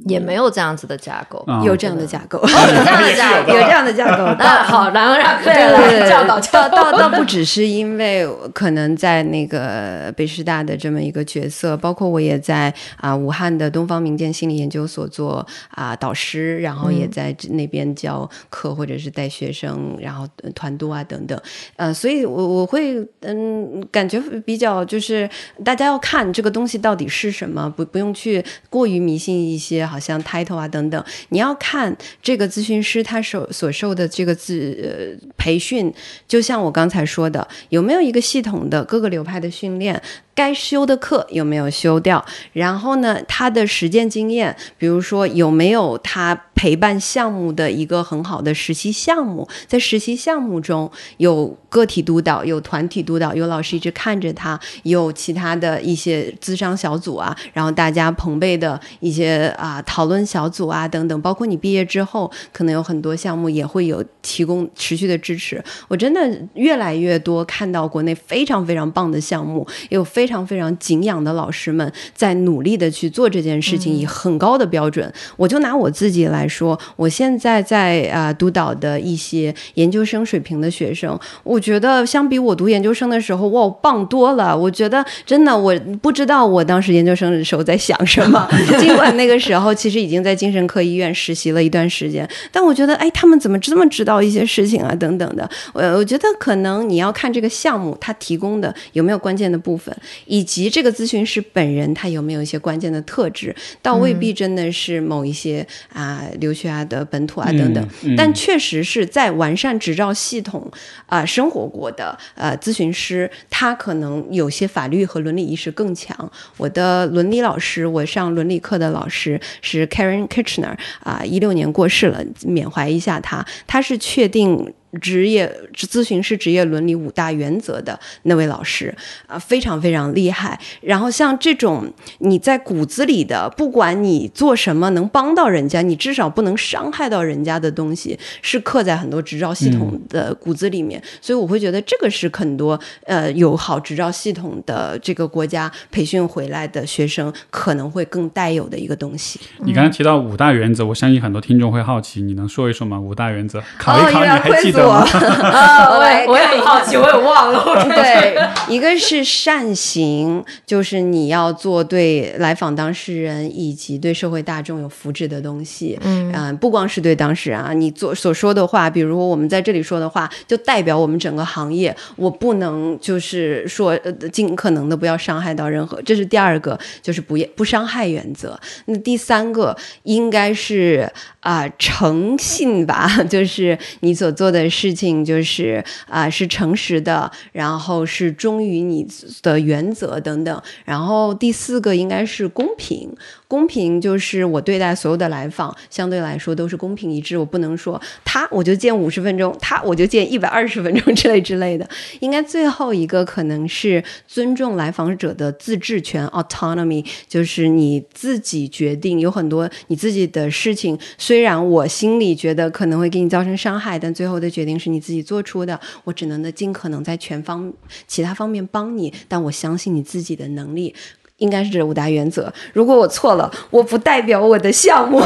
[0.06, 4.24] 也没有这样子的架构，有这样的架构， 有这样的架构，有这样的架构。
[4.40, 20.26] 那好，然后让对对教导教导，倒不只是因为可能在那个北师大的这么一个角色，包括我也在啊武汉的东方民间心理研究所做啊导师，然后也在那边教课或者是带学生，然后
[20.56, 21.38] 团督啊等等，
[21.76, 22.93] 呃，所以我我会。
[23.22, 25.30] 嗯，感觉比较就是
[25.64, 31.04] 大家要看这个东西到底是什么，不不用去过于迷信一些，好像 title 啊等等。
[31.30, 35.94] 你要看这个咨询师他所所受的这个自培训，
[36.28, 40.02] 就像我刚才说的，有没有一个系统的各个流派的训练。
[40.36, 42.26] 该修的课有没有修掉？
[42.54, 49.48] 然后呢，他的实践经验，比如说有没有他陪伴项目的一个很好的实习项目？
[49.68, 61.22] 在实习项目中有个体督导，有团体督导，有老师一直看着他，有其他的一些咨商小组啊，然后大家朋辈的一些啊讨论小组啊等等。
[61.22, 65.64] 包括你毕业之后，可能有很多项目也会有提供持续的支持。
[65.88, 66.20] 我真的
[66.56, 70.24] 越来越多看到国内非常非常棒的项目，也有非。
[70.24, 75.14] 非常非常敬仰的老师们在努力的去做这件事情，以很高的标准。
[75.36, 84.58] 我就拿我自己来说，我现在在啊督导的一些研究生水平的学生，我觉得相比我读研究生的时候，哇，棒多了。
[84.58, 88.48] 我觉得真的，我不知道我当时研究生的时候在想什么。
[88.80, 94.94] 尽管那个时候其实已经在精神科医院实习了一段时间，但我觉得，哎，他们怎么这么知道一些事情啊？
[94.96, 95.50] 等等的。
[95.74, 99.96] 我我觉得可能你要看这个项目他提供的有没有关键的部分。
[100.26, 110.70] 以及这个咨询师本人他有没有一些关键的特质，倒未必真的是某一些啊留学啊的本土啊等等，但确实是在完善执照系统
[111.06, 116.32] 啊生活过的呃咨询师，他可能有些法律和伦理意识更强。
[116.58, 124.74] 我的伦理老师，我上伦理课的老师是 Karen Kitchener 啊，一六年过世了，缅怀一下他，他是确定。
[125.02, 128.94] 职业咨询师职业伦理五大原则的那位老师
[129.28, 130.60] 啊，非常非常厉害。
[130.82, 141.02] 然后像这种你在骨子里的，不管你做什么能帮到人家，你至少不能伤害到人家的东西，是刻在很多执照系统的骨子里面。
[141.22, 149.40] 所以我会觉得这个是很多呃有好执照系统的这个国家培训回来的学生可能会更带有的一个东西。
[149.66, 153.00] 你刚才提到五大原则，我相信很多听众会好奇，你能说一说吗？
[153.00, 154.83] 五大原则考一考，你还记得？
[154.84, 155.06] 个吗？
[155.50, 157.86] 啊， 我也我也很好奇，我也忘了。
[157.90, 158.38] 对，
[158.68, 165.98] 一个是善行，就是你要做对来访当事人以及对社会大众有福祉的东西。
[166.04, 171.96] 嗯、呃，不光是对当事人啊，你做所说的话，比如我们在这里说的话，就代表我们整个行业。
[172.16, 178.60] 我不能就是说，呃，尽可能的不要伤害到任何，这是第二个，就是不不伤害原则。
[178.86, 181.12] 那第三个应该是
[181.42, 189.08] 啊、诚信吧， 就是你所做的事情，就是啊、是诚实的，然后是忠于你
[189.44, 190.62] 的原则等等。
[190.84, 193.16] 然后第四个应该是公平，
[193.54, 197.38] 公平就是我对待所有的来访，相对来说都是公平一致。
[197.38, 201.88] 我不能说他我就见五十分钟，他我就见一百二十分钟之类之类的。
[202.20, 209.20] 应该最后一个可能是尊重来访者的自治权 （autonomy），就是你自己决定。
[209.20, 215.80] 有很多你自己的事情，虽然我心里觉得可能会给你造成伤害，但最后的决定是你自己做出的。
[216.06, 217.72] 我只能的尽可能在全方
[218.08, 220.96] 其他方面帮你，但我相信你自己的能力。
[221.44, 222.52] 应该是这五大原则。
[222.72, 225.22] 如果我错了，我不代表我的项目，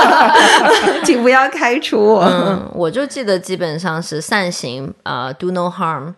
[1.04, 2.22] 请不要开除我。
[2.22, 6.14] 嗯，我就记得基本上是善行啊、呃、，do no harm，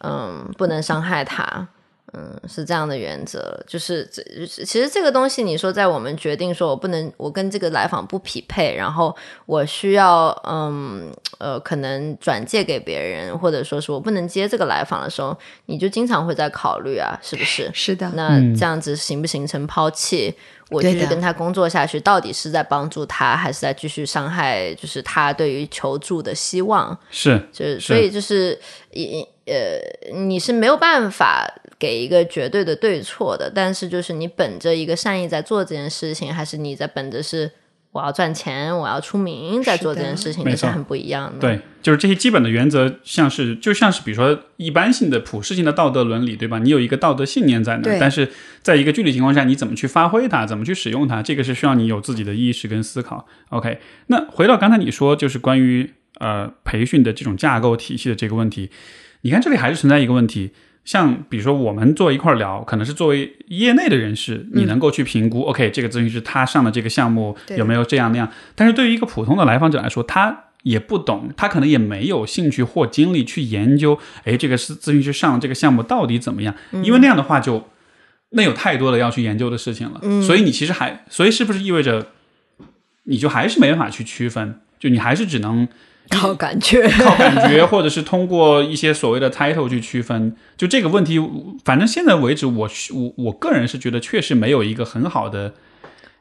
[0.00, 1.68] 嗯，不能伤害他。
[2.14, 4.22] 嗯，是这样的原则，就是这
[4.64, 9.14] 其实这个东西，你说在我们决定说我不能，我跟这个来访不匹配，然后
[9.44, 15.36] 我需要嗯呃可能转借给别人，或者说是我不能接这个来访的时候，
[15.66, 17.70] 你就经常会在考虑啊，是不是？
[17.74, 20.34] 是的，那这样子形不形成抛弃？
[20.70, 24.74] 我继续跟他工作下去，到底是在帮助他，还是在继续伤害？
[24.74, 28.58] 就是他对于求助的希望，是，就是所以就是
[28.90, 29.80] 一呃，
[30.12, 37.50] 你是没有办法给一个绝对的对错的，但是就是你本着一个善意在做这件事情，还是你在本着是
[37.92, 41.38] 我要赚钱，我要出名在做这件事情，没错这是很不一样的。
[41.38, 46.58] 对，就是这些基本的原则，像是就像是比如说一般性的普世性的道德伦理，对吧？
[46.58, 48.30] 你有一个道德信念在那但是
[48.60, 53.26] 在一个具体情况下，你怎么去发挥它，怎么去使用它，这个是需要你有自己的意识跟思考。
[53.50, 53.78] OK，
[54.08, 58.70] 那回到刚才你说，就是关于呃培训的这种架构体系的这个问题，
[59.22, 60.50] 你看这里还是存在一个问题。
[60.88, 68.26] 像比如说，我们坐一块聊，可能是作为业内的人士，你能够去评估、o k 这个咨询师他上的这个项目有没有这样那样。
[68.54, 76.54] 但是对于一个普通的来访者来说，他也不懂，他可能也没有兴趣或精力去研究，哎，这个是咨询师上的这个项目到底怎么样？
[76.82, 77.68] 因为那样的话就
[78.30, 80.00] 那有太多的要去研究的事情了。
[80.22, 82.06] 所以你其实还，所以是不是意味着
[83.02, 84.58] 你就还是没办法去区分？
[84.78, 85.68] 就你还是只能
[86.16, 86.88] 靠感觉。
[86.98, 90.34] 靠感觉，或者是通过一些所谓的 title 去区分。
[90.56, 91.20] 就这个问题，
[91.64, 95.54] 反正现在为止，我我我个人是觉得确实没有一个很好的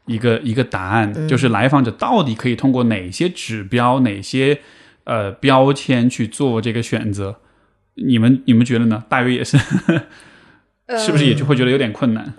[0.05, 4.59] 一个一个答案，就是来访者到底可以通过哪些指标、哪些
[5.05, 7.37] 呃标签去做这个选择。
[7.95, 9.03] 你们你们觉得呢？
[9.09, 9.57] 大约也是，
[10.99, 12.33] 是不是也就会觉得有点困难？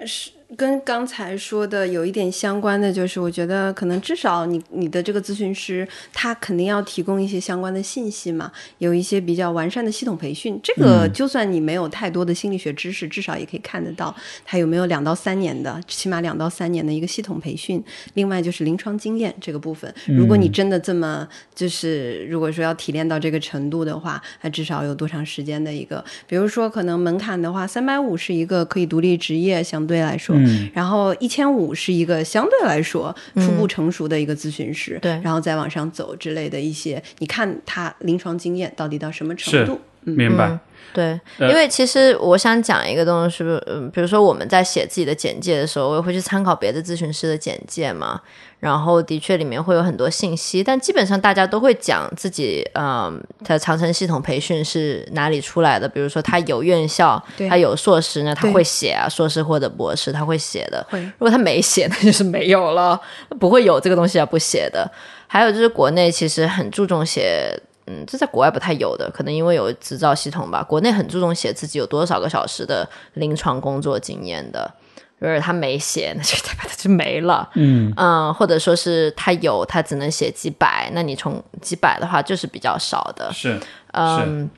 [0.56, 10.58] 跟刚才说的有一点相关的，就是我觉得可能至少你你的这个咨询师他肯定要提供一些相关的信息嘛，有一些比较完善的系统培训。
[10.62, 17.84] 这个就算你没有太多的心理学知识，至少也可以看得到他有没有两到三年的，起码两到三年的一个系统培训。
[18.14, 30.37] 另外就是临床经验这个部分，如果你真的这么就是如果说要提炼到这个程度的话，那至少有多长时间的一个，比如说可能门槛的话，三百五是一个可以独立职业，相对来说。
[30.44, 35.12] 嗯，然后一千五是一个相对来说初步成熟的一个咨询师，对。
[35.22, 39.80] 然后再往上走之类的一些，你看他临床经验到底到什么程度？
[40.16, 40.48] 明白。
[40.48, 40.60] 嗯
[40.94, 48.18] 对，呃因为其实我想讲一个东西是，嗯，比如说我们在写自己的简介的时候，我也会去参考别的咨询师的简介嘛。
[48.58, 55.86] 然后的确里面会有很多信息，但基本上大家都会讲自己，嗯，他长城系统培训是哪里出来的。
[55.86, 60.84] 比如说他有院校，他有硕士呢，他会写啊，硕士或者博士他会写的。
[60.88, 62.98] 会如果他没写， 那就是没有了，
[63.38, 64.90] 不会有这个东西啊，不写的。
[65.28, 67.54] 还有就是国内其实很注重写，
[67.88, 70.62] 嗯，这在国外不太有的，可能因为有执照系统吧。
[70.62, 74.70] 国内很注重写自己有多少个小时的临床工作经验的。
[75.18, 77.48] 如果他没写，那就代表他就没了。
[77.54, 83.32] 嗯嗯，或者说是他有，他只能写几百，那你从几百的话就是比较少的。
[83.32, 83.60] 是是
[83.94, 84.48] 嗯，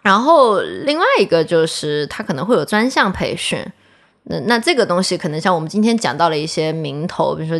[0.00, 3.62] 然后另外一个就是他可能会有专项培训。
[4.28, 7.58] 那那这个东西可能像我们今天讲到了一些名头，比如说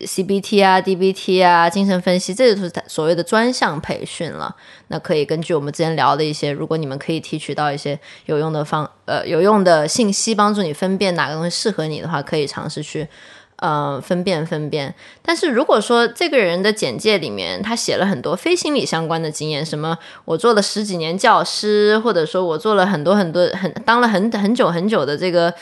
[0.00, 4.54] CBT 啊、DBT 啊、精神分析，这就是所谓的专项培训了。
[4.88, 7.96] 那可以根据我们之前聊的一些，如果你们可以提取到一些
[8.26, 13.06] 有用的方呃有用的信息，帮助你分辨哪个东西适合你的话，可以尝试去
[13.56, 14.94] 呃，分辨分辨。
[15.22, 25.54] 但是如果说这个人的简介里面他写了很多非心理相关的经验，什么我做了十几年教师，或者说我做了很多很多很当了很很久很久的这个，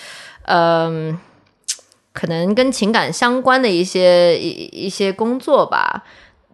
[0.46, 1.18] 嗯、
[2.12, 6.04] 可能跟情感相关的一些一一些工作吧。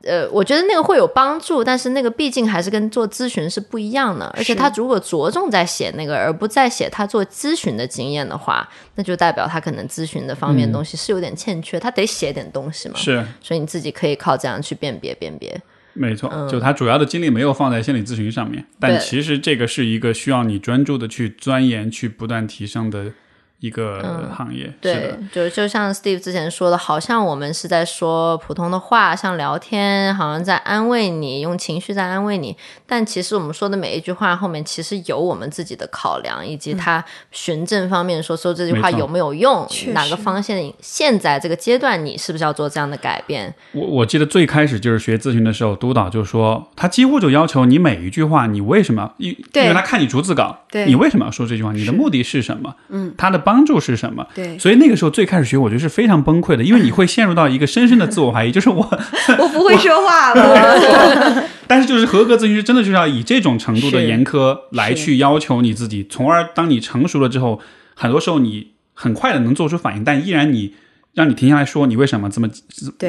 [0.04, 4.26] 呃，我觉得那个会有帮助，但是那个毕竟还是跟做咨询是不一样的。
[4.36, 12.94] 而且他如果着重在写那个，而不再写他做咨询的经验的话，那就代表他可能咨询的方面东西是有点欠缺，他得写点东西嘛。
[12.96, 15.60] 是所以你自己可以靠这样去辨别辨别。
[15.94, 23.10] 没错，就他主要的精力没有放在心理咨询上面，但其实这个是一个需要你专注的去钻研、去不断提升的
[23.60, 24.66] 一个行业。
[24.66, 32.56] 是对的，，就就像 Steve 之前说的，好像我们是在说普通的话，像聊天，好像在安慰你，用情绪在安慰你。
[32.86, 43.54] 但其实我们说的每一句话后面，其实有我们自己的考量，以及他循证方面说说这句话有没有用，哪个方向，现在这个阶段你是不是要做这样的改变？
[43.72, 49.12] 我我记得最开始就是学咨询的时候，督导就说，他几乎就要求你每一句话，你为什么？
[49.18, 50.56] 因对因为他看你逐字稿，
[50.86, 51.72] 你为什么要说这句话？
[51.72, 52.74] 你的目的是什么？
[52.88, 54.26] 嗯，他的帮助是什么？
[54.34, 58.82] 对所以那个时候最开始学，我觉得是非常崩溃的，因为你会陷入到一个深深的自我怀疑，就是我，
[59.40, 61.48] 我不会说话了。
[61.66, 67.58] 但是就是合格咨询师真的就是要以这种程度的严苛来去要求你自己，从而当你成熟了之后，
[67.94, 70.74] 很多时候你很快的能做出反应，但依然你
[71.14, 72.48] 让你停下来说你为什么这么，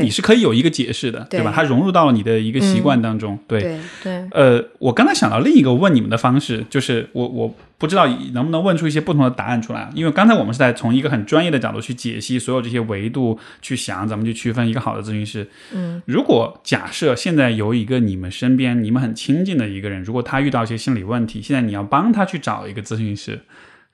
[0.01, 1.51] 你是可以有一个解释的，对对吧？
[1.53, 3.61] 它融入到了你的一个习惯当中，对。
[3.61, 15.47] 对，对，呃，我刚才想到另一个问你们的方式，就是我我不知道能不能问出一些不同的答案出来，因为刚才我们是在从一个很专业的角度去解析所有这些维度去想，怎么去区分一个好的咨询师。
[15.73, 23.39] 嗯，如果假设现在有一个你们身边你们很亲近的一个人，如果他遇到一些心理问题，现在你要帮他去找一个咨询师。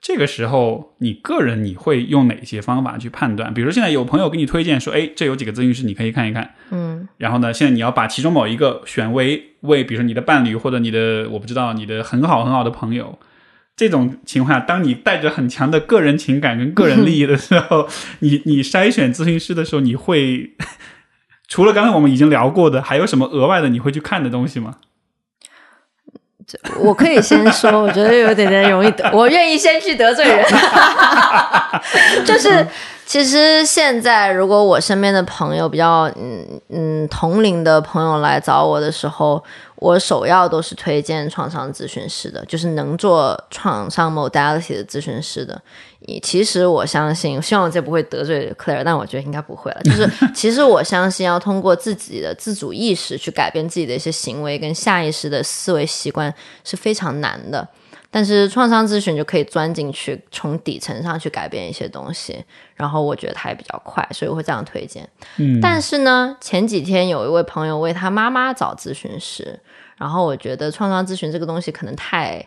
[0.00, 3.54] 这个时候，你个人你会用哪些方法去判断？
[3.54, 13.18] 比如现在有朋友给你推荐说，哎，这有几个咨询师你可以看一看，嗯，然后呢，现在你要把其中某一个选为为，比如说你的伴侣或者你的我不知道你的很好很好的朋友。
[13.76, 17.86] 这种情况下，当你带着很强的个人情感跟个人利益的时候，
[18.20, 20.52] 你你筛选咨询师的时候，你会
[21.46, 24.76] 除了刚才我们已经聊过的，还有什么额外的你会去看的东西吗？
[26.78, 30.44] 我可以先说，我觉得有点点容易得， 我愿意先去得罪人。
[32.24, 32.64] 就是
[33.04, 39.42] 其实现在，如果我身边的朋友比较嗯嗯同龄的朋友来找我的时候，
[39.76, 45.60] 我首要都是推荐创伤咨询师的，就是能做创伤 modality 的咨询师的。
[46.00, 49.80] 你其实我相信，希望我这不会得罪 Claire，但我觉得应该不会了。
[49.82, 56.32] 就是 其实我相信，要通过自己的自主意识去改变自己的一些行为跟下意识的思维习惯
[56.64, 57.66] 是非常难的。
[58.10, 62.42] 但是创伤咨询就可以钻进去，从底层上去改变一些东西，
[62.74, 65.08] 然后我觉得它也比较快，所以我会这样推荐。
[65.36, 69.58] 嗯，但是呢，前几天有一位朋友为他妈妈找咨询师，
[69.96, 72.46] 然后我觉得创伤咨询这个东西可能太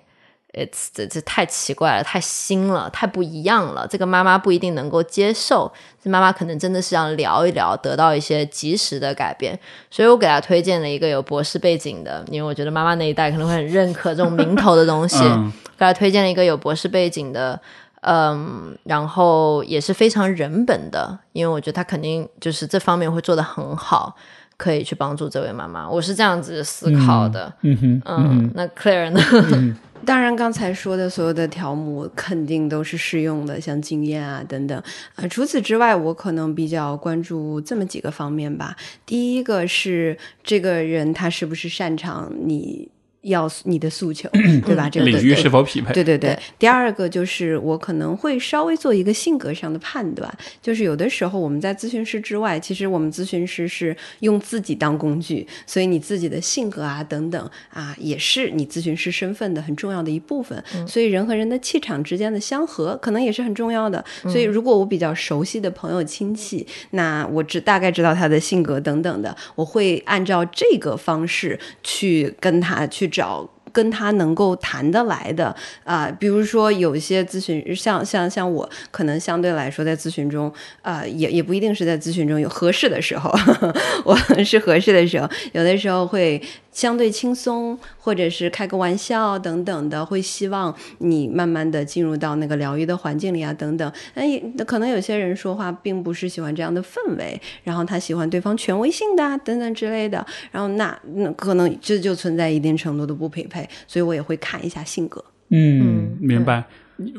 [0.59, 5.71] ，it's 这这太奇怪了，太新了，太不一样了，这个妈妈不一定能够接受，
[6.03, 9.57] 这妈妈可能真的是要聊一聊，得到一些及时的改变，
[9.89, 17.59] 所以我给她推荐了一个有博士背景的，因为我觉得妈妈那一代可能会很认可这种名头的东西，嗯 给她推荐了一个有博士背景的。
[18.01, 24.15] 嗯，然后也是非常人本的，因为我觉得他肯定就是这方面会做得很好，
[24.59, 25.89] 可以去帮助这位妈妈。
[25.89, 27.51] 我是这样子思考的。
[27.61, 29.75] 嗯哼，嗯，那 Claire 呢？
[30.05, 34.81] 当然，刚才说的所有的条目肯定都是适用的，像经验啊等等。
[35.15, 38.75] 呃，除此之外，我可能比较关注这么几个方面吧。
[39.05, 42.89] 第一个是这个人他是不是擅长你
[43.21, 44.29] 要你的诉求，
[44.65, 44.89] 对吧？
[44.89, 45.93] 这个领域是否匹配？
[45.93, 46.39] 对对对对。
[46.57, 60.63] 第二个就是我可能会稍微做一个性格上的判断，就是有的时候我们在咨询师之外，其实我们咨询师是用自己当工具，所以你自己的性格啊等等啊，也是你咨询师身份的很重要的一部分。
[60.87, 64.03] 所以人和人的气场之间的相合，可能也是很重要的。
[64.23, 73.49] 所以如果我比较熟悉的朋友亲戚，那我知大概知道他的性格等等的，我会按照这个方式去跟他去找。
[73.71, 83.31] 跟他能够谈得来的啊、比如说有一些咨询，像像像我，可能相对来说在咨询中，呃，也也不一定是在咨询中有合适的时候，
[84.03, 86.41] 我是合适的时候，有的时候会
[86.79, 93.91] 相对轻松，或者是开个玩笑等等的，会希望你慢慢的进入到那个疗愈的环境里啊，等等。
[94.13, 105.21] 那也可能有些人说话并不是喜欢这样的氛围，然后他喜欢对方权威性的啊，等等之类的，然后那那可能这就存在一定程度的不匹配，所以我也会看一下性格。
[105.49, 106.63] 嗯，明白。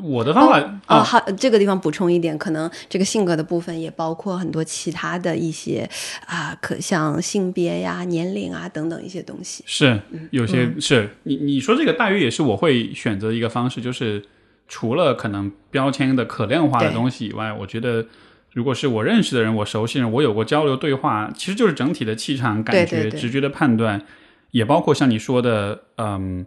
[0.03, 5.89] 我的方法哦，啊，好，这个地方补充一点，可能这个性格的部分也包括很多其他的一些
[6.27, 9.65] 啊，可像性别呀、年龄啊等等一些东西。
[9.67, 9.99] 是
[10.31, 14.23] 有些是你你说这个大约也是我会选择一个方式，就是
[14.69, 18.05] 除了可能标签的可量化的东西以外，我觉得
[18.53, 24.03] 如果是我认识的人、我熟悉的人，我有过交流对话，其实就是整体的气场、感觉、对对对直觉的判断，
[24.51, 26.45] 也包括像你说的，嗯，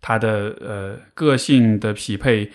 [0.00, 2.50] 他的呃个性的匹配。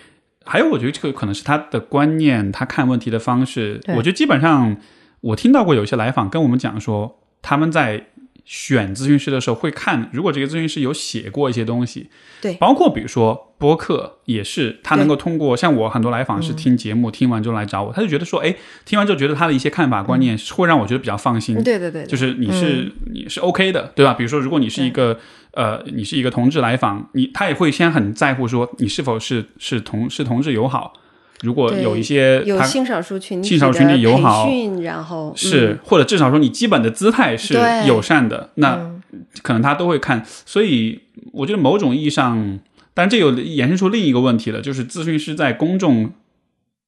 [0.48, 3.78] 还有，我觉得这个可能是他的观念，他看问题的方式。
[3.88, 4.76] 我觉得基本上，
[5.20, 8.06] 我听到过有一些来访跟我们讲说，他们在
[8.48, 12.08] 选咨询师的时候会看，如果这个咨询师有写过一些东西，
[12.40, 18.56] 对包括比如说播客也是，他能够通过像我很多来访是听节目、听完之后来找我，他就觉得说，哎，
[18.86, 21.62] 听完之后觉得他的一些看法观念会让我觉得比较放心。
[21.62, 24.14] 对对对，对就是你是、你是 OK 的，对吧？
[24.14, 25.20] 比如说，如果你是一个
[25.50, 30.94] 呃，你是一个同志来访，你他也会先很在乎说你是否是是同是同志友好。
[31.42, 37.54] 如果有一些他有性少数群体性少数群体的友好是、嗯或者至少说你基本的姿态是
[37.86, 39.00] 友善的，那嗯
[39.42, 40.24] 可能他都会看。
[40.26, 41.00] 所以
[41.32, 42.58] 我觉得某种意义上，
[42.92, 46.10] 但然这有衍生出另一个问题了，就是咨询师在公众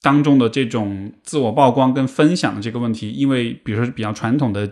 [0.03, 4.69] 当中的这种自我曝光跟分享的这个问题，因为比如说是比较传统的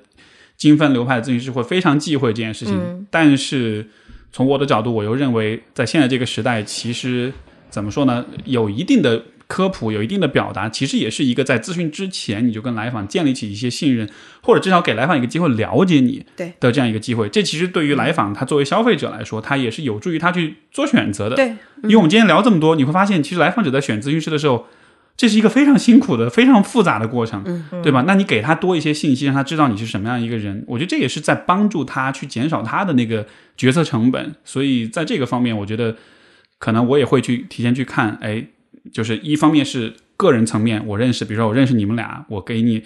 [0.57, 3.87] 精分流派的咨询师会非常忌讳这件事情，嗯但是
[4.33, 7.33] 从我的角度，我又认为在现在这个时代，其实
[7.71, 9.23] 怎么说呢，有一定的。
[9.49, 14.09] 科普有一定的表达，其实也是一个在咨询之前你就跟来访建立起一些信任，
[14.43, 17.29] 或者至少给来访一个机会了解你对的这样一个机会。
[17.31, 21.37] 这其实对于来访他作为消费者来说，他也是有助于他去做选择的。
[21.37, 21.49] 对，
[21.85, 24.67] 因为我们今天聊这么多，你会发现，其实来访者在选咨询师的时候，
[25.17, 28.05] 这是一个非常辛苦的、非常复杂的过程，嗯对吧？
[28.07, 33.27] 那你给他多一些信息，让他知道你是什么样一个人，我觉得这也是在帮助他去减少他的那个
[33.57, 34.35] 决策成本。
[34.45, 35.97] 所以在这个方面，我觉得
[36.59, 38.47] 可能我也会去提前去看，哎，
[38.93, 42.85] 就是一方面是个人层面，我认识，比如说我认识你们俩，我给你。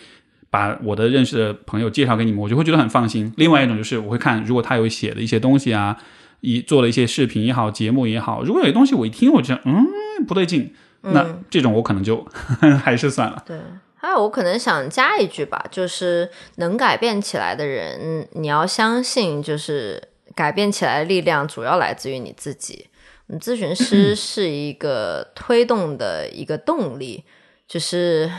[0.53, 3.33] 把我的认识的朋友介绍给你们，我就会觉得很放心。
[3.39, 5.97] 另外一种就是我会看，如果他有写的一些东西啊，
[6.41, 9.87] 一做了一些视频也好，节目也好，如果有些东西我一听，我就嗯
[10.29, 12.23] 不对劲，那这种我可能就
[12.85, 13.43] 还是算了。
[13.47, 13.59] 对，
[13.95, 22.89] 还有我可能想加一句吧，就是能改变起来的人，你要相信，就是改变起来的力量主要来自于你自己。
[23.29, 27.25] 嗯，咨询师是一个推动的一个动力，
[27.67, 28.31] 就是。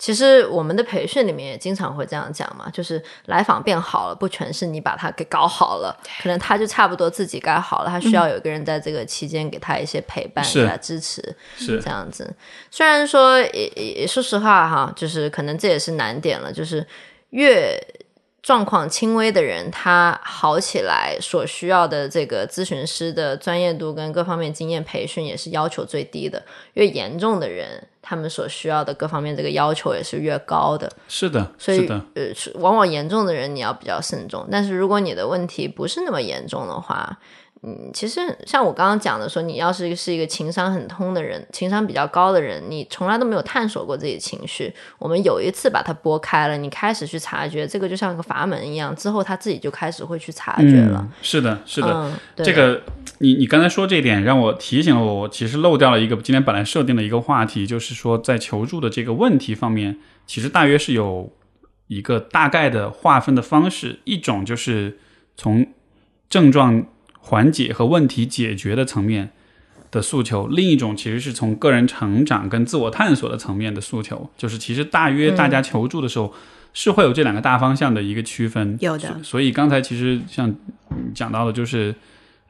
[0.00, 5.92] 其实我们的培训里面也经常会这样讲嘛，就是来访变好了，不全是你把他给搞好了，
[6.22, 11.20] 可能他就差不多自己该好了，他需要有一个人在这个期间给他一些陪伴、是给他支持，
[11.56, 12.32] 是这样子。
[12.70, 16.86] 虽然说也也说实话哈，就是可能这也是难点了，就是
[17.30, 17.76] 越
[18.48, 26.42] 状况轻微的人，他好起来所需要的这个咨询师的专业度跟各方面经验培训也是要求最低的。
[26.72, 30.90] 越严重的人，他们所需要的各方面这个要求也是越高的。
[31.08, 31.86] 是的，所以
[32.34, 37.18] 是，呃，往往严重的人你要比较慎重，但是如果你的问题不是那么严重的话，
[37.62, 51.00] 嗯，其实像我刚刚讲的说，你要是是一个情商很通的人，情商比较高的人，你从来都没有探索过自己的情绪，我们有一次把它拨开了，你开始去察觉，这个就像个阀门一样，之后他自己就开始会去察觉了。
[51.04, 52.12] 嗯，是的，是的。
[52.36, 52.80] 这个
[53.18, 61.32] 你你刚才说这一点，让我提醒了我，我其实漏掉了一个今天本来设定的一个话题，就是说在求助的这个问题方面，其实大约是有
[61.88, 64.98] 一个大概的划分的方式，一种就是
[65.36, 65.66] 从
[66.28, 66.86] 症状
[67.28, 69.30] 缓解和问题解决的层面
[69.90, 76.34] 的诉求，另一种其实是从个人成长跟自我探索的层面的诉求，就是其实大约大家求助的时候。
[76.74, 80.48] 是会有这两个大方向的一个区分，有的所所以刚才其实像
[80.90, 81.92] 嗯讲到的，就是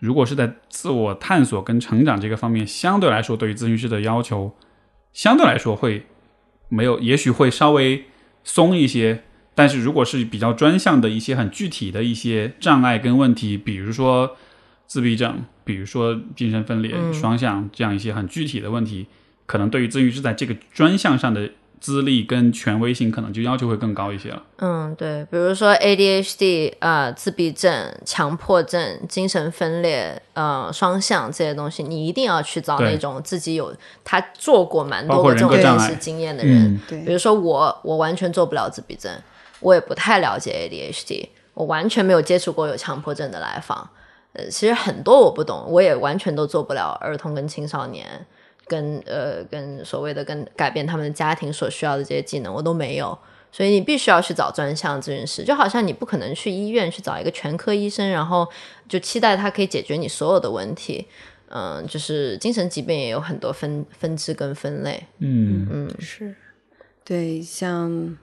[0.01, 4.53] 如果是在自我探索跟成长这个方面，相对来说对于咨询师的要求，
[5.15, 6.05] 相对来说会
[6.69, 8.05] 没有，也许会稍微
[8.45, 9.23] 松一些。
[9.55, 14.37] 但是如果是比较专项的一些很具体的一些障碍跟问题，比如说
[14.89, 19.07] 自闭症，比如说精神分裂、嗯双向这样一些很具体的问题，
[19.47, 24.43] 可能对于咨询师在这个专项上的资历跟权威性，可能就要求会更高一些了。
[24.57, 36.81] 嗯，对，比如说 ADHD 呃，自闭症、强迫症、精神分裂、呃，双向这些东西，你一定要去找那种自己有他做过蛮多的这种人格障碍类似经验的人。
[36.89, 39.13] 比如说我，我完全做不了自闭症，
[39.61, 43.89] 我也不太了解 ADHD，我完全没有接触过有强迫症的来访。
[44.39, 48.07] 呃，其实很多我不懂，我也完全都做不了儿童跟青少年，
[48.69, 53.19] 跟呃跟所谓的跟改变他们的家庭所需要的这些技能，我都没有。
[53.51, 58.47] 所以你必须要去找专项咨询师，就好像你不可能去医院去找一个全科医生，然后
[58.87, 61.07] 就期待他可以解决你所有的问题。
[61.49, 65.03] 嗯，就是精神疾病也有很多分分支跟分类。
[65.19, 66.35] 嗯嗯，是，
[67.03, 68.19] 对，像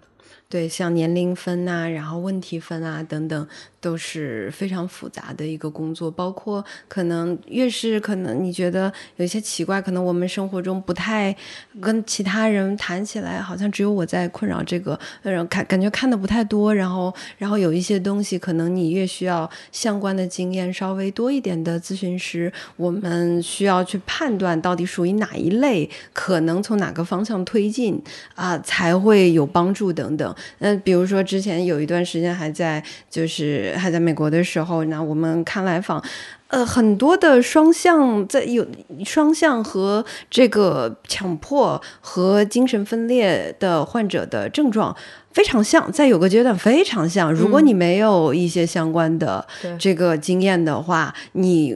[0.47, 3.47] 对像年龄分呐、然后问题分啊等等，
[3.85, 6.09] 都是非常复杂的一个工作。
[6.09, 11.35] 包括可能越是可能你觉得有一些奇怪，可能我们生活中不太
[11.79, 16.73] 跟其他人谈起来，好像只有我在困扰这个，呃，感感觉看的不太多。
[16.73, 28.01] 然后然后有一些东西，可能你越需要相关的经验稍微多一点的咨询师，我们需要去判断到底属于哪一类，可能从哪个方向推进
[28.33, 30.35] 啊、才会有帮助等等。
[30.59, 36.03] 那比如说之前有一段时间还在就是还在美国的时候，那我们看来访。
[36.47, 38.65] 呃，很多的双向在有
[39.03, 44.95] 双向和这个强迫和精神分裂的患者的症状
[45.31, 47.33] 非常像，在有个阶段非常像。
[47.33, 49.45] 如果你没有一些相关的
[49.79, 51.75] 这个经验的话，你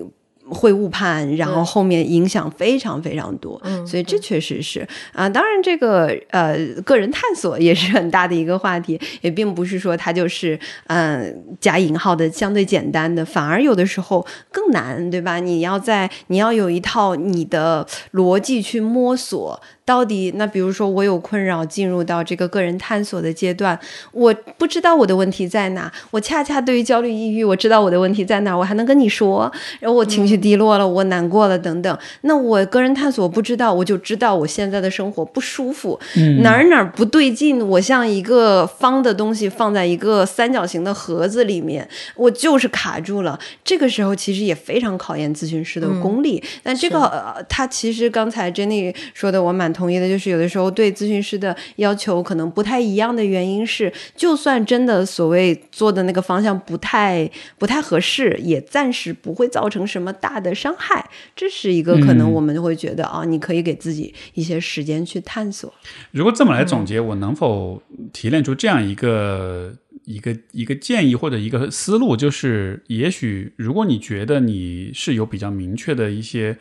[0.49, 3.59] 会误判，然后后面影响非常非常多。
[3.63, 15.39] 嗯所以这确实是啊，当然这个呃个人探索也是很大的一个话题，也并不是说它就是嗯、呃加引号的相对简单的，反而有的时候更难，对吧？
[15.39, 19.59] 你要在你要有一套你的逻辑去摸索。
[19.89, 23.77] 到底那比如说我有困扰，进入到这个个人探索的阶段，
[24.11, 31.97] 我不知道我的问题在哪，我恰恰对于焦虑抑郁，我知道我的问题在哪，我还能跟你说，然后我情绪低落了，我难过了等等。
[32.21, 35.99] 那我个人探索不知道，我就知道我现在的生活不舒服，
[36.43, 43.39] 哪儿哪儿不对劲，我像一个方的东西放在一个三角形的盒子里面，我就是卡住了。
[43.63, 46.43] 这个时候其实也非常考验咨询师的功力。
[46.61, 61.09] 但这个呃，他其实刚才 Jenny 说的，我蛮同意的，就是有的时候对咨询师的要求可能不太一样的原因是，就算真的所谓做的那个方向不太不太合适，也暂时不会造成什么大的伤害。
[61.33, 65.73] 这是一个可能嗯我们就会觉得啊，你可以给自己一些时间去探索。
[66.11, 67.81] 如果这么来总结，我能否
[68.11, 69.73] 提炼出这样一个
[70.03, 72.17] 一个一个建议或者一个思路？
[72.17, 76.57] 就是，也许如果你觉得你是有比较明确的一些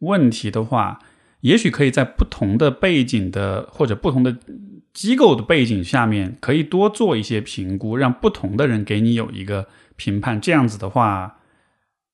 [0.00, 0.98] 问题的话，
[1.46, 4.36] 也许可以在不同的背景的或者不同的
[4.92, 10.40] 机构的背景下面，可以多做一些评估，让不同的人给你有一个评判。
[10.40, 11.36] 这样子的话，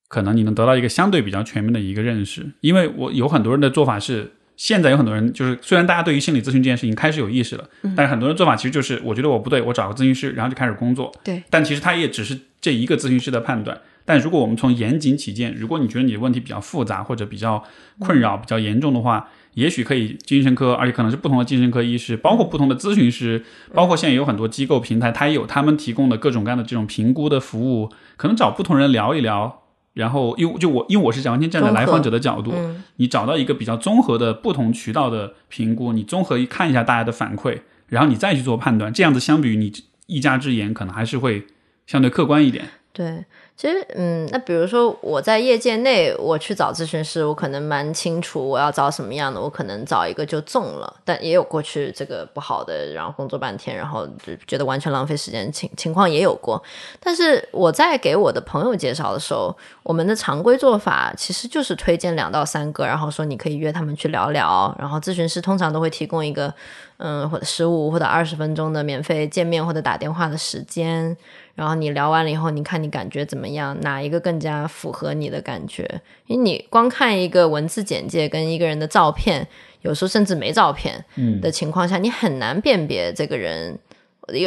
[0.07, 2.51] 可能你能得到一个相对比较全面的一个认识。
[2.61, 11.11] 因为我有很多人的做法是，现在有很多人就是，虽然大家对于心理咨询这件事情开始有意识了，但是很多人做法其实就是，我觉得我不对，我找个咨询师，然后就开始工作。
[11.23, 13.81] 对，但其实他也只是这一个咨询师的判断。
[14.05, 17.63] 但如果我们从严谨起见，如果你觉得你的问题比较复杂或者比较
[17.99, 23.43] 困扰、比较严重的话，也许可以精神科，而且可能是不同的精神科医师，包括不同的咨询师，
[23.73, 29.61] 包括现在有很多机构平台，它也有他们提供的各种各样的这种评估的服务，可能找不同人聊一聊。
[29.93, 37.59] 然后，因为就我，因为我是完全站在来访者的角度，嗯你找到一个比较综合的不同渠道的评估，你综合一看一下大家的反馈，
[37.89, 39.71] 然后你再去做判断，这样子相比于你
[40.07, 41.45] 一家之言，可能还是会
[41.85, 42.65] 相对客观一点。
[42.91, 43.25] 对，
[43.55, 56.61] 其实，嗯，那比如说我在业界内，我去找咨询师，我可能蛮清楚我要找什么样的，我可能找一个就中了，但也有过去这个不好的，然后工作半天，然后就觉得完全浪费时间情情况也有过。
[56.99, 66.53] 但是我在给我的朋友介绍的时候，我们的常规做法其实就是推荐两到三个，然后说你可以约他们去聊聊，然后咨询师通常都会提供一个，
[66.97, 71.15] 嗯，或者十五或者二十分钟的免费见面或者打电话的时间。
[71.55, 73.77] 然后你聊完了以后，你看你感觉怎么样？
[73.81, 75.83] 哪一个更加符合你的感觉？
[76.27, 79.47] 因为你光看一个文字简介跟一个人的照片，
[79.81, 83.77] 有时候甚至没照片嗯的情况下，你很难辨别这个人。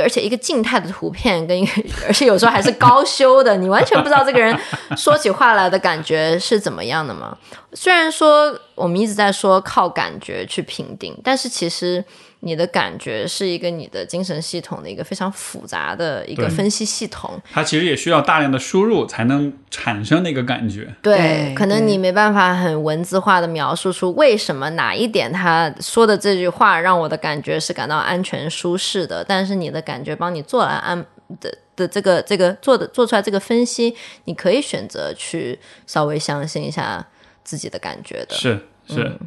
[0.03, 4.59] 而且一个静态的图片跟一个， 而且有时候还是高修的，你完全不知道这个人
[4.97, 7.37] 说起话来的感觉是怎么样的嘛。
[7.75, 12.03] 虽然说我们一直在说靠感觉去评定，但是其实
[12.41, 17.41] 你的感觉是一个你的精神系统的一个非常复杂的一个分析系统。
[17.53, 20.95] 它其实也需要大量的输入才能产生那个感觉。
[21.03, 31.05] 对，可能你没办法很文字化的描述出为什么哪一点他说的这句话让我的感觉是感到安全舒适的，但是你的感觉帮你做了安
[31.41, 33.95] 的的这个这个做的做出来这个分析，
[34.25, 37.05] 你可以选择去稍微相信一下
[37.43, 38.35] 自己的感觉的。
[38.35, 39.19] 是是，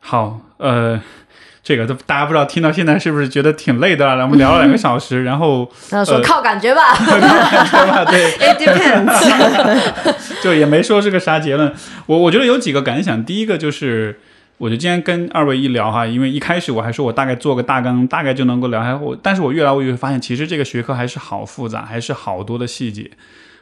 [0.00, 1.00] 好，呃，
[1.62, 4.24] 这个都大家不知道听到现在是不是觉得挺累的了？
[4.24, 8.04] 我们聊了两个小时，然后说呃靠感觉吧， 靠感觉吧？
[8.04, 10.42] 对， It depends。
[10.42, 11.72] 就也没说是个啥结论。
[12.06, 14.20] 我我觉得有几个感想，第一个就是。
[14.58, 18.80] 我就今天跟二位一聊哈，因为一开始我还说我大概做个大纲，大概就能够聊。
[18.80, 23.10] 还我，但是我越来越会发现，其实这个学科还是好复杂，还是好多的细节。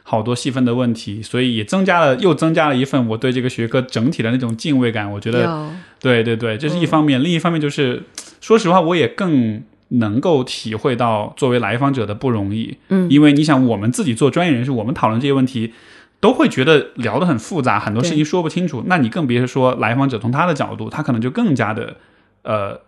[0.03, 5.11] 好多细分的问题，所以也增加了又增加了一份我对这个学科整体的那种敬畏感。
[5.11, 5.69] 我觉得，
[5.99, 8.03] 对对对，这是一方面，另一方面就是，
[8.39, 12.77] 说实话，我也更能够体会到作为来访者的不容易。
[12.89, 15.73] 嗯，因为你想，我们自己做专业人士，我们讨论这些问题。
[16.19, 18.83] 都会觉得聊得很复杂，很多事情说不清楚。
[18.85, 21.95] 那你更别说来访者从他的角度，他可能就更加的
[22.43, 22.79] 呃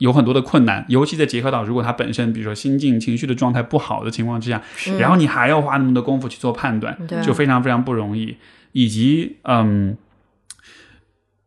[0.00, 4.60] 有很多的困难，尤其在结合到如果他本身比如说心境、情绪的状态不好的情况之下，
[4.98, 8.36] 然后你还要花那么多功夫去做判断，对就非常非常不容易。
[8.72, 9.96] 以及嗯，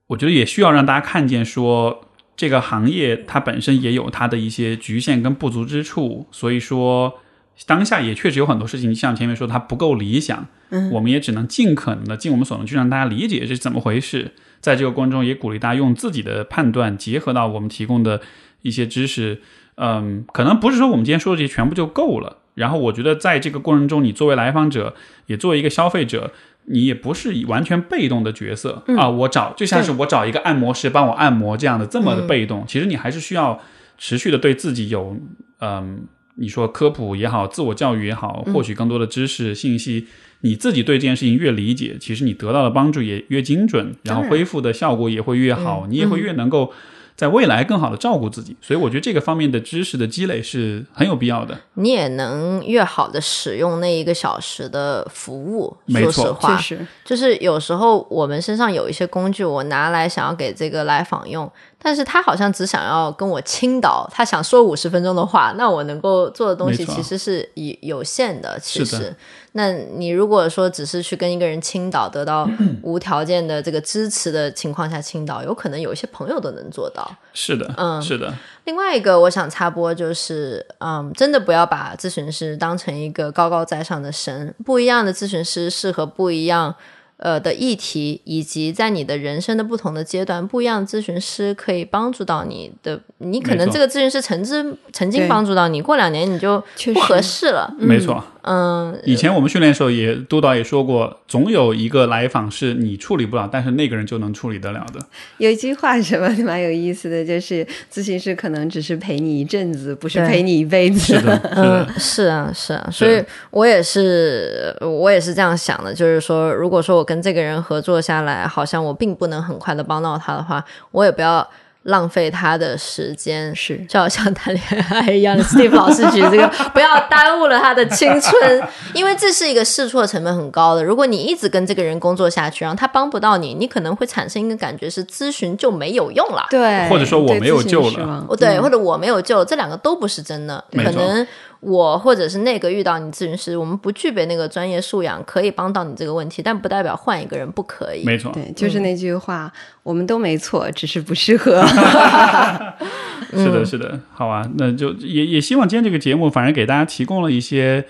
[0.07, 2.05] 我觉得也需要让大家看见说。
[2.35, 7.19] 这个行业它本身也有它的一些局限跟不足之处，所以说
[7.67, 14.31] 当下也确实有很多事情，像前面说它不够理想，嗯，我们也只能尽可能的尽我们所能去让大家理解这是怎么回事。
[14.63, 18.21] 在这个过程中，也鼓励大家用自己的判断结合到我们提供的
[18.61, 19.41] 一些知识，
[19.75, 22.37] 嗯，可能不是说我们今天说的这些全部就够了。
[22.55, 24.95] 然后我觉得在这个过程中，你作为来访者，
[25.25, 26.31] 也作为一个消费者，
[26.67, 29.09] 你也不是完全被动的角色、啊。
[29.09, 33.59] 我找就像是我找一个按摩师帮我按摩这样的这么的被动，其实你还是需要
[33.97, 35.17] 持续的对自己有
[35.59, 36.07] 嗯。
[36.35, 40.07] 你说科普也好，自我教育也好，获取更多的知识信息，
[40.41, 46.71] 你自己对这件事情越理解，其实你得到的帮助也越精准，然后恢复的效果也会越好，你也会越能够
[47.15, 48.55] 在未来更好的照顾自己。
[48.59, 51.55] 所以我觉得这个方面的知识的积累是很有必要的。
[51.75, 55.77] 你也能越好的使用那一个小时的服务。
[55.85, 61.49] 没错说实话，确实，就是有时候我们身上有一些工具，我拿来想要给这个来访用，
[61.83, 68.57] 但是他好像只想要跟我倾倒，他想说五十分钟的话，那我能够做的东西其实是有有限的。
[68.59, 69.13] 其实，
[69.51, 72.49] 那你如果说只是去跟一个人倾倒，得到
[72.81, 77.05] 无条件的这个支持的情况下倾倒，有可能有一些朋友都能做到。
[77.33, 78.33] 是的，嗯是的，
[78.63, 86.73] 另外一个我想插播就是，嗯，真的不要把咨询师当成一个高高在上的神，不一样的咨询师适合不一样。
[87.17, 92.99] 呃的议题，以及在你的人生的不同的阶段，不一样的咨询师可以帮助到你的。
[93.19, 97.73] 你可能这个咨询师曾经曾经帮助到你，过两年你就确不合适了。
[97.77, 98.23] 没错。
[98.43, 104.99] 嗯，以前我们训练的时候也，督导也说过，总有一个来访是你处理不了，但是那个人就能处理得了的。
[105.37, 110.99] 有一句话什么蛮有意思的，就是咨询师可能只是陪你一阵子，不是陪你一辈子。
[110.99, 121.49] 是的，是的，嗯， 是啊，是啊，所以我也是，我也是这样想的，就是说，如果说我跟这个人合作下来，好像我并不能很快的帮到他的话，我也不要
[121.83, 125.43] 浪费他的时间，是就好像谈恋爱一样的。
[125.43, 130.83] Steve 老师举这个， 不要耽误了他的青春，因为这是一个试错成本很高的。
[130.83, 136.45] 如果你一直跟这个人工作下去，然后他帮不到你，你可能会产生一个感觉是咨询就没有用了。
[136.49, 140.63] 对，或者说我没有救了对，嗯或者我没有救，这两个都不是真的。
[140.71, 141.27] 可能
[141.63, 148.03] 我或者是那个遇到你咨询师，我们不具备那个专业素养，可以帮到你这个问题，但不代表换一个人不可以。
[148.05, 151.63] 没错，对，就是那句话，我们都没错，只是不适合。
[153.31, 157.85] 是的，是的，好啊，那就也也希望今天这个节目，反正给大家提供了一些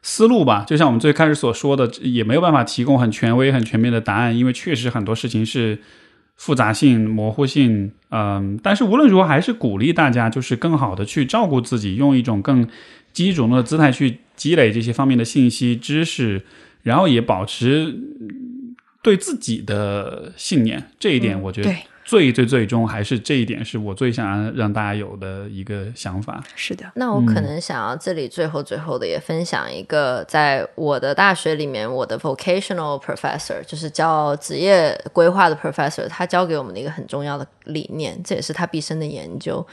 [0.00, 0.64] 思路吧。
[0.66, 5.78] 就像我们最开始所说的，也没有办法提供很权威、很全面的答案，因为确实很多事情是
[6.36, 12.66] 复杂性、模糊性，嗯，但是无论如何，还是鼓励大家就是更好的去照顾自己，用一种更
[13.16, 16.44] 积极主动的姿态去积累这些方面的信息、知识，
[16.82, 17.86] 然后也保持
[18.20, 20.90] 嗯对自己的信念。
[20.98, 21.74] 这一点，我觉得，
[22.04, 26.44] 最最最终还是这一点是我最想让让大家有的一个想法。
[26.54, 39.66] 是的，那我可能想要这里最后最后的也分享一个，在我的大学里面，我的 vocational professor 就是教职业规划的 professor，他教给我们的一个很重要的理念，这也是他毕生的研究，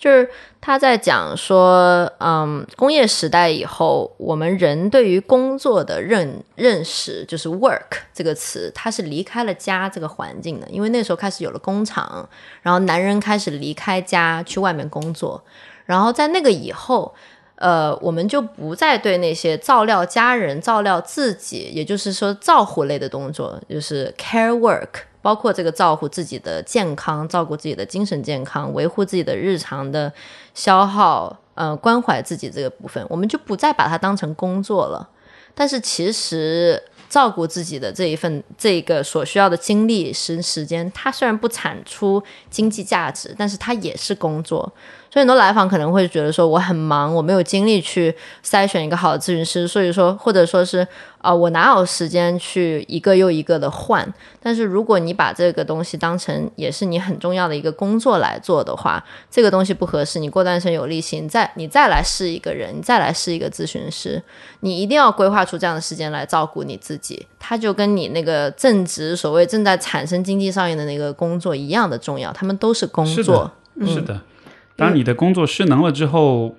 [0.00, 0.26] 就是
[0.62, 12.26] 他在讲说，嗯，工业时代以后，我们人对于工作的认认识，就是 work 这个词，它是离开了家这个环境的，因为那时候开始有了工厂，
[12.62, 15.44] 然后男人开始离开家去外面工作。
[15.84, 17.14] 然后在那个以后，
[17.56, 30.12] 呃，我们就不再对那些照料家人、照料自己，也就是说照护类的动作，就是 care work，包括这个照顾自己的健康、照顾自己的精神健康、维护自己的日常的
[30.54, 35.08] 消耗，呃，关怀自己这个部分，我们就不再把它当成工作了。
[35.54, 44.72] 但是其实照顾自己的这一份这个所需要的精力时时间，它虽然不产出经济价值，但是它也是工作。
[45.10, 48.14] 所以很多来访可能会觉得说我很忙，我没有精力去
[48.44, 50.86] 筛选一个好的咨询师，所以说或者说是
[51.18, 54.10] 啊、我哪有时间去一个又一个的换？
[54.42, 64.22] 但是如果你把这个东西当成也是你很重要的一个工作来做的话，这个东西不合适，你过段时间有力气，你再你再来试一个人，你再来试一个咨询师，
[64.60, 73.86] 你一定要规划出这样的时间来照顾你自己，它就跟你那个正职所谓正在产生经济效应的那个工作一样的重要，他们都是工作的。
[73.86, 74.18] 是的。
[74.80, 76.56] 当你的工作失能了之后，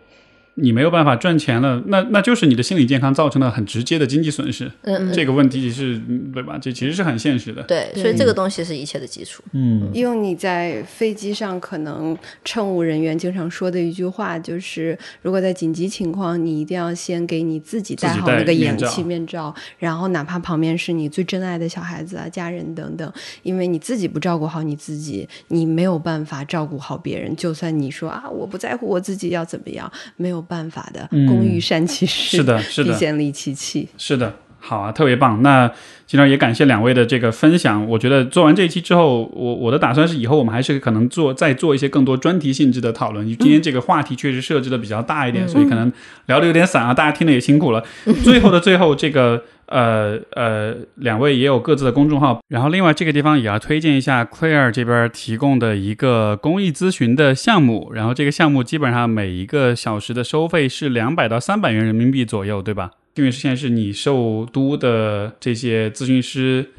[0.62, 4.72] 你没有办法赚钱了，那那就是你的心理健康造成了很直接的经济损失。
[4.84, 6.58] 嗯，这个问题是，嗯对吧？
[6.58, 7.64] 这其实是很现实的。
[7.64, 9.44] 对，所以这个东西是一切的基础。
[9.54, 23.12] 嗯，用你在飞机上可能乘务人员经常说的一句话，就是如果在紧急情况，你一定要先给你自己戴好那个氧气面罩，然后哪怕旁边是你最珍爱的小孩子啊、家人等等，
[23.44, 27.36] 因为你自己不照顾好你自己，你没有办法照顾好别人。
[27.36, 31.08] 就算你说啊，我不在乎我自己要怎么样，没有办法的。
[31.30, 33.88] 工欲善其事，是的，是的，必先利其器。
[33.98, 35.42] 是的，好啊，特别棒。
[35.42, 35.70] 那
[36.06, 37.86] 经常也感谢两位的这个分享。
[37.90, 43.26] 我觉得做完这一期之后，我我的打算是以后我们还是可能做再做一些更多专题性质的讨论。
[43.26, 45.92] 今天这个话题确实设置的比较大一点，所以可能
[46.28, 47.84] 聊的有点散啊，大家听的也辛苦了。
[48.24, 57.92] 最后的最后，这个呃呃，两位也有各自的公众号，然后另外这个地方也要推荐一下 Claire 这边提供的一个公益咨询的项目。
[57.94, 62.92] 然后这个项目基本上每一个小时的收费是两百到三百元人民币左右，对吧？
[63.14, 66.72] 定位实现在是你受督的这些咨询师，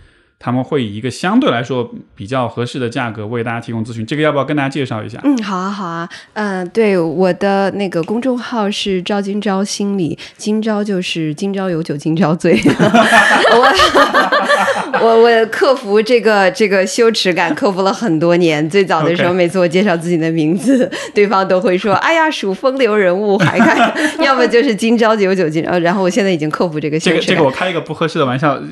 [0.44, 4.04] 他们会以一个相对来说比较合适的价格为大家提供咨询。
[4.04, 5.20] 这个要不要跟大家介绍一下？
[5.22, 6.08] 嗯，好啊，好啊。
[6.32, 12.60] 嗯、对，我的那个公众号是赵今朝心理，今朝就是今朝有酒今朝醉。
[13.52, 18.68] 我 我我克服这个这个羞耻感，克服了很多年。
[18.68, 27.20] 最早的时候每次我介绍自己的名字， 对方都会说：“哎呀，属风流人物，还看，要么就是今朝有酒今朝。”然后我现在已经克服这个羞耻感。
[27.20, 28.62] 这个这个我开一个不合适的玩笑，呃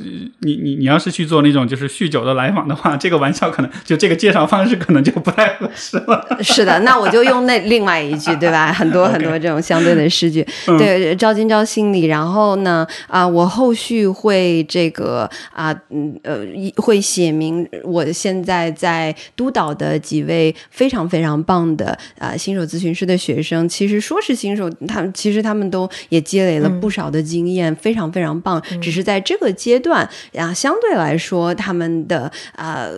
[0.40, 6.26] 你你你要是去做那种就是酗酒的来访的话，这个玩笑可能就这个介绍方式可能就不太合适了。
[6.42, 8.72] 是的，那我就用那另外一句，对吧？
[8.72, 12.04] 很多 很多这种相对的诗句，嗯对，招今朝心里。
[12.04, 23.68] 然后呢，啊、我后续会这个啊，嗯呃，一会写明我现在在督导的几位非常非常棒的啊、新手咨询师的学生。
[23.68, 28.60] 其实说是新手，他们其实他们都也积累了不少的经验，非常非常棒。
[28.80, 32.88] 只是在这个阶段啊，相对来说他们的啊。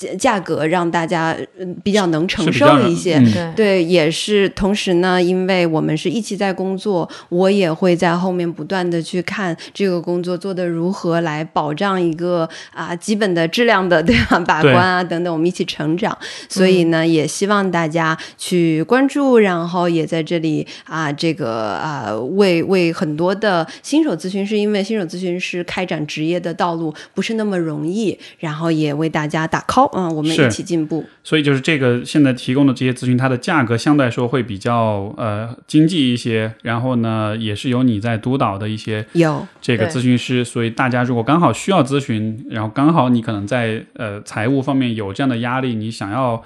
[0.00, 3.32] 价价格让大家嗯比较能承受一些，嗯。
[3.32, 3.54] 对。
[3.54, 14.38] 对，也是同时呢，因为我们是一起在工作，我也会在后面不断的去看这个工作做的如何来保障一个啊基本的质量的对吧？
[14.46, 16.16] 把关啊等等，我们一起成长。
[16.48, 31.04] 所以呢，也希望大家去关注，然后也在这里啊这个啊为为很多的新手咨询师，因为新手咨询师开展职业的道路不是那么容易，然后也为大家打 call，嗯，我们一起进步。
[31.22, 46.42] 所以就是这个现在提供的这些咨询，它的价格相对来说会比较呃经济一些，然后呢也是有你在督导的一些有这个咨询师，所以大家如果刚好需要咨询，然后刚好你可能在呃财务方面有这样的压力，你想要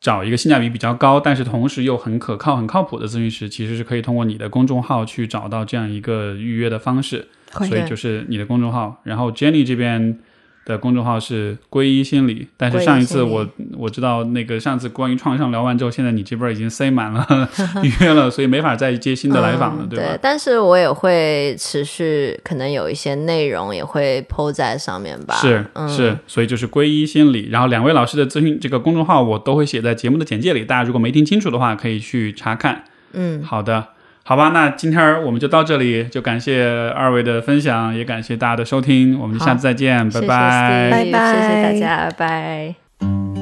[0.00, 7.28] 找一个性价比比较高，但是同时又很可靠、很靠谱的咨询师，其实是可以通过你的公众号去找到这样一个预约的方式。
[7.64, 10.18] 所以就是你的公众号，然后 Jenny 这边
[10.66, 13.48] 的公众号是皈依心理，但是上一次我
[13.78, 17.48] 我知道那个上次关于创伤聊完之后，现在你这边已经塞满了
[17.84, 20.18] 预 约了，所以没法再接新的来访了，嗯对吧？
[20.20, 25.36] 但是我也会持续，可能有一些内容也会 PO 在上面吧。
[25.36, 32.82] 是嗯、是，所以就是皈依心理，然后两位老师的咨询这个公众号我都会写在节目的简介里，大家如果没听清楚的话，可以去查看。
[33.12, 33.86] 嗯，好的，
[34.28, 40.90] 好吧，那今天我们就到这里，就感谢二位的分享，也感谢大家的收听，我们下次再见，拜谢谢拜。
[40.90, 43.35] 拜拜谢谢大家，拜拜。